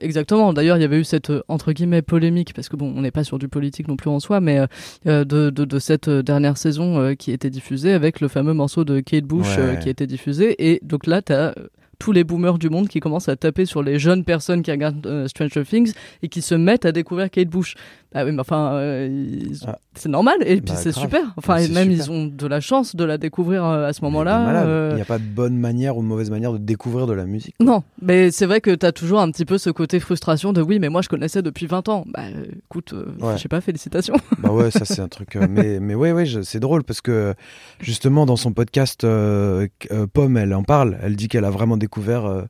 exactement. 0.00 0.52
D'ailleurs, 0.52 0.76
il 0.76 0.80
y 0.80 0.84
avait 0.84 0.98
eu 1.00 1.04
cette 1.04 1.32
entre 1.48 1.72
guillemets 1.72 2.02
polémique 2.02 2.52
parce 2.54 2.68
que 2.68 2.76
bon, 2.76 2.92
on 2.96 3.02
n'est 3.02 3.10
pas 3.10 3.24
sur 3.24 3.38
du 3.38 3.48
politique 3.48 3.88
non 3.88 3.96
plus 3.96 4.10
en 4.10 4.20
soi, 4.20 4.40
mais 4.40 4.60
de, 5.04 5.22
de, 5.24 5.50
de 5.50 5.78
cette 5.78 6.08
dernière 6.10 6.56
saison 6.56 7.14
qui 7.16 7.32
était 7.32 7.50
diffusée 7.50 7.92
avec 7.92 8.20
le 8.20 8.28
fameux 8.28 8.52
morceau 8.54 8.84
de 8.84 9.00
Kate 9.00 9.24
Bush 9.24 9.56
Ouais. 9.58 9.78
qui 9.80 9.88
été 9.88 10.06
diffusé. 10.06 10.70
Et 10.70 10.80
donc 10.82 11.06
là, 11.06 11.22
t'as 11.28 11.52
euh, 11.58 11.68
tous 11.98 12.12
les 12.12 12.22
boomers 12.24 12.58
du 12.58 12.70
monde 12.70 12.88
qui 12.88 13.00
commencent 13.00 13.28
à 13.28 13.36
taper 13.36 13.64
sur 13.66 13.82
les 13.82 13.98
jeunes 13.98 14.24
personnes 14.24 14.62
qui 14.62 14.70
regardent 14.70 15.04
euh, 15.06 15.26
Stranger 15.28 15.64
Things 15.64 15.92
et 16.22 16.28
qui 16.28 16.42
se 16.42 16.54
mettent 16.54 16.84
à 16.84 16.92
découvrir 16.92 17.28
Kate 17.30 17.48
Bush. 17.48 17.74
Ah 18.14 18.24
oui, 18.24 18.32
mais 18.32 18.40
enfin, 18.40 18.72
euh, 18.74 19.06
ils- 19.10 19.58
Ah. 19.66 19.78
c'est 19.94 20.08
normal 20.08 20.36
et 20.46 20.60
puis 20.62 20.72
Bah, 20.72 20.76
c'est 20.76 20.92
super. 20.92 21.20
Enfin, 21.36 21.56
et 21.58 21.68
même 21.68 21.90
super. 21.90 22.06
ils 22.06 22.10
ont 22.10 22.24
de 22.26 22.46
la 22.46 22.60
chance 22.60 22.96
de 22.96 23.04
la 23.04 23.18
découvrir 23.18 23.64
euh, 23.66 23.86
à 23.86 23.92
ce 23.92 24.02
moment-là. 24.04 24.90
il 24.92 24.94
n'y 24.96 25.02
a 25.02 25.04
pas 25.04 25.18
de 25.18 25.24
bonne 25.24 25.58
manière 25.58 25.96
ou 25.98 26.02
de 26.02 26.06
mauvaise 26.06 26.30
manière 26.30 26.52
de 26.52 26.58
découvrir 26.58 27.06
de 27.06 27.12
la 27.12 27.26
musique 27.26 27.54
Non, 27.60 27.82
mais 28.00 28.30
c'est 28.30 28.46
vrai 28.46 28.60
que 28.62 28.70
t'as 28.74 28.92
toujours 28.92 29.20
un 29.20 29.30
petit 29.30 29.44
peu 29.44 29.58
ce 29.58 29.68
côté 29.68 30.00
frustration 30.00 30.52
de 30.54 30.62
oui, 30.62 30.78
mais 30.78 30.88
moi 30.88 31.02
je 31.02 31.08
connaissais 31.10 31.42
depuis 31.42 31.66
20 31.66 31.88
ans. 31.90 32.04
Bah 32.06 32.22
écoute, 32.64 32.94
Ouais. 33.20 33.34
je 33.36 33.42
sais 33.42 33.48
pas, 33.48 33.60
félicitations. 33.60 34.14
Bah 34.38 34.52
ouais, 34.52 34.70
ça 34.70 34.84
c'est 34.86 35.00
un 35.00 35.08
truc. 35.08 35.34
mais 35.50 35.78
mais 35.80 35.94
ouais, 35.96 36.24
c'est 36.44 36.60
drôle 36.60 36.84
parce 36.84 37.00
que 37.02 37.34
justement 37.80 38.24
dans 38.24 38.36
son 38.36 38.52
podcast, 38.52 39.02
Pomme, 39.02 40.36
elle 40.36 40.54
en 40.54 40.62
parle. 40.62 40.96
Elle 41.02 41.16
dit 41.16 41.28
qu'elle 41.28 41.44
a 41.44 41.50
vraiment 41.50 41.76
découvert 41.76 41.87
euh, 41.96 42.42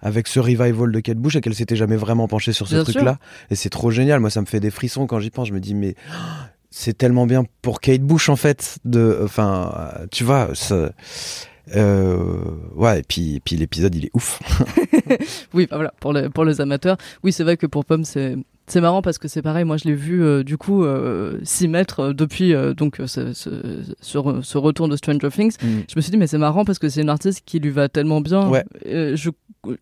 avec 0.00 0.28
ce 0.28 0.40
revival 0.40 0.92
de 0.92 1.00
Kate 1.00 1.18
Bush 1.18 1.36
et 1.36 1.40
qu'elle 1.40 1.54
s'était 1.54 1.76
jamais 1.76 1.96
vraiment 1.96 2.28
penchée 2.28 2.52
sur 2.52 2.68
ce 2.68 2.76
truc-là. 2.76 3.18
Et 3.50 3.54
c'est 3.54 3.70
trop 3.70 3.90
génial. 3.90 4.20
Moi, 4.20 4.30
ça 4.30 4.40
me 4.40 4.46
fait 4.46 4.60
des 4.60 4.70
frissons 4.70 5.06
quand 5.06 5.20
j'y 5.20 5.30
pense. 5.30 5.48
Je 5.48 5.52
me 5.52 5.60
dis 5.60 5.74
mais 5.74 5.94
c'est 6.70 6.96
tellement 6.96 7.26
bien 7.26 7.44
pour 7.62 7.80
Kate 7.80 8.02
Bush 8.02 8.28
en 8.28 8.36
fait. 8.36 8.78
De, 8.84 9.20
enfin, 9.22 9.72
euh, 9.76 10.06
tu 10.10 10.24
vois. 10.24 10.50
Ça, 10.54 10.90
euh, 11.74 12.44
ouais, 12.74 13.00
et 13.00 13.02
puis, 13.02 13.40
puis 13.44 13.56
l'épisode 13.56 13.94
il 13.94 14.06
est 14.06 14.10
ouf. 14.14 14.40
oui, 15.54 15.66
voilà, 15.70 15.92
pour 16.00 16.14
pour 16.34 16.44
les 16.44 16.60
amateurs. 16.60 16.96
Oui, 17.22 17.32
c'est 17.32 17.44
vrai 17.44 17.56
que 17.56 17.66
pour 17.66 17.84
Pomme, 17.84 18.04
c'est. 18.04 18.36
C'est 18.66 18.80
marrant 18.80 19.02
parce 19.02 19.18
que 19.18 19.28
c'est 19.28 19.42
pareil, 19.42 19.64
moi 19.64 19.76
je 19.76 19.84
l'ai 19.84 19.94
vu 19.94 20.22
euh, 20.22 20.42
du 20.42 20.56
coup 20.56 20.84
euh, 20.84 21.38
s'y 21.42 21.68
mettre 21.68 22.00
euh, 22.00 22.12
depuis 22.14 22.54
euh, 22.54 22.72
donc 22.72 22.96
ce, 23.04 23.34
ce, 23.34 23.50
ce 24.00 24.18
re- 24.18 24.42
ce 24.42 24.56
retour 24.56 24.88
de 24.88 24.96
Stranger 24.96 25.28
Things. 25.30 25.56
Je 25.60 25.94
me 25.96 26.00
suis 26.00 26.10
dit 26.10 26.16
mais 26.16 26.26
c'est 26.26 26.38
marrant 26.38 26.64
parce 26.64 26.78
que 26.78 26.88
c'est 26.88 27.02
une 27.02 27.10
artiste 27.10 27.42
qui 27.44 27.58
lui 27.60 27.68
va 27.70 27.90
tellement 27.90 28.22
bien. 28.22 28.48
Ouais. 28.48 28.64
Je 28.86 29.30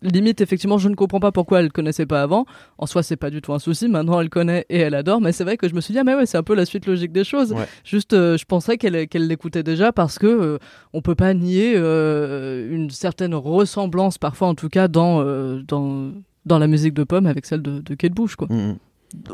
limite 0.01 0.41
effectivement 0.41 0.77
je 0.77 0.89
ne 0.89 0.95
comprends 0.95 1.21
pas 1.21 1.31
pourquoi 1.31 1.61
elle 1.61 1.71
connaissait 1.71 2.05
pas 2.05 2.21
avant. 2.21 2.45
En 2.77 2.85
soi 2.85 3.03
c'est 3.03 3.15
pas 3.15 3.29
du 3.29 3.41
tout 3.41 3.53
un 3.53 3.59
souci. 3.59 3.87
Maintenant 3.87 4.19
elle 4.19 4.29
connaît 4.29 4.65
et 4.69 4.79
elle 4.79 4.95
adore. 4.95 5.21
Mais 5.21 5.31
c'est 5.31 5.45
vrai 5.45 5.55
que 5.55 5.69
je 5.69 5.75
me 5.75 5.79
suis 5.81 5.93
dit 5.93 5.99
ah 5.99 6.03
mais 6.03 6.15
ouais 6.15 6.25
c'est 6.25 6.37
un 6.37 6.43
peu 6.43 6.53
la 6.53 6.65
suite 6.65 6.85
logique 6.85 7.13
des 7.13 7.23
choses. 7.23 7.53
Ouais. 7.53 7.65
Juste 7.85 8.11
je 8.11 8.43
pensais 8.45 8.77
qu'elle 8.77 9.07
qu'elle 9.07 9.27
l'écoutait 9.27 9.63
déjà 9.63 9.93
parce 9.93 10.19
que 10.19 10.59
on 10.91 11.01
peut 11.01 11.15
pas 11.15 11.33
nier 11.33 11.77
une 11.77 12.89
certaine 12.89 13.33
ressemblance 13.33 14.17
parfois 14.17 14.49
en 14.49 14.55
tout 14.55 14.69
cas 14.69 14.89
dans 14.89 15.23
dans 15.65 16.11
dans 16.45 16.59
la 16.59 16.67
musique 16.67 16.93
de 16.93 17.03
Pomme 17.03 17.25
avec 17.27 17.45
celle 17.45 17.61
de, 17.61 17.79
de 17.79 17.95
Kate 17.95 18.13
Bush 18.13 18.35
quoi. 18.35 18.47
Mm, 18.49 18.69
mm. 18.71 18.77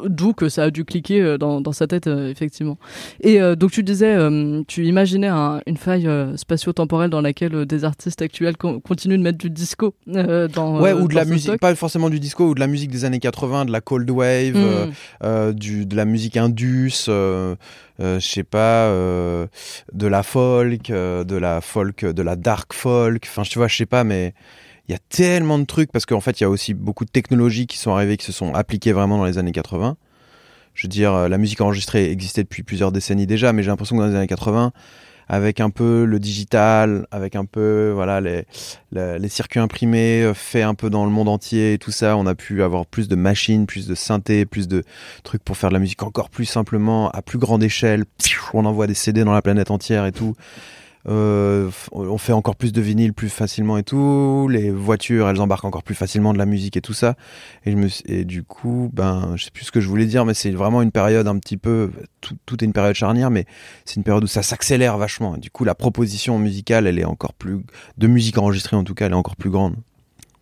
D'où 0.10 0.34
que 0.34 0.50
ça 0.50 0.64
a 0.64 0.72
dû 0.72 0.84
cliquer 0.84 1.22
euh, 1.22 1.38
dans, 1.38 1.62
dans 1.62 1.72
sa 1.72 1.88
tête, 1.88 2.08
euh, 2.08 2.30
effectivement. 2.30 2.78
Et 3.22 3.40
euh, 3.42 3.56
donc 3.56 3.72
tu 3.72 3.82
disais, 3.82 4.14
euh, 4.14 4.62
tu 4.68 4.86
imaginais 4.86 5.30
un- 5.30 5.62
une 5.68 5.78
faille 5.78 6.06
spatio-temporelle 6.36 7.10
dans 7.10 7.22
laquelle 7.22 7.66
des 7.66 7.86
artistes 7.86 8.22
actuels 8.22 8.58
con- 8.58 8.82
continuent 8.82 9.18
de 9.18 9.24
mettre 9.24 9.38
du 9.38 9.50
disco 9.50 9.96
dans 10.06 10.82
Ouais, 10.82 10.92
ou 10.92 11.08
de 11.08 11.16
la 11.16 11.24
musique, 11.24 11.44
stock. 11.52 11.62
pas 11.62 11.74
forcément 11.76 12.10
du 12.10 12.20
disco, 12.20 12.50
ou 12.50 12.56
de 12.56 12.60
la 12.60 12.68
musique 12.68 12.92
des 12.92 13.06
années 13.06 13.20
80, 13.20 13.64
de 13.64 13.72
la 13.72 13.80
cold 13.80 14.12
wave, 14.12 14.58
Mm. 14.58 15.54
du, 15.54 15.86
de 15.86 15.96
la 15.96 16.04
musique 16.04 16.36
indus, 16.36 17.06
je 17.08 17.56
sais 18.20 18.44
pas, 18.44 18.90
de 18.92 20.08
la 20.08 20.24
folk, 20.24 20.90
de 20.92 21.36
la 21.38 21.62
folk, 21.62 22.04
de 22.06 22.22
la 22.22 22.36
dark 22.36 22.74
folk, 22.74 23.24
enfin, 23.30 23.44
tu 23.44 23.58
vois, 23.60 23.70
je 23.70 23.78
sais 23.78 23.86
pas, 23.86 24.04
mais 24.04 24.34
il 24.90 24.94
y 24.94 24.96
a 24.96 25.00
tellement 25.10 25.60
de 25.60 25.66
trucs 25.66 25.92
parce 25.92 26.08
qu'en 26.08 26.20
fait, 26.20 26.40
il 26.40 26.44
y 26.44 26.46
a 26.46 26.50
aussi 26.50 26.74
beaucoup 26.74 27.06
de 27.06 27.12
technologies 27.12 27.68
qui 27.68 27.78
sont 27.78 27.92
arrivées, 27.92 28.18
qui 28.18 28.26
se 28.26 28.32
sont 28.32 28.56
appliquées 28.56 28.92
vraiment 28.92 29.20
dans 29.20 29.26
les 29.26 29.38
années 29.38 29.52
80. 29.52 29.98
Je 30.74 30.88
veux 30.88 30.90
dire, 30.90 31.14
euh, 31.14 31.28
la 31.28 31.38
musique 31.38 31.62
enregistrée 31.62 32.10
existait 32.10 32.42
depuis 32.42 32.64
plusieurs 32.64 32.92
décennies 32.92 33.28
déjà, 33.28 33.54
mais 33.54 33.62
j'ai 33.62 33.70
l'impression 33.70 33.96
que 33.96 34.02
dans 34.02 34.08
les 34.08 34.16
années 34.16 34.26
80, 34.26 34.72
avec 35.28 35.60
un 35.60 35.70
peu 35.70 36.06
le 36.06 36.18
digital, 36.18 37.06
avec 37.12 37.36
un 37.36 37.46
peu 37.46 37.92
voilà 37.94 38.20
les, 38.20 38.46
les, 38.92 39.20
les 39.20 39.30
circuits 39.30 39.60
imprimés 39.60 40.24
euh, 40.24 40.34
faits 40.34 40.64
un 40.64 40.74
peu 40.74 40.90
dans 40.90 41.06
le 41.06 41.12
monde 41.12 41.30
entier 41.30 41.74
et 41.74 41.78
tout 41.78 41.92
ça, 41.92 42.18
on 42.18 42.26
a 42.26 42.34
pu 42.34 42.64
avoir 42.64 42.88
plus 42.88 43.08
de 43.08 43.16
machines, 43.16 43.68
plus 43.68 43.86
de 43.86 43.94
synthés, 43.94 44.48
plus 44.48 44.68
de 44.68 44.84
trucs 45.24 45.44
pour 45.44 45.56
faire 45.56 45.70
de 45.70 45.76
la 45.76 45.80
musique 45.80 46.02
encore 46.02 46.32
plus 46.32 46.46
simplement, 46.46 47.12
à 47.12 47.22
plus 47.22 47.38
grande 47.38 47.62
échelle. 47.62 48.06
On 48.56 48.66
envoie 48.66 48.88
des 48.88 48.96
CD 48.96 49.24
dans 49.24 49.34
la 49.34 49.44
planète 49.44 49.70
entière 49.70 50.08
et 50.08 50.12
tout. 50.12 50.34
Euh, 51.08 51.72
on 51.92 52.18
fait 52.18 52.34
encore 52.34 52.56
plus 52.56 52.74
de 52.74 52.82
vinyle 52.82 53.14
plus 53.14 53.30
facilement 53.30 53.78
et 53.78 53.84
tout. 53.84 54.48
Les 54.50 54.70
voitures, 54.70 55.30
elles 55.30 55.40
embarquent 55.40 55.66
encore 55.66 55.84
plus 55.84 55.96
facilement 55.96 56.34
de 56.34 56.38
la 56.38 56.46
musique 56.46 56.76
et 56.78 56.82
tout 56.82 56.94
ça. 56.94 57.16
Et, 57.66 57.76
me, 57.76 57.88
et 58.06 58.26
du 58.26 58.44
coup, 58.44 58.90
ben, 58.94 59.34
je 59.36 59.46
sais 59.46 59.52
plus 59.52 59.66
ce 59.66 59.72
que 59.72 59.80
je 59.80 59.88
voulais 59.88 60.06
dire, 60.06 60.26
mais 60.26 60.34
c'est 60.34 60.52
vraiment 60.52 60.82
une 60.82 60.92
période 60.92 61.28
un 61.28 61.38
petit 61.40 61.58
peu. 61.58 61.92
Tout, 62.22 62.36
tout 62.46 62.64
est 62.64 62.66
une 62.66 62.74
période 62.74 62.96
charnière, 62.96 63.32
mais 63.32 63.46
c'est 63.86 63.96
une 63.96 64.04
période 64.04 64.24
où 64.24 64.28
ça 64.28 64.44
s'accélère 64.44 64.98
vachement. 64.98 65.38
Du 65.38 65.50
coup, 65.50 65.64
la 65.64 65.76
proposition 65.76 66.38
musicale, 66.38 66.88
elle 66.88 67.00
est 67.00 67.06
encore 67.06 67.34
plus. 67.34 67.62
De 67.98 68.08
musique 68.08 68.38
enregistrée 68.38 68.76
en 68.76 68.84
tout 68.84 68.94
cas, 68.94 69.06
elle 69.06 69.14
est 69.14 69.16
encore 69.16 69.36
plus 69.36 69.50
grande. 69.50 69.76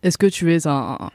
Est-ce 0.02 0.18
que 0.18 0.26
tu 0.26 0.54
es 0.54 0.66
un, 0.66 1.10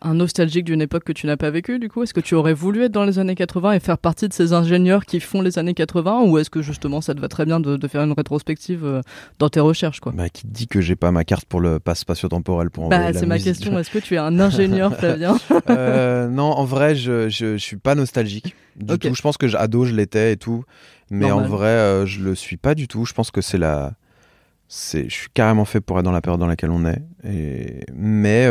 un 0.00 0.14
nostalgique 0.14 0.64
d'une 0.64 0.80
époque 0.80 1.04
que 1.04 1.12
tu 1.12 1.26
n'as 1.26 1.36
pas 1.36 1.50
vécue, 1.50 1.78
du 1.78 1.88
coup 1.88 2.02
Est-ce 2.02 2.14
que 2.14 2.20
tu 2.20 2.34
aurais 2.34 2.54
voulu 2.54 2.84
être 2.84 2.92
dans 2.92 3.04
les 3.04 3.18
années 3.18 3.34
80 3.34 3.72
et 3.72 3.80
faire 3.80 3.98
partie 3.98 4.28
de 4.28 4.32
ces 4.32 4.52
ingénieurs 4.52 5.04
qui 5.04 5.18
font 5.20 5.42
les 5.42 5.58
années 5.58 5.74
80 5.74 6.22
Ou 6.22 6.38
est-ce 6.38 6.50
que 6.50 6.62
justement 6.62 7.00
ça 7.00 7.14
te 7.14 7.20
va 7.20 7.28
très 7.28 7.44
bien 7.44 7.58
de, 7.60 7.88
faire 7.88 8.02
une 8.02 8.12
rétrospective 8.12 8.84
euh, 8.84 9.00
dans 9.38 9.48
tes 9.48 9.60
recherches 9.60 10.00
quoi? 10.00 10.12
Bah, 10.12 10.28
Qui 10.28 10.42
te 10.42 10.52
dit 10.52 10.68
que 10.68 10.80
j'ai 10.80 10.96
pas 10.96 11.10
ma 11.10 11.24
carte 11.24 11.46
pour 11.46 11.60
le 11.60 11.80
passe 11.80 12.00
spatio-temporel 12.00 12.70
pour 12.70 12.88
bah, 12.88 13.12
C'est 13.12 13.26
ma 13.26 13.38
question. 13.38 13.78
Est-ce 13.78 13.90
que 13.90 13.98
tu 13.98 14.14
es 14.14 14.18
un 14.18 14.38
ingénieur, 14.40 14.94
Flavien 14.94 15.36
euh, 15.70 16.28
Non, 16.28 16.52
en 16.52 16.64
vrai, 16.64 16.94
je, 16.94 17.28
je, 17.28 17.56
suis 17.56 17.76
pas 17.76 17.94
nostalgique 17.94 18.54
du 18.76 18.98
tout. 18.98 19.14
Je 19.14 19.22
pense 19.22 19.36
que 19.36 19.54
ado, 19.56 19.84
je 19.84 19.94
l'étais 19.94 20.32
et 20.32 20.36
tout. 20.36 20.64
Mais 21.10 21.30
en 21.30 21.40
vrai, 21.40 21.68
euh, 21.68 22.06
je 22.06 22.20
le 22.22 22.34
suis 22.34 22.56
pas 22.56 22.74
du 22.74 22.86
tout. 22.86 23.04
Je 23.04 23.14
pense 23.14 23.30
que 23.30 23.40
c'est 23.40 23.58
la. 23.58 23.94
Je 24.68 25.08
suis 25.08 25.28
carrément 25.32 25.64
fait 25.64 25.80
pour 25.80 25.98
être 25.98 26.04
dans 26.04 26.12
la 26.12 26.20
période 26.20 26.38
dans 26.38 26.46
laquelle 26.46 26.70
on 26.70 26.84
est. 26.84 27.02
Et... 27.24 27.84
Mais 27.94 28.46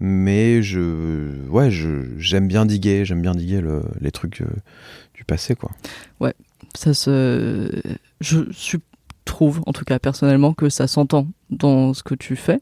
mais 0.00 0.62
je 0.62 1.48
ouais 1.48 1.70
j'aime 1.70 2.48
bien 2.48 2.66
diguer 2.66 3.04
j'aime 3.04 3.22
bien 3.22 3.34
diguer 3.34 3.62
les 4.00 4.10
trucs 4.10 4.42
euh, 4.42 4.46
du 5.14 5.24
passé 5.24 5.54
quoi. 5.54 5.70
Ouais 6.20 6.34
ça 6.74 6.94
se 6.94 7.70
je 8.20 8.76
trouve 9.24 9.62
en 9.66 9.72
tout 9.72 9.84
cas 9.84 9.98
personnellement 9.98 10.52
que 10.52 10.68
ça 10.68 10.86
s'entend 10.86 11.26
dans 11.50 11.94
ce 11.94 12.02
que 12.02 12.14
tu 12.14 12.36
fais 12.36 12.60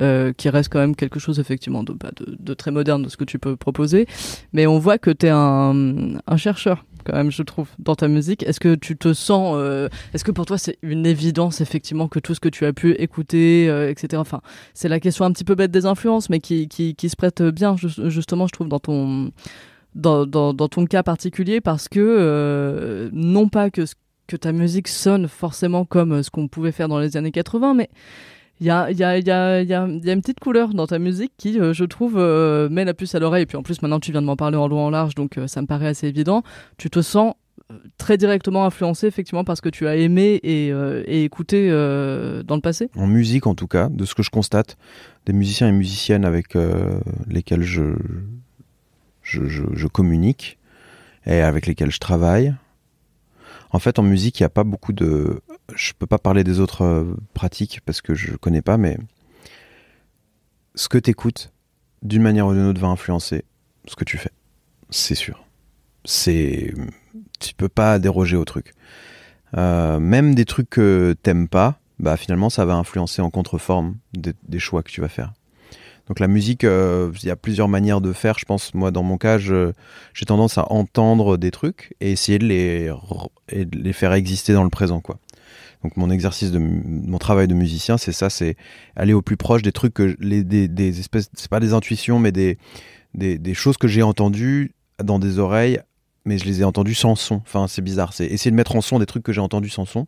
euh, 0.00 0.32
qui 0.32 0.48
reste 0.48 0.72
quand 0.72 0.78
même 0.78 0.94
quelque 0.94 1.18
chose 1.18 1.40
effectivement 1.40 1.82
de, 1.82 1.92
bah, 1.92 2.10
de, 2.16 2.54
très 2.54 2.70
moderne 2.70 3.02
de 3.02 3.08
ce 3.08 3.16
que 3.16 3.24
tu 3.24 3.38
peux 3.38 3.56
proposer 3.56 4.06
mais 4.52 4.66
on 4.66 4.78
voit 4.78 4.98
que 4.98 5.10
tu 5.10 5.26
es 5.26 5.30
un, 5.30 6.18
chercheur 6.36 6.84
quand 7.04 7.14
même, 7.14 7.30
je 7.30 7.44
trouve, 7.44 7.68
dans 7.78 7.94
ta 7.94 8.08
musique. 8.08 8.42
Est-ce 8.42 8.58
que 8.58 8.74
tu 8.74 8.96
te 8.96 9.12
sens, 9.12 9.54
euh, 9.56 9.88
est-ce 10.12 10.24
que 10.24 10.32
pour 10.32 10.44
toi 10.44 10.58
c'est 10.58 10.76
une 10.82 11.06
évidence 11.06 11.60
effectivement 11.60 12.08
que 12.08 12.18
tout 12.18 12.34
ce 12.34 12.40
que 12.40 12.48
tu 12.48 12.66
as 12.66 12.72
pu 12.72 12.94
écouter, 12.94 13.68
euh, 13.68 13.88
etc. 13.88 14.20
Enfin, 14.20 14.40
c'est 14.74 14.88
la 14.88 14.98
question 14.98 15.24
un 15.24 15.30
petit 15.30 15.44
peu 15.44 15.54
bête 15.54 15.70
des 15.70 15.86
influences, 15.86 16.28
mais 16.30 16.40
qui, 16.40 16.68
se 16.68 17.16
prête 17.16 17.42
bien 17.42 17.76
justement, 17.76 18.48
je 18.48 18.52
trouve, 18.52 18.68
dans 18.68 18.80
ton 18.80 19.30
dans, 19.94 20.26
ton 20.26 20.84
cas 20.84 21.04
particulier, 21.04 21.60
parce 21.60 21.86
que 21.88 23.08
non 23.12 23.48
pas 23.48 23.70
que 23.70 23.84
que 24.26 24.36
ta 24.36 24.52
musique 24.52 24.88
sonne 24.88 25.28
forcément 25.28 25.84
comme 25.84 26.22
ce 26.22 26.30
qu'on 26.30 26.48
pouvait 26.48 26.72
faire 26.72 26.88
dans 26.88 26.98
les 26.98 27.16
années 27.16 27.32
80, 27.32 27.74
mais 27.74 27.90
il 28.60 28.66
y 28.66 28.70
a, 28.70 28.88
une 28.88 30.20
petite 30.20 30.40
couleur 30.40 30.72
dans 30.72 30.86
ta 30.86 30.98
musique 30.98 31.32
qui, 31.36 31.60
euh, 31.60 31.74
je 31.74 31.84
trouve, 31.84 32.14
euh, 32.16 32.68
met 32.70 32.84
la 32.84 32.94
puce 32.94 33.14
à 33.14 33.18
l'oreille. 33.18 33.42
Et 33.42 33.46
puis 33.46 33.58
en 33.58 33.62
plus, 33.62 33.82
maintenant, 33.82 34.00
tu 34.00 34.12
viens 34.12 34.22
de 34.22 34.26
m'en 34.26 34.36
parler 34.36 34.56
en 34.56 34.66
long 34.66 34.80
en 34.80 34.90
large, 34.90 35.14
donc 35.14 35.36
euh, 35.36 35.46
ça 35.46 35.60
me 35.60 35.66
paraît 35.66 35.88
assez 35.88 36.08
évident. 36.08 36.42
Tu 36.78 36.88
te 36.88 37.02
sens 37.02 37.34
très 37.98 38.16
directement 38.16 38.64
influencé, 38.64 39.06
effectivement, 39.06 39.44
parce 39.44 39.60
que 39.60 39.68
tu 39.68 39.86
as 39.86 39.96
aimé 39.96 40.40
et, 40.42 41.24
écouté 41.24 41.68
dans 41.68 42.54
le 42.54 42.60
passé 42.60 42.90
En 42.94 43.08
musique, 43.08 43.46
en 43.48 43.56
tout 43.56 43.66
cas, 43.66 43.88
de 43.88 44.04
ce 44.04 44.14
que 44.14 44.22
je 44.22 44.30
constate, 44.30 44.76
des 45.24 45.32
musiciens 45.32 45.68
et 45.68 45.72
musiciennes 45.72 46.24
avec 46.24 46.56
lesquels 47.26 47.62
je 47.62 47.96
communique 49.88 50.58
et 51.26 51.40
avec 51.40 51.66
lesquels 51.66 51.90
je 51.90 51.98
travaille, 51.98 52.54
en 53.70 53.78
fait, 53.78 53.98
en 53.98 54.02
musique, 54.02 54.40
il 54.40 54.42
n'y 54.42 54.46
a 54.46 54.50
pas 54.50 54.64
beaucoup 54.64 54.92
de. 54.92 55.40
Je 55.74 55.92
peux 55.98 56.06
pas 56.06 56.18
parler 56.18 56.44
des 56.44 56.60
autres 56.60 56.82
euh, 56.82 57.16
pratiques 57.34 57.80
parce 57.84 58.00
que 58.00 58.14
je 58.14 58.36
connais 58.36 58.62
pas, 58.62 58.76
mais 58.76 58.96
ce 60.74 60.88
que 60.88 60.98
tu 60.98 61.10
écoutes, 61.10 61.52
d'une 62.02 62.22
manière 62.22 62.46
ou 62.46 62.52
d'une 62.52 62.66
autre, 62.66 62.80
va 62.80 62.88
influencer 62.88 63.44
ce 63.86 63.96
que 63.96 64.04
tu 64.04 64.18
fais. 64.18 64.30
C'est 64.90 65.14
sûr. 65.14 65.44
C'est. 66.04 66.72
Tu 67.40 67.54
peux 67.54 67.68
pas 67.68 67.98
déroger 67.98 68.36
au 68.36 68.44
truc. 68.44 68.72
Euh, 69.56 69.98
même 69.98 70.34
des 70.34 70.44
trucs 70.44 70.70
que 70.70 71.16
t'aimes 71.22 71.48
pas, 71.48 71.80
bah 71.98 72.16
finalement, 72.16 72.50
ça 72.50 72.64
va 72.64 72.74
influencer 72.74 73.22
en 73.22 73.30
contreforme 73.30 73.96
des 74.12 74.58
choix 74.58 74.82
que 74.82 74.90
tu 74.90 75.00
vas 75.00 75.08
faire. 75.08 75.32
Donc 76.08 76.20
la 76.20 76.28
musique, 76.28 76.64
euh, 76.64 77.10
il 77.22 77.26
y 77.26 77.30
a 77.30 77.36
plusieurs 77.36 77.68
manières 77.68 78.00
de 78.00 78.12
faire. 78.12 78.38
Je 78.38 78.44
pense, 78.44 78.74
moi, 78.74 78.90
dans 78.90 79.02
mon 79.02 79.18
cas, 79.18 79.38
j'ai 79.38 80.24
tendance 80.26 80.56
à 80.56 80.70
entendre 80.70 81.36
des 81.36 81.50
trucs 81.50 81.94
et 82.00 82.12
essayer 82.12 82.38
de 82.38 82.46
les, 82.46 83.92
faire 83.92 84.12
exister 84.12 84.52
dans 84.52 84.64
le 84.64 84.70
présent. 84.70 85.02
Donc 85.82 85.96
mon 85.96 86.10
exercice 86.10 86.52
mon 86.52 87.18
travail 87.18 87.48
de 87.48 87.54
musicien, 87.54 87.98
c'est 87.98 88.12
ça, 88.12 88.30
c'est 88.30 88.56
aller 88.94 89.12
au 89.12 89.22
plus 89.22 89.36
proche 89.36 89.62
des 89.62 89.72
trucs 89.72 89.94
que 89.94 90.16
les 90.20 90.42
des, 90.42 90.68
des 90.68 90.98
espèces, 91.00 91.28
c'est 91.34 91.50
pas 91.50 91.60
des 91.60 91.74
intuitions, 91.74 92.18
mais 92.18 92.32
des 92.32 92.58
des, 93.14 93.38
des 93.38 93.54
choses 93.54 93.76
que 93.76 93.88
j'ai 93.88 94.02
entendues 94.02 94.72
dans 95.02 95.18
des 95.18 95.38
oreilles, 95.38 95.80
mais 96.24 96.38
je 96.38 96.44
les 96.44 96.60
ai 96.60 96.64
entendues 96.64 96.94
sans 96.94 97.14
son. 97.14 97.36
Enfin, 97.36 97.66
c'est 97.68 97.82
bizarre. 97.82 98.12
C'est 98.12 98.26
essayer 98.26 98.50
de 98.50 98.56
mettre 98.56 98.76
en 98.76 98.80
son 98.80 98.98
des 98.98 99.06
trucs 99.06 99.22
que 99.22 99.32
j'ai 99.32 99.40
entendus 99.40 99.70
sans 99.70 99.84
son 99.84 100.06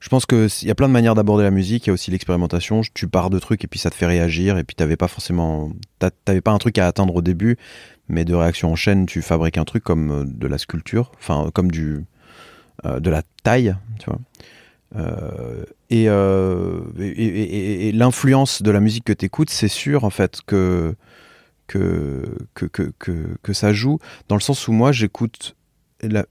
je 0.00 0.08
pense 0.08 0.26
qu'il 0.26 0.48
y 0.62 0.70
a 0.70 0.74
plein 0.74 0.86
de 0.86 0.92
manières 0.92 1.14
d'aborder 1.14 1.42
la 1.42 1.50
musique. 1.50 1.86
Il 1.86 1.88
y 1.88 1.90
a 1.90 1.92
aussi 1.92 2.10
l'expérimentation. 2.10 2.82
Tu 2.94 3.08
pars 3.08 3.30
de 3.30 3.38
trucs 3.38 3.64
et 3.64 3.66
puis 3.66 3.80
ça 3.80 3.90
te 3.90 3.96
fait 3.96 4.06
réagir. 4.06 4.56
Et 4.56 4.64
puis 4.64 4.76
t'avais 4.76 4.96
pas 4.96 5.08
forcément, 5.08 5.72
t'avais 6.24 6.40
pas 6.40 6.52
un 6.52 6.58
truc 6.58 6.78
à 6.78 6.86
atteindre 6.86 7.16
au 7.16 7.22
début, 7.22 7.56
mais 8.08 8.24
de 8.24 8.34
réaction 8.34 8.70
en 8.70 8.76
chaîne, 8.76 9.06
tu 9.06 9.22
fabriques 9.22 9.58
un 9.58 9.64
truc 9.64 9.82
comme 9.82 10.10
euh, 10.10 10.24
de 10.24 10.46
la 10.46 10.58
sculpture, 10.58 11.10
enfin 11.18 11.50
comme 11.52 11.70
du 11.70 12.04
euh, 12.84 13.00
de 13.00 13.10
la 13.10 13.22
taille. 13.42 13.74
Euh, 14.96 15.64
et, 15.90 16.06
l'influence 17.92 18.62
de 18.62 18.70
la 18.70 18.80
musique 18.80 19.04
que 19.04 19.12
t'écoutes, 19.12 19.50
c'est 19.50 19.68
sûr 19.68 20.04
en 20.04 20.10
fait 20.10 20.40
que 20.46 20.94
que, 21.66 22.36
que 22.54 22.66
que, 22.66 22.92
que 22.98 23.36
que 23.42 23.52
ça 23.52 23.72
joue 23.72 23.98
dans 24.28 24.36
le 24.36 24.40
sens 24.40 24.68
où 24.68 24.72
moi 24.72 24.92
j'écoute 24.92 25.56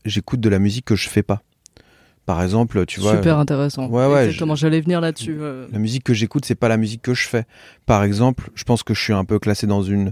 j'écoute 0.06 0.40
de 0.40 0.50
la 0.50 0.60
musique 0.60 0.86
que 0.86 0.96
je 0.96 1.10
fais 1.10 1.22
pas. 1.22 1.44
Par 2.28 2.44
exemple, 2.44 2.86
tu 2.86 3.00
vois. 3.00 3.16
Super 3.16 3.40
intéressant. 3.40 3.88
Ouais, 3.88 4.06
ouais. 4.06 4.26
Exactement, 4.26 4.54
j'allais 4.54 4.82
venir 4.82 5.02
là-dessus. 5.02 5.40
La 5.72 5.80
musique 5.80 6.04
que 6.04 6.13
j'écoute, 6.13 6.46
c'est 6.46 6.56
pas 6.56 6.68
la 6.68 6.78
musique 6.78 7.02
que 7.02 7.16
je 7.16 7.28
fais. 7.28 7.46
Par 7.88 8.04
exemple, 8.04 8.52
je 8.54 8.63
pense 8.66 8.84
que 8.84 8.94
je 8.94 9.02
suis 9.02 9.13
un 9.13 9.26
peu 9.26 9.40
classé 9.40 9.66
dans 9.66 9.82
une 9.82 10.12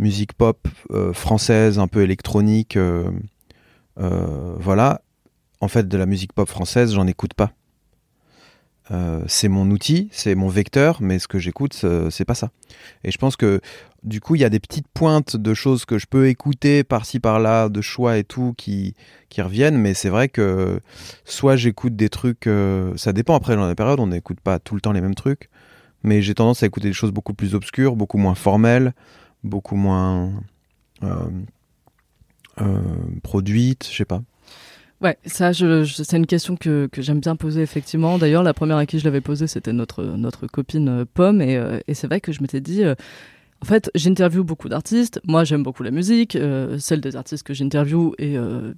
musique 0.00 0.32
pop 0.32 0.66
euh, 0.90 1.12
française, 1.12 1.78
un 1.78 1.86
peu 1.86 2.02
électronique. 2.02 2.76
Euh, 2.76 3.10
euh, 3.98 4.54
voilà. 4.58 5.02
En 5.60 5.68
fait, 5.68 5.86
de 5.86 5.96
la 5.96 6.06
musique 6.06 6.32
pop 6.32 6.48
française, 6.48 6.94
j'en 6.94 7.06
écoute 7.06 7.34
pas. 7.34 7.52
c'est 9.26 9.48
mon 9.48 9.70
outil, 9.70 10.08
c'est 10.10 10.34
mon 10.34 10.48
vecteur, 10.48 11.02
mais 11.02 11.18
ce 11.18 11.28
que 11.28 11.38
j'écoute, 11.38 11.74
c'est 12.10 12.24
pas 12.24 12.34
ça. 12.34 12.50
Et 13.04 13.10
je 13.10 13.18
pense 13.18 13.36
que 13.36 13.60
du 14.02 14.20
coup, 14.20 14.34
il 14.34 14.40
y 14.40 14.44
a 14.44 14.48
des 14.48 14.60
petites 14.60 14.88
pointes 14.88 15.36
de 15.36 15.54
choses 15.54 15.84
que 15.84 15.98
je 15.98 16.06
peux 16.06 16.28
écouter 16.28 16.84
par-ci 16.84 17.20
par-là, 17.20 17.68
de 17.68 17.80
choix 17.80 18.18
et 18.18 18.24
tout, 18.24 18.54
qui, 18.56 18.94
qui 19.28 19.42
reviennent. 19.42 19.76
Mais 19.76 19.94
c'est 19.94 20.08
vrai 20.08 20.28
que 20.28 20.80
soit 21.24 21.56
j'écoute 21.56 21.96
des 21.96 22.08
trucs, 22.08 22.46
euh, 22.46 22.92
ça 22.96 23.12
dépend 23.12 23.34
après 23.34 23.56
dans 23.56 23.66
la 23.66 23.74
période, 23.74 24.00
on 24.00 24.08
n'écoute 24.08 24.40
pas 24.40 24.58
tout 24.58 24.74
le 24.74 24.80
temps 24.80 24.92
les 24.92 25.00
mêmes 25.00 25.14
trucs. 25.14 25.50
Mais 26.02 26.22
j'ai 26.22 26.34
tendance 26.34 26.62
à 26.62 26.66
écouter 26.66 26.88
des 26.88 26.94
choses 26.94 27.12
beaucoup 27.12 27.34
plus 27.34 27.54
obscures, 27.54 27.94
beaucoup 27.94 28.16
moins 28.16 28.34
formelles, 28.34 28.94
beaucoup 29.44 29.76
moins 29.76 30.32
euh, 31.02 31.14
euh, 32.62 32.80
produites, 33.22 33.88
je 33.90 33.96
sais 33.96 34.04
pas. 34.06 34.22
Ouais, 35.02 35.16
ça, 35.24 35.52
c'est 35.54 36.16
une 36.16 36.26
question 36.26 36.56
que, 36.56 36.86
que 36.92 37.00
j'aime 37.00 37.20
bien 37.20 37.34
poser 37.34 37.62
effectivement. 37.62 38.18
D'ailleurs, 38.18 38.42
la 38.42 38.52
première 38.52 38.76
à 38.76 38.84
qui 38.84 38.98
je 38.98 39.04
l'avais 39.04 39.22
posée, 39.22 39.46
c'était 39.46 39.72
notre 39.72 40.04
notre 40.04 40.46
copine 40.46 41.06
Pomme, 41.06 41.40
et, 41.40 41.58
et 41.86 41.94
c'est 41.94 42.06
vrai 42.06 42.20
que 42.20 42.32
je 42.32 42.42
m'étais 42.42 42.60
dit, 42.60 42.84
en 43.62 43.66
fait, 43.66 43.90
j'interviewe 43.94 44.42
beaucoup 44.42 44.68
d'artistes. 44.68 45.20
Moi, 45.26 45.44
j'aime 45.44 45.62
beaucoup 45.62 45.82
la 45.82 45.90
musique, 45.90 46.34
euh, 46.34 46.78
celle 46.78 47.00
des 47.00 47.14
artistes 47.14 47.42
que 47.42 47.52
j'interviewe 47.52 48.14
et 48.18 48.38
euh, 48.38 48.72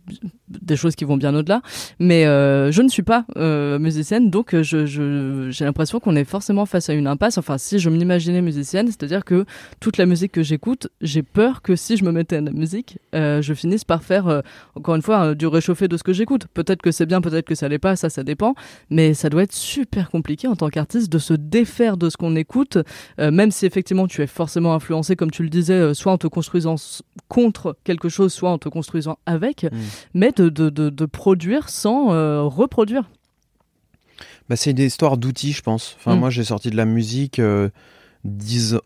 des 0.49 0.77
choses 0.77 0.97
qui 0.97 1.05
vont 1.05 1.17
bien 1.17 1.35
au-delà. 1.35 1.63
Mais 2.01 2.27
euh, 2.27 2.73
je 2.73 2.83
ne 2.83 2.89
suis 2.89 3.05
pas 3.05 3.25
euh, 3.37 3.79
musicienne, 3.79 4.29
donc 4.29 4.57
j'ai 4.61 5.65
l'impression 5.65 6.01
qu'on 6.01 6.17
est 6.17 6.25
forcément 6.25 6.67
face 6.67 6.91
à 6.91 6.95
une 6.95 7.07
impasse. 7.07 7.39
Enfin, 7.39 7.59
si 7.59 7.79
je 7.79 7.91
m'imaginais 7.91 8.43
musicienne, 8.43 8.89
c'est-à-dire 8.89 9.25
que 9.25 9.45
toute 9.79 9.99
la 9.99 10.07
musique 10.07 10.33
que 10.33 10.43
j'écoute, 10.43 10.89
j'ai 11.01 11.23
peur 11.23 11.63
que 11.63 11.77
si 11.77 11.97
je 11.97 12.05
me 12.05 12.11
mettais 12.11 12.37
à 12.37 12.41
la 12.41 12.51
musique, 12.51 12.99
je 13.13 13.53
finisse 13.55 13.85
par 13.85 14.03
faire, 14.03 14.43
encore 14.75 14.97
une 14.97 15.03
fois, 15.03 15.35
du 15.35 15.47
réchauffé 15.47 15.87
de 15.87 15.97
ce 15.97 16.03
que 16.03 16.13
j'écoute. 16.13 16.47
Peut-être 16.55 16.83
que 16.83 16.91
c'est 16.91 17.07
bien, 17.07 17.21
peut-être 17.21 17.47
que 17.47 17.55
ça 17.55 17.69
l'est 17.69 17.79
pas, 17.79 17.95
ça, 17.95 18.11
ça 18.11 18.25
dépend. 18.25 18.55
Mais 18.91 19.15
ça 19.15 19.31
doit 19.31 19.45
être 19.45 19.53
super 19.53 20.11
compliqué 20.11 20.49
en 20.49 20.57
tant 20.57 20.71
qu'artiste 20.71 21.11
de 21.13 21.19
se 21.19 21.35
défaire 21.35 21.97
de 21.97 22.11
ce 22.11 22.17
qu'on 22.17 22.35
écoute, 22.35 22.79
même 23.19 23.53
si 23.53 23.65
effectivement 23.65 24.09
tu 24.09 24.23
es 24.23 24.27
forcément 24.27 24.72
influencé, 24.73 25.17
comme 25.17 25.31
tu 25.31 25.43
le 25.43 25.49
disais, 25.49 25.75
euh, 25.75 25.95
soit 25.95 26.13
en 26.13 26.19
te 26.19 26.27
construisant 26.27 26.77
contre 27.29 27.77
quelque 27.85 28.09
chose, 28.09 28.33
soit 28.33 28.51
en 28.51 28.59
te 28.59 28.69
construisant 28.69 29.19
avec, 29.27 29.65
mm. 29.65 29.69
mais 30.15 30.33
de, 30.33 30.49
de, 30.49 30.71
de, 30.71 31.07
produire 31.07 31.69
sans 31.69 32.13
euh, 32.13 32.43
reproduire. 32.43 33.11
Bah, 34.49 34.57
c'est 34.57 34.73
une 34.73 34.79
histoire 34.79 35.17
d'outils, 35.17 35.53
je 35.53 35.63
pense. 35.63 35.97
Enfin, 35.99 36.17
mm. 36.17 36.19
Moi, 36.19 36.31
j'ai 36.31 36.45
sorti 36.45 36.71
de 36.71 36.77
la 36.77 36.85
musique 36.85 37.39
euh, 37.39 37.69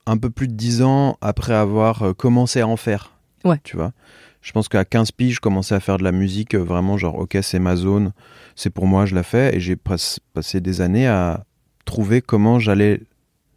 un 0.06 0.16
peu 0.16 0.30
plus 0.30 0.48
de 0.48 0.54
10 0.54 0.82
ans 0.82 1.18
après 1.20 1.54
avoir 1.54 2.14
commencé 2.16 2.60
à 2.60 2.68
en 2.68 2.76
faire. 2.76 3.12
Ouais. 3.44 3.60
Tu 3.64 3.76
vois? 3.76 3.92
Je 4.42 4.52
pense 4.52 4.68
qu'à 4.68 4.84
15 4.84 5.10
piges, 5.12 5.36
je 5.36 5.40
commençais 5.40 5.74
à 5.74 5.80
faire 5.80 5.98
de 5.98 6.04
la 6.04 6.12
musique 6.12 6.54
vraiment 6.54 6.96
genre, 6.96 7.16
ok, 7.18 7.36
c'est 7.42 7.58
ma 7.58 7.74
zone, 7.74 8.12
c'est 8.54 8.70
pour 8.70 8.86
moi, 8.86 9.04
je 9.04 9.14
la 9.14 9.24
fais. 9.24 9.56
Et 9.56 9.60
j'ai 9.60 9.76
passé 9.76 10.60
des 10.60 10.80
années 10.80 11.08
à 11.08 11.44
trouver 11.84 12.22
comment 12.22 12.58
j'allais 12.58 13.00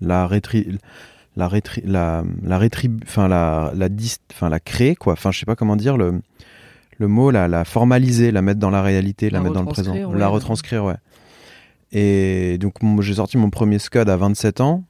la, 0.02 0.28
rétri 0.28 0.78
la 1.39 1.47
rétri 1.47 1.82
la 1.86 2.23
la 2.43 2.60
enfin 3.04 3.28
la 3.28 3.71
la 3.75 3.88
enfin 4.32 4.49
la 4.49 4.60
créer 4.60 4.95
quoi 4.95 5.13
enfin 5.13 5.32
je 5.32 5.39
sais 5.39 5.45
pas 5.45 5.56
comment 5.56 5.75
dire 5.75 5.97
le 5.97 6.21
le 6.97 7.08
mot 7.08 7.32
la 7.32 7.47
la 7.47 7.65
formaliser 7.65 8.32
la 8.32 8.41
mettre 8.41 8.60
dans 8.60 8.69
la 8.69 8.82
réalité 8.84 9.30
la, 9.30 9.39
mettre 9.39 9.56
dans 9.56 9.62
le 9.63 9.67
présent 9.67 9.95
la 10.13 10.28
retranscrire 10.28 10.84
ouais 10.86 10.97
et 11.91 12.58
donc 12.60 12.75
j'ai 13.02 13.15
sorti 13.15 13.38
mon 13.38 13.49
premier 13.49 13.80
scud 13.80 14.10
à 14.10 14.15
27 14.17 14.62
ans 14.62 14.84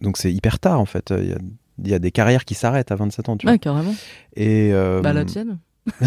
donc 0.00 0.16
c'est 0.16 0.32
hyper 0.32 0.58
tard 0.58 0.80
en 0.80 0.84
fait. 0.86 1.12
Il 1.16 1.28
y 1.28 1.32
a, 1.32 1.38
il 1.82 1.88
y 1.90 1.94
a 1.94 1.98
des 1.98 2.10
carrières 2.10 2.44
qui 2.44 2.54
s'arrêtent 2.54 2.92
à 2.92 2.96
27 2.96 3.28
ans, 3.28 3.36
tu 3.36 3.46
vois. 3.46 3.52
Ouais, 3.52 3.58
carrément. 3.58 3.94
Et, 4.36 4.70
euh, 4.72 5.00
Bah, 5.00 5.12
la 5.12 5.24
tienne. 5.24 5.58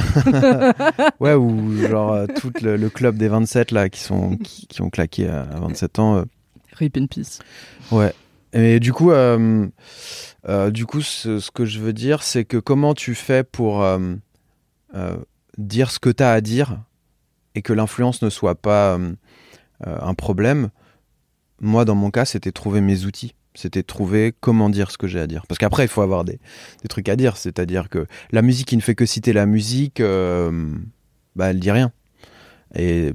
ouais, 1.20 1.34
ou 1.34 1.78
genre 1.88 2.14
euh, 2.14 2.26
tout 2.40 2.52
le, 2.62 2.78
le 2.78 2.90
club 2.90 3.18
des 3.18 3.28
27 3.28 3.72
là 3.72 3.90
qui, 3.90 4.00
sont, 4.02 4.38
qui, 4.38 4.68
qui 4.68 4.82
ont 4.82 4.90
claqué 4.90 5.28
à, 5.28 5.42
à 5.44 5.60
27 5.60 6.00
ans. 6.00 6.18
euh, 6.18 6.24
Rip 6.74 6.98
in 6.98 7.06
peace. 7.08 7.40
Ouais. 7.92 8.14
Et 8.54 8.80
du 8.80 8.94
coup, 8.94 9.12
euh, 9.12 9.68
euh, 10.48 10.72
du 10.72 10.86
coup, 10.86 11.02
ce, 11.02 11.52
que 11.52 11.66
je 11.66 11.80
veux 11.80 11.94
dire, 11.94 12.24
c'est 12.24 12.46
que 12.46 12.58
comment 12.58 12.94
tu 12.94 13.16
fais 13.16 13.44
pour 13.44 13.84
euh, 13.84 14.16
dire 15.58 15.92
ce 15.92 16.00
que 16.00 16.10
tu 16.10 16.24
as 16.24 16.32
à 16.32 16.42
dire 16.42 16.80
et 17.56 17.62
que 17.62 17.74
l'influence 17.74 18.22
ne 18.22 18.30
soit 18.30 18.56
pas 18.56 19.00
un 19.86 20.14
problème? 20.14 20.70
Moi, 21.60 21.86
dans 21.86 21.96
mon 21.96 22.12
cas, 22.12 22.26
c'était 22.26 22.52
trouver 22.52 22.82
mes 22.82 23.06
outils. 23.06 23.34
C'était 23.58 23.82
trouver 23.82 24.36
comment 24.40 24.70
dire 24.70 24.92
ce 24.92 25.00
que 25.00 25.08
j'ai 25.08 25.20
à 25.20 25.26
dire. 25.26 25.48
Parce 25.48 25.58
qu'après, 25.58 25.86
il 25.86 25.88
faut 25.88 26.04
avoir 26.04 26.24
des, 26.24 26.40
trucs 26.90 27.10
à 27.10 27.16
dire. 27.16 27.38
C'est-à-dire 27.38 27.90
que 27.90 28.06
la 28.32 28.44
musique 28.44 28.68
qui 28.68 28.78
ne 28.78 28.82
fait 28.82 28.94
que 28.94 29.08
citer 29.08 29.34
la 29.34 29.48
musique, 29.48 30.00
euh, 30.00 30.72
bah, 31.36 31.50
elle 31.50 31.60
dit 31.60 31.72
rien. 31.72 31.92
Et 32.76 33.14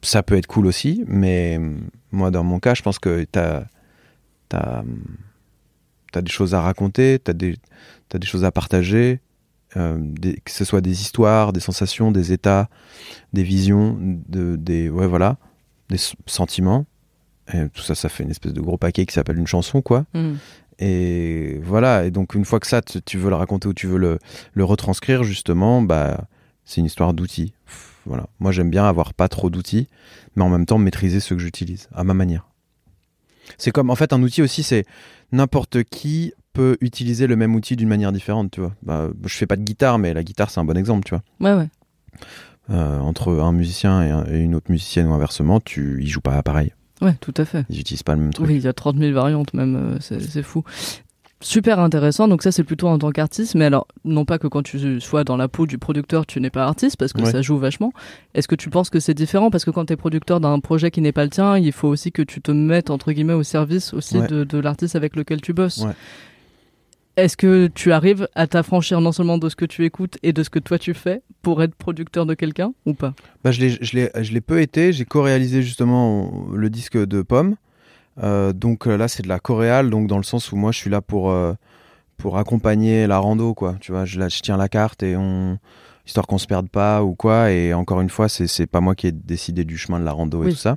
ça 0.00 0.22
peut 0.22 0.36
être 0.36 0.46
cool 0.46 0.66
aussi, 0.66 1.02
mais 1.08 1.60
moi, 2.12 2.30
dans 2.30 2.44
mon 2.44 2.60
cas, 2.60 2.74
je 2.74 2.82
pense 2.82 3.00
que 3.00 3.26
tu 3.30 3.38
as 3.40 3.66
t'as 4.52 4.84
as 6.14 6.22
des 6.22 6.30
choses 6.30 6.54
à 6.54 6.60
raconter, 6.60 7.18
t'as 7.18 7.32
des, 7.32 7.56
t'as 8.08 8.18
des 8.18 8.26
choses 8.26 8.44
à 8.44 8.50
partager, 8.52 9.20
euh, 9.78 9.96
des- 9.98 10.36
que 10.44 10.50
ce 10.50 10.64
soit 10.64 10.82
des 10.82 11.00
histoires, 11.00 11.52
des 11.54 11.60
sensations, 11.60 12.12
des 12.12 12.32
états, 12.32 12.68
des 13.32 13.42
visions, 13.42 13.96
de, 14.28 14.56
des, 14.56 14.90
ouais, 14.90 15.06
voilà, 15.06 15.38
des 15.88 15.96
sentiments. 16.26 16.84
Et 17.52 17.68
tout 17.70 17.82
ça, 17.82 17.94
ça 17.94 18.08
fait 18.10 18.24
une 18.24 18.30
espèce 18.30 18.52
de 18.52 18.60
gros 18.60 18.76
paquet 18.76 19.06
qui 19.06 19.14
s'appelle 19.14 19.38
une 19.38 19.46
chanson, 19.46 19.80
quoi. 19.80 20.04
Hmm. 20.12 20.34
Et 20.78 21.58
voilà, 21.62 22.04
et 22.04 22.10
donc 22.10 22.34
une 22.34 22.44
fois 22.44 22.60
que 22.60 22.66
ça, 22.66 22.82
tu 22.82 23.00
tu 23.02 23.16
veux 23.18 23.30
le 23.30 23.36
raconter 23.36 23.68
ou 23.68 23.74
tu 23.74 23.86
veux 23.86 23.98
le, 23.98 24.18
le 24.52 24.64
retranscrire, 24.64 25.24
justement, 25.24 25.80
bah, 25.80 26.24
c'est 26.64 26.80
une 26.80 26.86
histoire 26.86 27.14
d'outils. 27.14 27.54
Voilà. 28.04 28.26
Moi, 28.40 28.52
j'aime 28.52 28.68
bien 28.70 28.84
avoir 28.84 29.14
pas 29.14 29.28
trop 29.28 29.48
d'outils, 29.48 29.88
mais 30.36 30.42
en 30.42 30.48
même 30.50 30.66
temps 30.66 30.78
maîtriser 30.78 31.20
ceux 31.20 31.36
que 31.36 31.42
j'utilise, 31.42 31.88
à 31.94 32.04
ma 32.04 32.14
manière. 32.14 32.48
C'est 33.58 33.70
comme, 33.70 33.90
en 33.90 33.94
fait, 33.96 34.12
un 34.12 34.22
outil 34.22 34.42
aussi, 34.42 34.62
c'est 34.62 34.84
n'importe 35.32 35.82
qui 35.84 36.32
peut 36.52 36.76
utiliser 36.80 37.26
le 37.26 37.34
même 37.36 37.54
outil 37.54 37.76
d'une 37.76 37.88
manière 37.88 38.12
différente, 38.12 38.50
tu 38.50 38.60
vois. 38.60 38.74
Bah, 38.82 39.08
je 39.24 39.34
fais 39.36 39.46
pas 39.46 39.56
de 39.56 39.62
guitare, 39.62 39.98
mais 39.98 40.12
la 40.14 40.22
guitare, 40.22 40.50
c'est 40.50 40.60
un 40.60 40.64
bon 40.64 40.76
exemple, 40.76 41.04
tu 41.04 41.14
vois. 41.14 41.22
Ouais, 41.40 41.56
ouais. 41.58 41.68
Euh, 42.70 42.98
entre 43.00 43.32
un 43.40 43.52
musicien 43.52 44.02
et, 44.02 44.10
un- 44.10 44.24
et 44.26 44.38
une 44.38 44.54
autre 44.54 44.70
musicienne 44.70 45.06
ou 45.08 45.12
inversement, 45.12 45.60
tu, 45.60 45.98
ils 46.02 46.08
jouent 46.08 46.20
pas 46.20 46.42
pareil. 46.42 46.72
Ouais, 47.00 47.14
tout 47.20 47.34
à 47.36 47.44
fait. 47.44 47.64
Ils 47.70 47.80
utilisent 47.80 48.04
pas 48.04 48.14
le 48.14 48.20
même 48.20 48.32
truc. 48.32 48.46
Oui, 48.46 48.54
il 48.56 48.62
y 48.62 48.68
a 48.68 48.72
30 48.72 48.96
000 48.98 49.12
variantes 49.12 49.52
même, 49.54 49.74
euh, 49.76 49.98
c'est 50.00 50.42
fou. 50.42 50.62
Super 51.42 51.80
intéressant, 51.80 52.28
donc 52.28 52.42
ça 52.42 52.52
c'est 52.52 52.62
plutôt 52.64 52.86
en 52.88 52.98
tant 52.98 53.10
qu'artiste, 53.10 53.56
mais 53.56 53.64
alors 53.64 53.86
non 54.04 54.24
pas 54.24 54.38
que 54.38 54.46
quand 54.46 54.62
tu 54.62 55.00
sois 55.00 55.24
dans 55.24 55.36
la 55.36 55.48
peau 55.48 55.66
du 55.66 55.76
producteur 55.76 56.24
tu 56.24 56.40
n'es 56.40 56.50
pas 56.50 56.64
artiste, 56.64 56.96
parce 56.96 57.12
que 57.12 57.20
Ouais. 57.22 57.30
ça 57.30 57.42
joue 57.42 57.58
vachement. 57.58 57.92
Est-ce 58.34 58.46
que 58.48 58.54
tu 58.54 58.70
penses 58.70 58.90
que 58.90 59.00
c'est 59.00 59.14
différent? 59.14 59.50
Parce 59.50 59.64
que 59.64 59.70
quand 59.72 59.86
tu 59.86 59.92
es 59.92 59.96
producteur 59.96 60.38
d'un 60.40 60.60
projet 60.60 60.90
qui 60.92 61.00
n'est 61.00 61.12
pas 61.12 61.24
le 61.24 61.30
tien, 61.30 61.58
il 61.58 61.72
faut 61.72 61.88
aussi 61.88 62.12
que 62.12 62.22
tu 62.22 62.40
te 62.40 62.52
mettes 62.52 62.90
entre 62.90 63.12
guillemets 63.12 63.32
au 63.32 63.42
service 63.42 63.92
aussi 63.92 64.18
Ouais. 64.18 64.26
de, 64.28 64.44
de 64.44 64.58
l'artiste 64.58 64.94
avec 64.96 65.16
lequel 65.16 65.40
tu 65.40 65.52
bosses. 65.52 65.78
Ouais. 65.78 65.92
Est-ce 67.16 67.36
que 67.36 67.66
tu 67.66 67.92
arrives 67.92 68.26
à 68.34 68.46
t'affranchir 68.46 69.00
non 69.02 69.12
seulement 69.12 69.36
de 69.36 69.48
ce 69.50 69.56
que 69.56 69.66
tu 69.66 69.84
écoutes 69.84 70.16
et 70.22 70.32
de 70.32 70.42
ce 70.42 70.48
que 70.48 70.58
toi 70.58 70.78
tu 70.78 70.94
fais 70.94 71.20
pour 71.42 71.62
être 71.62 71.74
producteur 71.74 72.24
de 72.24 72.32
quelqu'un 72.34 72.72
ou 72.86 72.94
pas? 72.94 73.12
Bah, 73.44 73.50
je 73.52 73.60
l'ai- 73.60 74.40
peu 74.40 74.62
été. 74.62 74.92
J'ai 74.94 75.04
co-réalisé 75.04 75.60
justement 75.62 76.46
le 76.54 76.70
disque 76.70 76.96
de 76.96 77.20
Pomme. 77.20 77.56
Euh, 78.22 78.52
donc 78.52 78.86
euh, 78.86 78.96
là, 78.96 79.08
c'est 79.08 79.22
de 79.22 79.28
la 79.28 79.38
coréale, 79.40 79.90
donc 79.90 80.06
dans 80.06 80.18
le 80.18 80.22
sens 80.22 80.52
où 80.52 80.56
moi, 80.56 80.72
je 80.72 80.78
suis 80.78 80.90
là 80.90 81.00
pour, 81.00 81.30
euh, 81.30 81.54
pour 82.18 82.36
accompagner 82.38 83.06
la 83.06 83.18
rando, 83.18 83.54
quoi. 83.54 83.76
Tu 83.80 83.92
vois, 83.92 84.04
je, 84.04 84.18
là, 84.18 84.28
je 84.28 84.40
tiens 84.40 84.56
la 84.56 84.68
carte 84.68 85.02
et 85.02 85.16
on. 85.16 85.58
histoire 86.06 86.26
qu'on 86.26 86.38
se 86.38 86.46
perde 86.46 86.68
pas 86.68 87.02
ou 87.02 87.14
quoi. 87.14 87.50
Et 87.52 87.72
encore 87.74 88.00
une 88.00 88.10
fois, 88.10 88.28
c'est 88.28 88.66
pas 88.66 88.80
moi 88.80 88.94
qui 88.94 89.06
ai 89.06 89.12
décidé 89.12 89.64
du 89.64 89.78
chemin 89.78 89.98
de 90.00 90.04
la 90.04 90.12
rando 90.12 90.42
et 90.42 90.46
Oui. 90.46 90.52
tout 90.52 90.58
ça. 90.58 90.76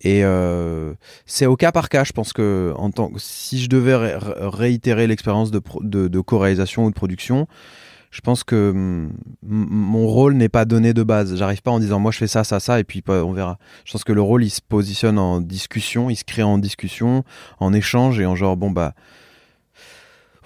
Et 0.00 0.22
euh, 0.24 0.92
c'est 1.26 1.46
au 1.46 1.56
cas 1.56 1.72
par 1.72 1.88
cas, 1.88 2.04
je 2.04 2.12
pense 2.12 2.32
que 2.32 2.72
en 2.76 2.90
tant, 2.90 3.10
si 3.16 3.58
je 3.60 3.68
devais 3.68 3.94
ré- 3.94 4.16
ré- 4.16 4.34
réitérer 4.36 5.06
l'expérience 5.06 5.50
de, 5.50 5.60
de, 5.80 6.08
de 6.08 6.20
co-réalisation 6.20 6.84
ou 6.84 6.90
de 6.90 6.94
production, 6.94 7.46
je 8.14 8.20
pense 8.20 8.44
que 8.44 8.70
mm, 8.72 9.10
mon 9.42 10.06
rôle 10.06 10.34
n'est 10.34 10.48
pas 10.48 10.64
donné 10.64 10.94
de 10.94 11.02
base. 11.02 11.36
J'arrive 11.36 11.62
pas 11.62 11.72
en 11.72 11.80
disant 11.80 11.98
moi 11.98 12.12
je 12.12 12.18
fais 12.18 12.28
ça, 12.28 12.44
ça, 12.44 12.60
ça, 12.60 12.78
et 12.78 12.84
puis 12.84 13.02
bah, 13.04 13.24
on 13.24 13.32
verra. 13.32 13.58
Je 13.84 13.90
pense 13.90 14.04
que 14.04 14.12
le 14.12 14.22
rôle 14.22 14.44
il 14.44 14.50
se 14.50 14.60
positionne 14.60 15.18
en 15.18 15.40
discussion, 15.40 16.10
il 16.10 16.16
se 16.16 16.22
crée 16.22 16.44
en 16.44 16.58
discussion, 16.58 17.24
en 17.58 17.72
échange 17.72 18.20
et 18.20 18.26
en 18.26 18.36
genre 18.36 18.56
bon 18.56 18.70
bah 18.70 18.94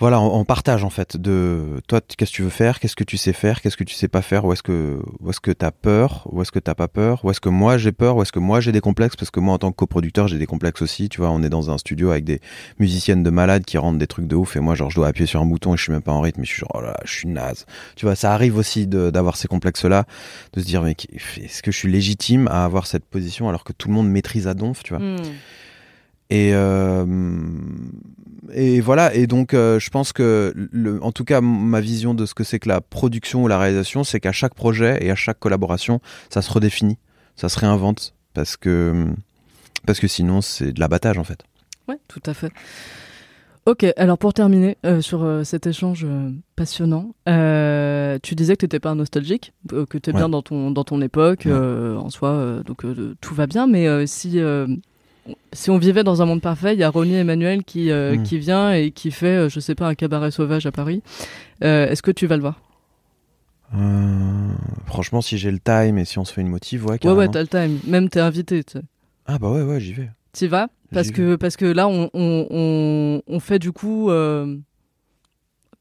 voilà, 0.01 0.21
en 0.21 0.45
partage 0.45 0.85
en 0.85 0.91
fait 0.91 1.17
de 1.17 1.81
toi 1.89 2.01
qu'est-ce 2.01 2.31
que 2.31 2.37
tu 2.37 2.43
veux 2.43 2.51
faire, 2.51 2.79
qu'est-ce 2.79 2.95
que 2.95 3.03
tu 3.03 3.17
sais 3.17 3.33
faire, 3.33 3.61
qu'est-ce 3.61 3.77
que 3.77 3.83
tu 3.83 3.95
sais 3.95 4.07
pas 4.07 4.23
faire, 4.23 4.45
où 4.45 4.53
est-ce 4.53 4.63
que 4.63 5.01
où 5.19 5.31
est-ce 5.31 5.41
que 5.41 5.51
t'as 5.51 5.73
peur, 5.73 6.29
où 6.31 6.41
est-ce 6.41 6.53
que 6.53 6.61
t'as 6.61 6.75
pas 6.75 6.87
peur, 6.87 7.25
où 7.25 7.31
est-ce 7.31 7.41
que 7.41 7.49
moi 7.49 7.79
j'ai 7.79 7.91
peur, 7.91 8.17
où 8.17 8.23
est-ce 8.23 8.31
que 8.31 8.39
moi 8.39 8.61
j'ai 8.61 8.71
des 8.71 8.81
complexes? 8.81 9.17
Parce 9.17 9.33
que 9.33 9.41
moi 9.41 9.55
en 9.55 9.59
tant 9.59 9.71
que 9.73 9.77
coproducteur 9.77 10.29
j'ai 10.29 10.39
des 10.39 10.47
complexes 10.47 10.83
aussi. 10.83 11.09
Tu 11.09 11.21
vois, 11.21 11.31
on 11.31 11.43
est 11.43 11.49
dans 11.49 11.71
un 11.71 11.79
studio 11.79 12.13
avec 12.13 12.25
des 12.25 12.41
musiciennes 12.79 13.25
de 13.25 13.31
malades 13.31 13.65
qui 13.65 13.77
rendent 13.77 13.99
des 13.99 14.07
trucs 14.07 14.29
de 14.29 14.37
ouf. 14.37 14.55
Et 14.55 14.61
moi 14.61 14.77
genre 14.77 14.91
je 14.91 14.95
dois 14.95 15.09
appuyer 15.09 15.27
sur 15.27 15.41
un 15.41 15.47
bouton 15.47 15.75
et 15.75 15.77
je 15.77 15.83
suis 15.83 15.93
même 15.93 16.03
pas 16.03 16.13
en 16.13 16.21
rythme. 16.21 16.43
Et 16.43 16.45
je 16.45 16.53
suis 16.53 16.61
genre 16.61 16.73
oh 16.75 16.81
là 16.81 16.91
là, 16.91 17.01
je 17.05 17.13
suis 17.13 17.29
naze. 17.29 17.67
Tu 17.97 18.07
vois, 18.07 18.15
ça 18.15 18.33
arrive 18.33 18.57
aussi 18.57 18.87
d'avoir 18.87 19.37
ces 19.37 19.49
complexes 19.49 19.85
là, 19.85 20.05
de 20.53 20.61
se 20.61 20.67
dire 20.67 20.83
mais 20.83 20.95
est-ce 21.39 21.61
que 21.61 21.73
je 21.73 21.77
suis 21.77 21.91
légitime 21.91 22.47
à 22.49 22.65
avoir 22.65 22.87
cette 22.87 23.05
position 23.05 23.49
alors 23.49 23.65
que 23.65 23.73
tout 23.73 23.89
le 23.89 23.95
monde 23.95 24.09
maîtrise 24.09 24.47
à 24.47 24.55
donf, 24.55 24.83
tu 24.85 24.95
vois? 24.95 25.03
Et, 26.31 26.51
euh, 26.53 27.07
et 28.53 28.81
voilà, 28.81 29.15
et 29.15 29.27
donc 29.27 29.55
euh, 29.55 29.79
je 29.79 29.91
pense 29.91 30.13
que, 30.13 30.53
le, 30.55 31.03
en 31.03 31.13
tout 31.13 31.25
cas, 31.25 31.41
ma 31.41 31.81
vision 31.81 32.15
de 32.15 32.27
ce 32.27 32.35
que 32.35 32.45
c'est 32.45 32.59
que 32.59 32.69
la 32.69 32.81
production 32.81 33.43
ou 33.45 33.49
la 33.49 33.59
réalisation, 33.59 34.05
c'est 34.05 34.21
qu'à 34.21 34.33
chaque 34.33 34.55
projet 34.55 34.99
et 35.05 35.11
à 35.11 35.15
chaque 35.15 35.39
collaboration, 35.39 36.01
ça 36.31 36.43
se 36.43 36.51
redéfinit, 36.53 36.99
ça 37.37 37.49
se 37.49 37.59
réinvente, 37.59 38.15
parce 38.35 38.57
que, 38.57 39.07
parce 39.87 40.01
que 40.01 40.09
sinon 40.09 40.41
c'est 40.43 40.73
de 40.73 40.81
l'abattage 40.81 41.19
en 41.19 41.25
fait. 41.25 41.41
Ouais, 41.89 41.99
tout 42.09 42.23
à 42.27 42.35
fait. 42.35 42.53
Ok, 43.67 43.85
alors 43.99 44.17
pour 44.17 44.33
terminer 44.33 44.79
euh, 44.87 45.03
sur 45.03 45.23
euh, 45.25 45.45
cet 45.45 45.67
échange 45.67 46.03
euh, 46.05 46.31
passionnant, 46.57 47.15
tu 47.27 48.35
disais 48.35 48.55
que 48.55 48.61
tu 48.61 48.65
n'étais 48.65 48.81
pas 48.81 48.91
un 48.91 48.95
nostalgique, 48.95 49.53
que 49.69 49.99
tu 49.99 50.09
es 50.11 50.13
Ouais. 50.15 50.21
bien 50.21 50.29
dans 50.31 50.41
ton, 50.43 50.71
dans 50.71 50.85
ton 50.85 51.01
époque, 51.03 51.43
Ouais. 51.45 51.53
en 51.53 52.09
soi, 52.09 52.63
donc 52.65 52.83
tout 53.21 53.35
va 53.35 53.47
bien, 53.47 53.67
mais 53.67 54.07
si, 54.07 54.41
si 55.53 55.71
on 55.71 55.79
vivait 55.79 56.05
dans 56.05 56.23
un 56.23 56.27
monde 56.27 56.41
parfait, 56.41 56.75
il 56.75 56.79
y 56.81 56.85
a 56.85 56.91
Ronnie 56.91 57.15
Emmanuel 57.17 57.65
qui, 57.65 57.91
euh, 57.91 58.17
Mm. 58.17 58.23
qui 58.23 58.39
vient 58.39 58.73
et 58.73 58.91
qui 58.91 59.11
fait, 59.11 59.27
euh, 59.27 59.49
je 59.49 59.61
sais 59.61 59.75
pas, 59.75 59.87
un 59.89 59.95
cabaret 59.95 60.31
sauvage 60.31 60.67
à 60.67 60.73
Paris. 60.73 61.03
Euh, 61.65 61.89
Est-ce 61.89 62.03
que 62.03 62.11
tu 62.11 62.27
vas 62.27 62.37
le 62.37 62.43
voir? 62.43 62.61
Franchement, 64.87 65.21
si 65.21 65.37
j'ai 65.39 65.51
le 65.51 65.59
time 65.59 65.99
et 65.99 66.05
si 66.05 66.19
on 66.19 66.25
se 66.25 66.33
fait 66.33 66.41
une 66.41 66.49
motive, 66.49 66.85
ouais, 66.87 66.93
Ouais, 66.93 66.99
carrément. 66.99 67.21
ouais, 67.21 67.29
t'as 67.29 67.43
le 67.43 67.49
time, 67.49 67.79
même 67.87 68.09
t'es 68.09 68.21
invité, 68.21 68.65
tu 68.65 68.75
sais. 68.79 68.85
Ah 69.27 69.39
bah 69.39 69.51
ouais, 69.51 69.63
ouais, 69.63 69.79
j'y 69.81 69.93
vais. 69.93 70.11
T'y 70.33 70.47
vas? 70.47 70.69
Parce 70.93 71.11
que, 71.11 71.37
parce 71.37 71.57
que 71.57 71.67
là, 71.67 71.87
on, 71.87 72.09
on, 72.15 72.47
on, 72.51 73.23
on 73.27 73.41
fait 73.41 73.59
du 73.59 73.73
coup. 73.73 74.11
euh, 74.11 74.57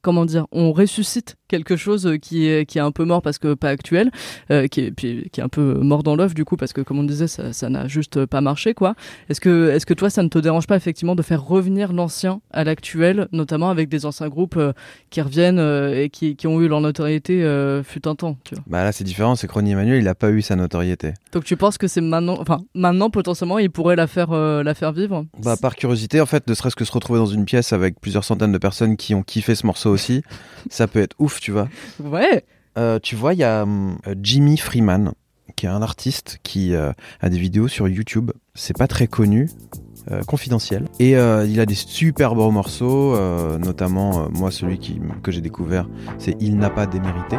comment 0.08 0.26
dire 0.26 0.48
On 0.54 0.72
ressuscite 0.72 1.36
quelque 1.50 1.76
chose 1.76 2.16
qui 2.22 2.48
est, 2.48 2.66
qui 2.66 2.78
est 2.78 2.82
un 2.82 2.92
peu 2.94 3.04
mort 3.04 3.22
parce 3.22 3.40
que 3.40 3.56
pas 3.56 3.68
actuel, 3.68 4.10
euh, 4.52 4.68
qui, 4.68 4.80
est, 4.80 4.92
puis, 4.92 5.30
qui 5.34 5.42
est 5.42 5.44
un 5.44 5.50
peu 5.50 5.74
mort 5.74 6.02
dans 6.02 6.16
l'œuf 6.16 6.34
du 6.34 6.46
coup, 6.46 6.56
parce 6.56 6.72
que 6.72 6.80
comme 6.80 7.00
on 7.00 7.04
disait, 7.04 7.28
ça 7.28 7.52
ça 7.52 7.70
n'a 7.70 7.88
juste 7.90 8.26
pas 8.26 8.40
marché, 8.40 8.74
quoi. 8.74 8.96
Est-ce 9.28 9.42
que, 9.42 9.70
est 9.70 9.84
que 9.84 9.94
toi, 9.94 10.10
ça 10.10 10.24
ne 10.24 10.30
te 10.30 10.38
dérange 10.38 10.66
pas 10.66 10.78
effectivement 10.78 11.16
de 11.16 11.22
faire 11.22 11.44
revenir 11.44 11.92
l'ancien 11.92 12.40
à 12.52 12.64
l'actuel, 12.64 13.28
notamment 13.34 13.70
avec 13.70 13.90
des 13.90 14.06
anciens 14.06 14.30
groupes 14.30 14.56
euh, 14.58 14.72
qui 15.10 15.22
reviennent 15.22 15.60
euh, 15.60 16.04
et 16.04 16.10
qui, 16.10 16.36
qui 16.36 16.48
ont 16.48 16.62
eu 16.62 16.68
leur 16.68 16.80
notoriété 16.80 17.44
euh, 17.44 17.84
fut 17.84 18.08
un 18.08 18.16
temps, 18.16 18.38
tu 18.44 18.56
vois? 18.56 18.64
Bah 18.68 18.84
là, 18.84 18.92
c'est 18.92 19.04
différent, 19.04 19.36
c'est 19.36 19.48
que 19.48 19.54
Ronnie 19.54 19.72
Emmanuel, 19.72 20.02
il 20.02 20.08
a 20.08 20.16
pas 20.16 20.30
eu 20.30 20.42
sa 20.42 20.56
notoriété. 20.56 21.14
Donc 21.34 21.44
tu 21.44 21.58
penses 21.58 21.78
que 21.78 21.88
c'est 21.88 22.02
maintenant, 22.02 22.38
enfin 22.40 22.60
maintenant 22.74 23.10
potentiellement, 23.10 23.60
il 23.60 23.72
pourrait 23.72 23.96
la 23.96 24.08
faire, 24.08 24.32
euh, 24.32 24.64
la 24.64 24.74
faire 24.74 24.94
vivre? 24.94 25.26
Bah, 25.44 25.56
par 25.62 25.76
curiosité, 25.76 26.22
en 26.22 26.26
fait, 26.26 26.48
ne 26.48 26.54
serait-ce 26.54 26.76
que 26.76 26.86
se 26.86 26.92
retrouver 26.92 27.20
dans 27.20 27.26
une 27.26 27.46
pièce 27.46 27.74
avec 27.74 28.00
plusieurs 28.00 28.24
centaines 28.24 28.52
de 28.52 28.58
personnes 28.58 28.98
qui 28.98 29.16
ont 29.16 29.24
kiffé 29.24 29.56
ce 29.56 29.66
morceau 29.66 29.97
aussi, 29.98 30.22
ça 30.70 30.88
peut 30.88 31.00
être 31.02 31.16
ouf, 31.18 31.40
tu 31.40 31.52
vois. 31.52 31.68
Ouais. 32.00 32.46
Euh, 32.78 33.00
tu 33.02 33.16
vois, 33.16 33.34
il 33.34 33.40
y 33.40 33.44
a 33.44 33.64
hum, 33.64 33.98
Jimmy 34.22 34.58
Freeman, 34.58 35.14
qui 35.56 35.66
est 35.66 35.70
un 35.70 35.82
artiste 35.82 36.40
qui 36.44 36.76
euh, 36.76 36.92
a 37.20 37.30
des 37.30 37.40
vidéos 37.40 37.68
sur 37.68 37.88
YouTube. 37.88 38.32
C'est 38.54 38.78
pas 38.78 38.88
très 38.88 39.08
connu, 39.08 39.50
euh, 40.12 40.22
confidentiel. 40.22 40.86
Et 41.00 41.14
il 41.14 41.60
a 41.60 41.66
des 41.66 41.76
super 41.76 42.36
beaux 42.36 42.52
morceaux, 42.52 43.18
notamment, 43.58 44.30
moi, 44.30 44.52
celui 44.52 44.78
qui, 44.78 45.02
que 45.24 45.32
j'ai 45.32 45.42
découvert, 45.42 45.90
c'est 46.20 46.38
Il 46.40 46.58
n'a 46.58 46.70
pas 46.70 46.86
démérité. 46.86 47.38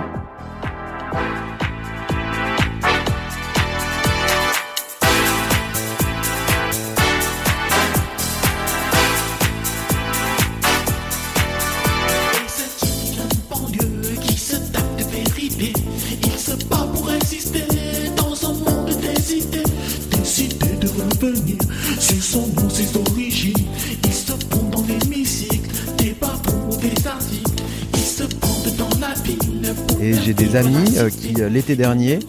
Des 30.49 30.57
amis 30.57 30.97
euh, 30.97 31.11
qui, 31.11 31.43
euh, 31.43 31.49
l'été 31.51 31.77
dernier, 31.77 32.21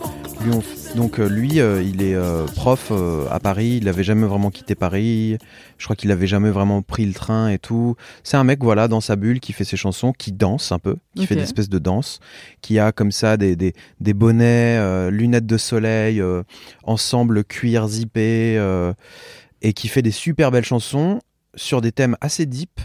lui 0.44 0.52
ont. 0.52 0.64
Donc, 0.96 1.20
euh, 1.20 1.30
lui, 1.30 1.62
euh, 1.62 1.84
il 1.84 2.02
est 2.02 2.16
euh, 2.16 2.46
prof 2.46 2.88
euh, 2.92 3.28
à 3.30 3.40
Paris. 3.40 3.78
Il 3.78 3.86
n'avait 3.86 4.04
jamais 4.04 4.26
vraiment 4.26 4.50
quitté 4.50 4.76
Paris. 4.76 5.38
Je 5.78 5.84
crois 5.86 5.96
qu'il 5.96 6.12
avait 6.12 6.28
jamais 6.28 6.50
vraiment 6.50 6.82
pris 6.82 7.06
le 7.06 7.14
train 7.14 7.48
et 7.50 7.60
tout. 7.60 7.96
C'est 8.24 8.36
un 8.38 8.44
mec, 8.44 8.62
voilà, 8.62 8.88
dans 8.88 9.00
sa 9.00 9.16
bulle, 9.16 9.40
qui 9.40 9.54
fait 9.54 9.64
ses 9.64 9.78
chansons, 9.78 10.12
qui 10.12 10.32
danse 10.32 10.72
un 10.72 10.80
peu, 10.80 10.98
qui 11.16 11.28
fait 11.28 11.36
des 11.36 11.44
espèces 11.44 11.70
de 11.70 11.80
danse, 11.80 12.20
qui 12.62 12.80
a 12.80 12.92
comme 12.92 13.12
ça 13.12 13.38
des, 13.38 13.56
des, 13.56 13.74
des 14.02 14.14
bonnets, 14.14 15.12
lunettes 15.12 15.46
de 15.46 15.58
soleil, 15.58 16.22
ensemble 16.84 17.44
cuir 17.44 17.88
zippé, 17.88 18.60
et 19.62 19.74
qui 19.74 19.88
fait 19.88 20.02
des 20.02 20.12
super 20.12 20.50
belles 20.50 20.66
chansons 20.66 21.20
sur 21.56 21.82
des 21.82 21.92
thèmes 21.92 22.18
assez 22.20 22.48
deep, 22.48 22.82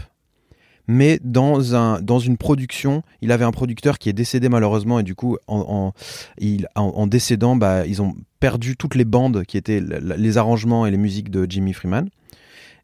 mais 0.87 1.19
dans, 1.23 1.75
un, 1.75 2.01
dans 2.01 2.19
une 2.19 2.37
production. 2.37 3.03
Il 3.21 3.31
avait 3.31 3.45
un 3.45 3.51
producteur 3.51 3.97
qui 3.97 4.09
est 4.09 4.13
décédé 4.13 4.49
malheureusement, 4.49 4.99
et 4.99 5.03
du 5.03 5.15
coup, 5.15 5.37
en, 5.47 5.59
en, 5.59 5.93
il, 6.37 6.67
en, 6.75 6.83
en 6.83 7.07
décédant, 7.07 7.55
bah, 7.55 7.85
ils 7.85 8.01
ont 8.01 8.15
perdu 8.39 8.75
toutes 8.77 8.95
les 8.95 9.05
bandes 9.05 9.43
qui 9.45 9.57
étaient 9.57 9.81
les 9.81 10.37
arrangements 10.37 10.85
et 10.85 10.91
les 10.91 10.97
musiques 10.97 11.29
de 11.31 11.45
Jimmy 11.49 11.73
Freeman. 11.73 12.09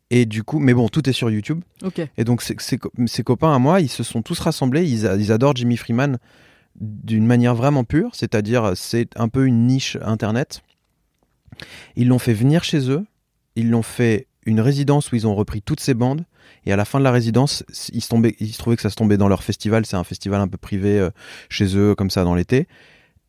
Et 0.10 0.26
du 0.26 0.44
coup, 0.44 0.60
mais 0.60 0.74
bon, 0.74 0.90
tout 0.90 1.10
est 1.10 1.14
sur 1.14 1.30
YouTube. 1.30 1.62
Ok. 1.84 2.02
Et 2.18 2.24
donc, 2.26 2.42
ses, 2.42 2.56
ses 2.60 2.78
co- 2.78 2.92
ses 3.06 3.24
copains 3.24 3.56
à 3.56 3.60
moi, 3.60 3.80
ils 3.80 3.88
se 3.90 4.04
sont 4.04 4.22
tous 4.22 4.40
rassemblés. 4.40 4.90
Ils 4.90 5.32
adorent 5.32 5.56
Jimmy 5.56 5.78
Freeman 5.78 6.18
d'une 6.80 7.26
manière 7.26 7.56
vraiment 7.56 7.84
pure, 7.84 8.10
c'est-à-dire 8.14 8.74
c'est 8.76 9.10
un 9.16 9.30
peu 9.30 9.46
une 9.46 9.68
niche 9.68 9.98
internet. 10.02 10.64
Ils 11.96 12.08
l'ont 12.08 12.20
fait 12.20 12.34
venir 12.34 12.64
chez 12.64 12.90
eux. 12.90 13.06
Ils 13.56 13.70
l'ont 13.70 13.84
fait 13.84 14.28
une 14.46 14.60
résidence 14.60 15.12
où 15.12 15.16
ils 15.16 15.28
ont 15.28 15.36
repris 15.36 15.62
toutes 15.62 15.80
ces 15.80 15.94
bandes. 15.94 16.26
Et 16.66 16.72
à 16.74 16.76
la 16.76 16.86
fin 16.86 17.00
de 17.00 17.04
la 17.04 17.12
résidence, 17.12 17.64
ils 17.94 18.02
se, 18.02 18.10
tombaient, 18.10 18.36
ils 18.40 18.54
se 18.54 18.58
trouvaient 18.58 18.76
que 18.76 18.82
ça 18.82 18.90
se 18.90 18.96
tombait 18.96 19.18
dans 19.18 19.28
leur 19.28 19.44
festival. 19.44 19.86
C'est 19.86 19.96
un 19.98 20.04
festival 20.04 20.42
un 20.42 20.48
peu 20.48 20.58
privé 20.58 21.00
euh, 21.00 21.10
chez 21.50 21.76
eux, 21.78 21.96
comme 21.96 22.10
ça, 22.10 22.24
dans 22.24 22.36
l'été. 22.36 22.68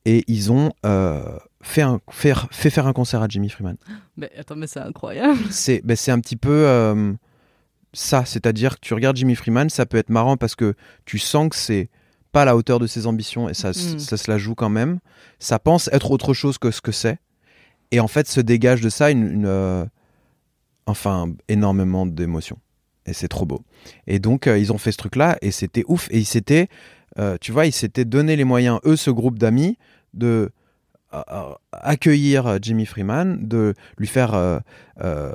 Et 0.04 0.24
ils 0.26 0.50
ont 0.50 0.72
euh, 0.84 1.22
fait, 1.62 1.82
un, 1.82 2.00
faire- 2.10 2.48
fait 2.50 2.70
faire 2.70 2.86
un 2.86 2.92
concert 2.92 3.22
à 3.22 3.28
Jimmy 3.28 3.48
Freeman 3.48 3.76
Mais 4.16 4.30
attends, 4.36 4.56
mais 4.56 4.66
c'est 4.66 4.80
incroyable. 4.80 5.38
c'est 5.50 5.80
ben, 5.84 5.96
un 6.08 6.20
petit 6.20 6.36
peu 6.36 6.50
euh, 6.66 7.12
ça, 7.92 8.24
c'est-à-dire 8.24 8.76
que 8.76 8.80
tu 8.80 8.94
regardes 8.94 9.16
Jimmy 9.16 9.34
Freeman, 9.34 9.68
ça 9.70 9.86
peut 9.86 9.98
être 9.98 10.10
marrant 10.10 10.36
parce 10.36 10.54
que 10.56 10.74
tu 11.04 11.18
sens 11.18 11.48
que 11.50 11.56
c'est 11.56 11.88
pas 12.32 12.42
à 12.42 12.44
la 12.46 12.56
hauteur 12.56 12.78
de 12.80 12.86
ses 12.86 13.06
ambitions 13.06 13.48
et 13.48 13.54
ça, 13.54 13.70
Mm. 13.70 13.98
ça 13.98 14.16
se 14.16 14.30
la 14.30 14.38
joue 14.38 14.54
quand 14.54 14.70
même. 14.70 14.98
Ça 15.38 15.58
pense 15.58 15.88
être 15.92 16.10
autre 16.10 16.32
chose 16.34 16.58
que 16.58 16.70
ce 16.70 16.80
que 16.80 16.90
c'est. 16.92 17.18
Et 17.90 18.00
en 18.00 18.08
fait, 18.08 18.26
se 18.26 18.40
dégage 18.40 18.80
de 18.80 18.88
ça 18.88 19.10
une, 19.10 19.26
une, 19.30 19.88
enfin 20.86 21.32
énormément 21.48 22.06
d'émotions. 22.06 22.58
Et 23.06 23.12
c'est 23.12 23.28
trop 23.28 23.46
beau. 23.46 23.62
Et 24.06 24.18
donc, 24.20 24.46
euh, 24.46 24.58
ils 24.58 24.72
ont 24.72 24.78
fait 24.78 24.92
ce 24.92 24.96
truc-là 24.98 25.36
et 25.42 25.50
c'était 25.50 25.84
ouf. 25.88 26.08
Et 26.12 26.18
ils 26.18 26.24
s'étaient, 26.24 26.68
euh, 27.18 27.36
tu 27.40 27.50
vois, 27.52 27.66
ils 27.66 27.72
s'étaient 27.72 28.04
donné 28.04 28.36
les 28.36 28.44
moyens, 28.44 28.78
eux, 28.84 28.94
ce 28.96 29.10
groupe 29.10 29.38
d'amis, 29.40 29.76
de 30.14 30.50
euh, 31.14 31.20
accueillir 31.72 32.58
Jimmy 32.62 32.86
Freeman, 32.86 33.46
de 33.46 33.74
lui 33.98 34.06
faire 34.06 34.34
euh, 34.34 34.60
euh, 35.02 35.32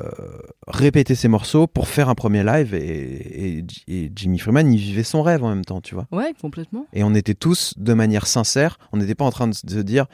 répéter 0.68 1.14
ses 1.14 1.28
morceaux 1.28 1.68
pour 1.68 1.88
faire 1.88 2.10
un 2.10 2.16
premier 2.16 2.44
live. 2.44 2.74
Et, 2.74 3.58
et- 3.60 3.66
et 3.88 4.12
Jimmy 4.16 4.40
Freeman, 4.40 4.72
il 4.72 4.80
vivait 4.80 5.04
son 5.04 5.22
rêve 5.22 5.44
en 5.44 5.50
même 5.50 5.66
temps, 5.66 5.82
tu 5.82 5.94
vois. 5.94 6.08
Ouais, 6.12 6.34
complètement. 6.42 6.86
Et 6.94 7.04
on 7.04 7.14
était 7.14 7.36
tous 7.36 7.74
de 7.78 7.94
manière 7.94 8.28
sincère. 8.28 8.80
On 8.92 8.98
n'était 8.98 9.14
pas 9.16 9.26
en 9.26 9.32
train 9.32 9.48
de 9.48 9.54
se 9.54 9.82
dire, 9.82 10.06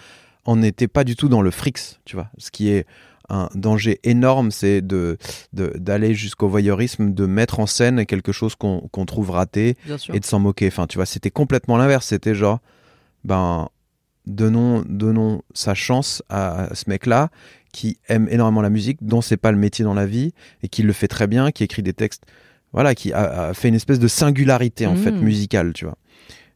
on 0.45 0.55
n'était 0.57 0.87
pas 0.89 1.03
du 1.03 1.15
tout 1.15 1.29
dans 1.29 1.41
le 1.41 1.51
frix, 1.51 1.99
tu 2.03 2.15
vois. 2.15 2.29
Ce 2.37 2.51
qui 2.51 2.69
est 2.69 2.85
un 3.29 3.49
danger 3.55 3.99
énorme, 4.03 4.51
c'est 4.51 4.81
de 4.81 5.17
d'aller 5.53 6.13
jusqu'au 6.13 6.47
voyeurisme, 6.49 7.13
de 7.13 7.25
mettre 7.25 7.59
en 7.59 7.65
scène 7.65 8.05
quelque 8.05 8.31
chose 8.31 8.55
qu'on 8.55 9.05
trouve 9.05 9.31
raté 9.31 9.75
et 10.15 10.19
de 10.19 10.25
s'en 10.25 10.39
moquer. 10.39 10.67
Enfin, 10.67 10.87
tu 10.87 10.97
vois, 10.97 11.05
c'était 11.05 11.31
complètement 11.31 11.77
l'inverse. 11.77 12.07
C'était 12.07 12.35
genre, 12.35 12.59
ben, 13.23 13.69
donnons, 14.25 14.83
donnons 14.87 15.41
sa 15.53 15.73
chance 15.73 16.23
à, 16.29 16.65
à 16.65 16.75
ce 16.75 16.89
mec-là 16.89 17.29
qui 17.71 17.97
aime 18.07 18.27
énormément 18.29 18.61
la 18.61 18.69
musique, 18.69 18.99
dont 19.01 19.21
c'est 19.21 19.37
pas 19.37 19.51
le 19.51 19.57
métier 19.57 19.83
dans 19.83 19.93
la 19.95 20.05
vie 20.05 20.33
et 20.61 20.67
qui 20.67 20.83
le 20.83 20.93
fait 20.93 21.07
très 21.07 21.27
bien, 21.27 21.51
qui 21.51 21.63
écrit 21.63 21.81
des 21.81 21.93
textes, 21.93 22.23
voilà, 22.71 22.93
qui 22.95 23.11
a, 23.13 23.47
a 23.49 23.53
fait 23.53 23.67
une 23.69 23.75
espèce 23.75 23.99
de 23.99 24.07
singularité 24.07 24.85
en 24.85 24.95
fait 24.95 25.11
musicale, 25.21 25.73
tu 25.73 25.85
vois. 25.85 25.97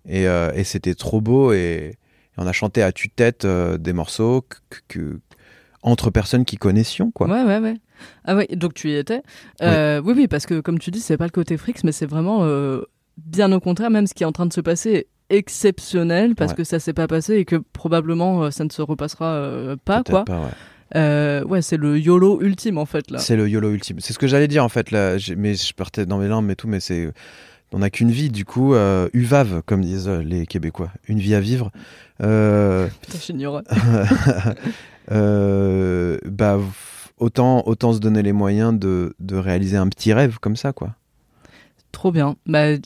Et, 0.07 0.27
euh, 0.27 0.51
et 0.53 0.63
c'était 0.63 0.95
trop 0.95 1.19
beau 1.19 1.51
et, 1.53 1.57
et 1.57 1.95
on 2.37 2.45
a 2.47 2.51
chanté 2.53 2.81
à 2.83 2.91
tue-tête 2.91 3.45
euh, 3.45 3.77
des 3.77 3.93
morceaux 3.93 4.41
que, 4.69 4.77
que- 4.87 5.19
entre 5.87 6.09
personnes 6.11 6.45
qui 6.45 6.57
connaissions, 6.57 7.11
quoi. 7.11 7.27
Ouais, 7.27 7.43
ouais, 7.43 7.59
ouais. 7.59 7.75
Ah 8.25 8.35
ouais, 8.35 8.47
donc 8.55 8.73
tu 8.73 8.89
y 8.89 8.95
étais. 8.95 9.21
Euh, 9.61 10.01
oui. 10.03 10.13
oui, 10.15 10.27
parce 10.27 10.45
que 10.45 10.59
comme 10.59 10.79
tu 10.79 10.91
dis, 10.91 10.99
c'est 10.99 11.17
pas 11.17 11.25
le 11.25 11.31
côté 11.31 11.57
frix, 11.57 11.73
mais 11.83 11.91
c'est 11.91 12.05
vraiment 12.05 12.43
euh, 12.43 12.81
bien 13.17 13.51
au 13.51 13.59
contraire, 13.59 13.89
même 13.89 14.05
ce 14.07 14.13
qui 14.13 14.23
est 14.23 14.27
en 14.27 14.31
train 14.31 14.45
de 14.45 14.53
se 14.53 14.61
passer 14.61 15.07
exceptionnel 15.29 16.35
parce 16.35 16.51
Ouais. 16.51 16.57
que 16.57 16.63
ça 16.63 16.79
s'est 16.79 16.93
pas 16.93 17.07
passé 17.07 17.35
et 17.35 17.45
que 17.45 17.55
probablement 17.73 18.43
euh, 18.43 18.51
ça 18.51 18.63
ne 18.63 18.69
se 18.69 18.81
repassera 18.81 19.75
pas, 19.83 20.03
quoi. 20.03 20.23
pas, 20.25 20.39
ouais. 20.39 20.51
Euh, 20.95 21.43
ouais, 21.43 21.61
c'est 21.61 21.75
le 21.77 21.99
YOLO 21.99 22.39
ultime 22.41 22.77
en 22.77 22.85
fait 22.85 23.11
là. 23.11 23.19
C'est 23.19 23.35
le 23.35 23.49
YOLO 23.49 23.71
ultime. 23.71 23.99
C'est 23.99 24.13
ce 24.13 24.19
que 24.19 24.27
j'allais 24.27 24.47
dire 24.47 24.63
en 24.63 24.69
fait 24.69 24.91
là. 24.91 25.17
Mais 25.35 25.53
je 25.55 25.73
partais 25.73 26.05
dans 26.05 26.17
mes 26.17 26.27
limbes 26.29 26.49
et 26.49 26.55
tout, 26.55 26.67
mais 26.69 26.79
c'est 26.79 27.11
on 27.73 27.79
n'a 27.79 27.89
qu'une 27.89 28.11
vie. 28.11 28.29
Du 28.29 28.45
coup, 28.45 28.73
euh, 28.73 29.09
UVAV 29.13 29.63
comme 29.65 29.81
disent 29.81 30.07
les 30.07 30.45
Québécois, 30.45 30.91
une 31.09 31.19
vie 31.19 31.35
à 31.35 31.41
vivre. 31.41 31.71
Euh, 32.23 32.87
Putain, 33.01 33.17
j'ignore. 33.19 33.61
euh, 35.11 36.17
bah 36.25 36.59
autant 37.17 37.63
autant 37.65 37.93
se 37.93 37.99
donner 37.99 38.21
les 38.21 38.33
moyens 38.33 38.77
de, 38.77 39.15
de 39.19 39.35
réaliser 39.35 39.77
un 39.77 39.87
petit 39.87 40.13
rêve 40.13 40.37
comme 40.39 40.55
ça 40.55 40.73
quoi. 40.73 40.95
Trop 41.93 42.11
bien. 42.11 42.35
Bah, 42.45 42.77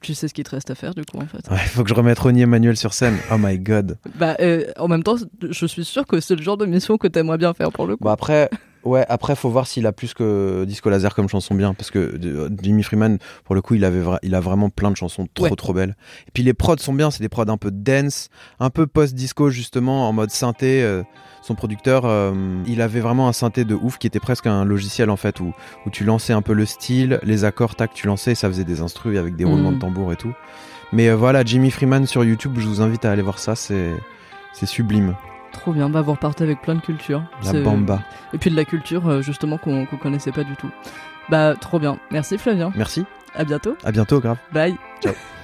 tu 0.00 0.14
sais 0.14 0.26
ce 0.28 0.32
qu'il 0.32 0.44
te 0.44 0.50
reste 0.52 0.70
à 0.70 0.74
faire 0.74 0.94
du 0.94 1.04
coup 1.04 1.18
en 1.18 1.26
fait. 1.26 1.40
Il 1.50 1.56
faut 1.68 1.82
que 1.82 1.88
je 1.90 1.94
remette 1.94 2.18
Ronnie 2.18 2.42
Emmanuel 2.42 2.76
sur 2.78 2.94
scène. 2.94 3.16
Oh 3.30 3.36
my 3.38 3.58
god. 3.58 3.98
Bah, 4.14 4.36
euh, 4.40 4.64
en 4.78 4.88
même 4.88 5.02
temps, 5.02 5.16
je 5.42 5.66
suis 5.66 5.84
sûr 5.84 6.06
que 6.06 6.18
c'est 6.20 6.34
le 6.36 6.42
genre 6.42 6.56
de 6.56 6.64
mission 6.64 6.96
que 6.96 7.06
t'aimerais 7.08 7.36
bien 7.36 7.52
faire 7.52 7.70
pour 7.72 7.86
le 7.86 7.96
coup. 7.96 8.04
Bon 8.04 8.10
après, 8.10 8.48
ouais, 8.84 9.04
après 9.10 9.36
faut 9.36 9.50
voir 9.50 9.66
s'il 9.66 9.86
a 9.86 9.92
plus 9.92 10.14
que 10.14 10.64
Disco 10.64 10.88
Laser 10.88 11.14
comme 11.14 11.28
chanson 11.28 11.54
bien, 11.54 11.74
parce 11.74 11.90
que 11.90 11.98
euh, 12.24 12.48
Jimmy 12.62 12.82
Freeman, 12.84 13.18
pour 13.44 13.54
le 13.54 13.60
coup, 13.60 13.74
il 13.74 13.84
avait, 13.84 14.02
il 14.22 14.34
a 14.34 14.40
vraiment 14.40 14.70
plein 14.70 14.90
de 14.90 14.96
chansons 14.96 15.26
trop 15.34 15.44
Ouais. 15.46 15.50
trop 15.56 15.74
belles. 15.74 15.94
Et 16.26 16.30
puis 16.32 16.42
les 16.42 16.54
prods 16.54 16.78
sont 16.78 16.94
bien, 16.94 17.10
c'est 17.10 17.20
des 17.22 17.28
prods 17.28 17.48
un 17.48 17.58
peu 17.58 17.70
dance, 17.72 18.30
un 18.60 18.70
peu 18.70 18.86
post-disco 18.86 19.50
justement, 19.50 20.08
en 20.08 20.12
mode 20.14 20.30
synthé. 20.30 20.82
euh, 20.82 21.02
son 21.46 21.54
producteur, 21.54 22.04
euh, 22.06 22.32
il 22.66 22.80
avait 22.80 23.00
vraiment 23.00 23.28
un 23.28 23.32
synthé 23.34 23.64
de 23.66 23.74
ouf 23.74 23.98
qui 23.98 24.06
était 24.06 24.20
presque 24.20 24.46
un 24.46 24.64
logiciel 24.64 25.10
en 25.10 25.16
fait 25.16 25.40
où, 25.40 25.52
où 25.84 25.90
tu 25.90 26.02
lançais 26.04 26.32
un 26.32 26.40
peu 26.42 26.54
le 26.54 26.64
style, 26.64 27.20
les 27.22 27.44
accords, 27.44 27.74
tac, 27.74 27.92
tu 27.92 28.06
lançais, 28.06 28.32
et 28.32 28.34
ça 28.34 28.48
faisait 28.48 28.64
des 28.64 28.80
instrus 28.80 29.18
avec 29.18 29.36
des 29.36 29.44
roulements 29.44 29.68
Mhm. 29.70 29.74
de 29.76 29.80
tambour 29.80 30.12
et 30.12 30.16
tout. 30.16 30.32
Mais 30.92 31.08
euh, 31.08 31.16
voilà, 31.16 31.44
Jimmy 31.44 31.70
Freeman 31.70 32.06
sur 32.06 32.24
YouTube, 32.24 32.54
je 32.58 32.66
vous 32.66 32.80
invite 32.80 33.04
à 33.04 33.10
aller 33.10 33.20
voir 33.22 33.38
ça, 33.38 33.54
c'est 33.56 33.92
sublime. 34.64 35.14
Trop 35.52 35.72
bien. 35.72 35.90
Bah, 35.90 36.00
vous 36.00 36.12
repartez 36.12 36.42
avec 36.44 36.62
plein 36.62 36.74
de 36.76 36.80
culture. 36.80 37.22
La 37.44 37.52
bamba. 37.60 38.00
Et 38.32 38.38
puis 38.38 38.50
de 38.50 38.56
la 38.56 38.64
culture 38.64 39.06
euh, 39.08 39.20
justement 39.22 39.58
qu'on 39.58 39.84
qu'on 39.86 39.98
connaissait 39.98 40.32
pas 40.32 40.44
du 40.44 40.56
tout. 40.56 40.70
Bah, 41.28 41.54
trop 41.60 41.78
bien. 41.78 41.98
Merci 42.10 42.38
Flavien. 42.38 42.72
Merci, 42.74 43.04
À 43.34 43.44
bientôt. 43.44 43.76
à 43.84 43.92
bientôt, 43.92 44.20
grave. 44.20 44.38
Bye. 44.52 44.76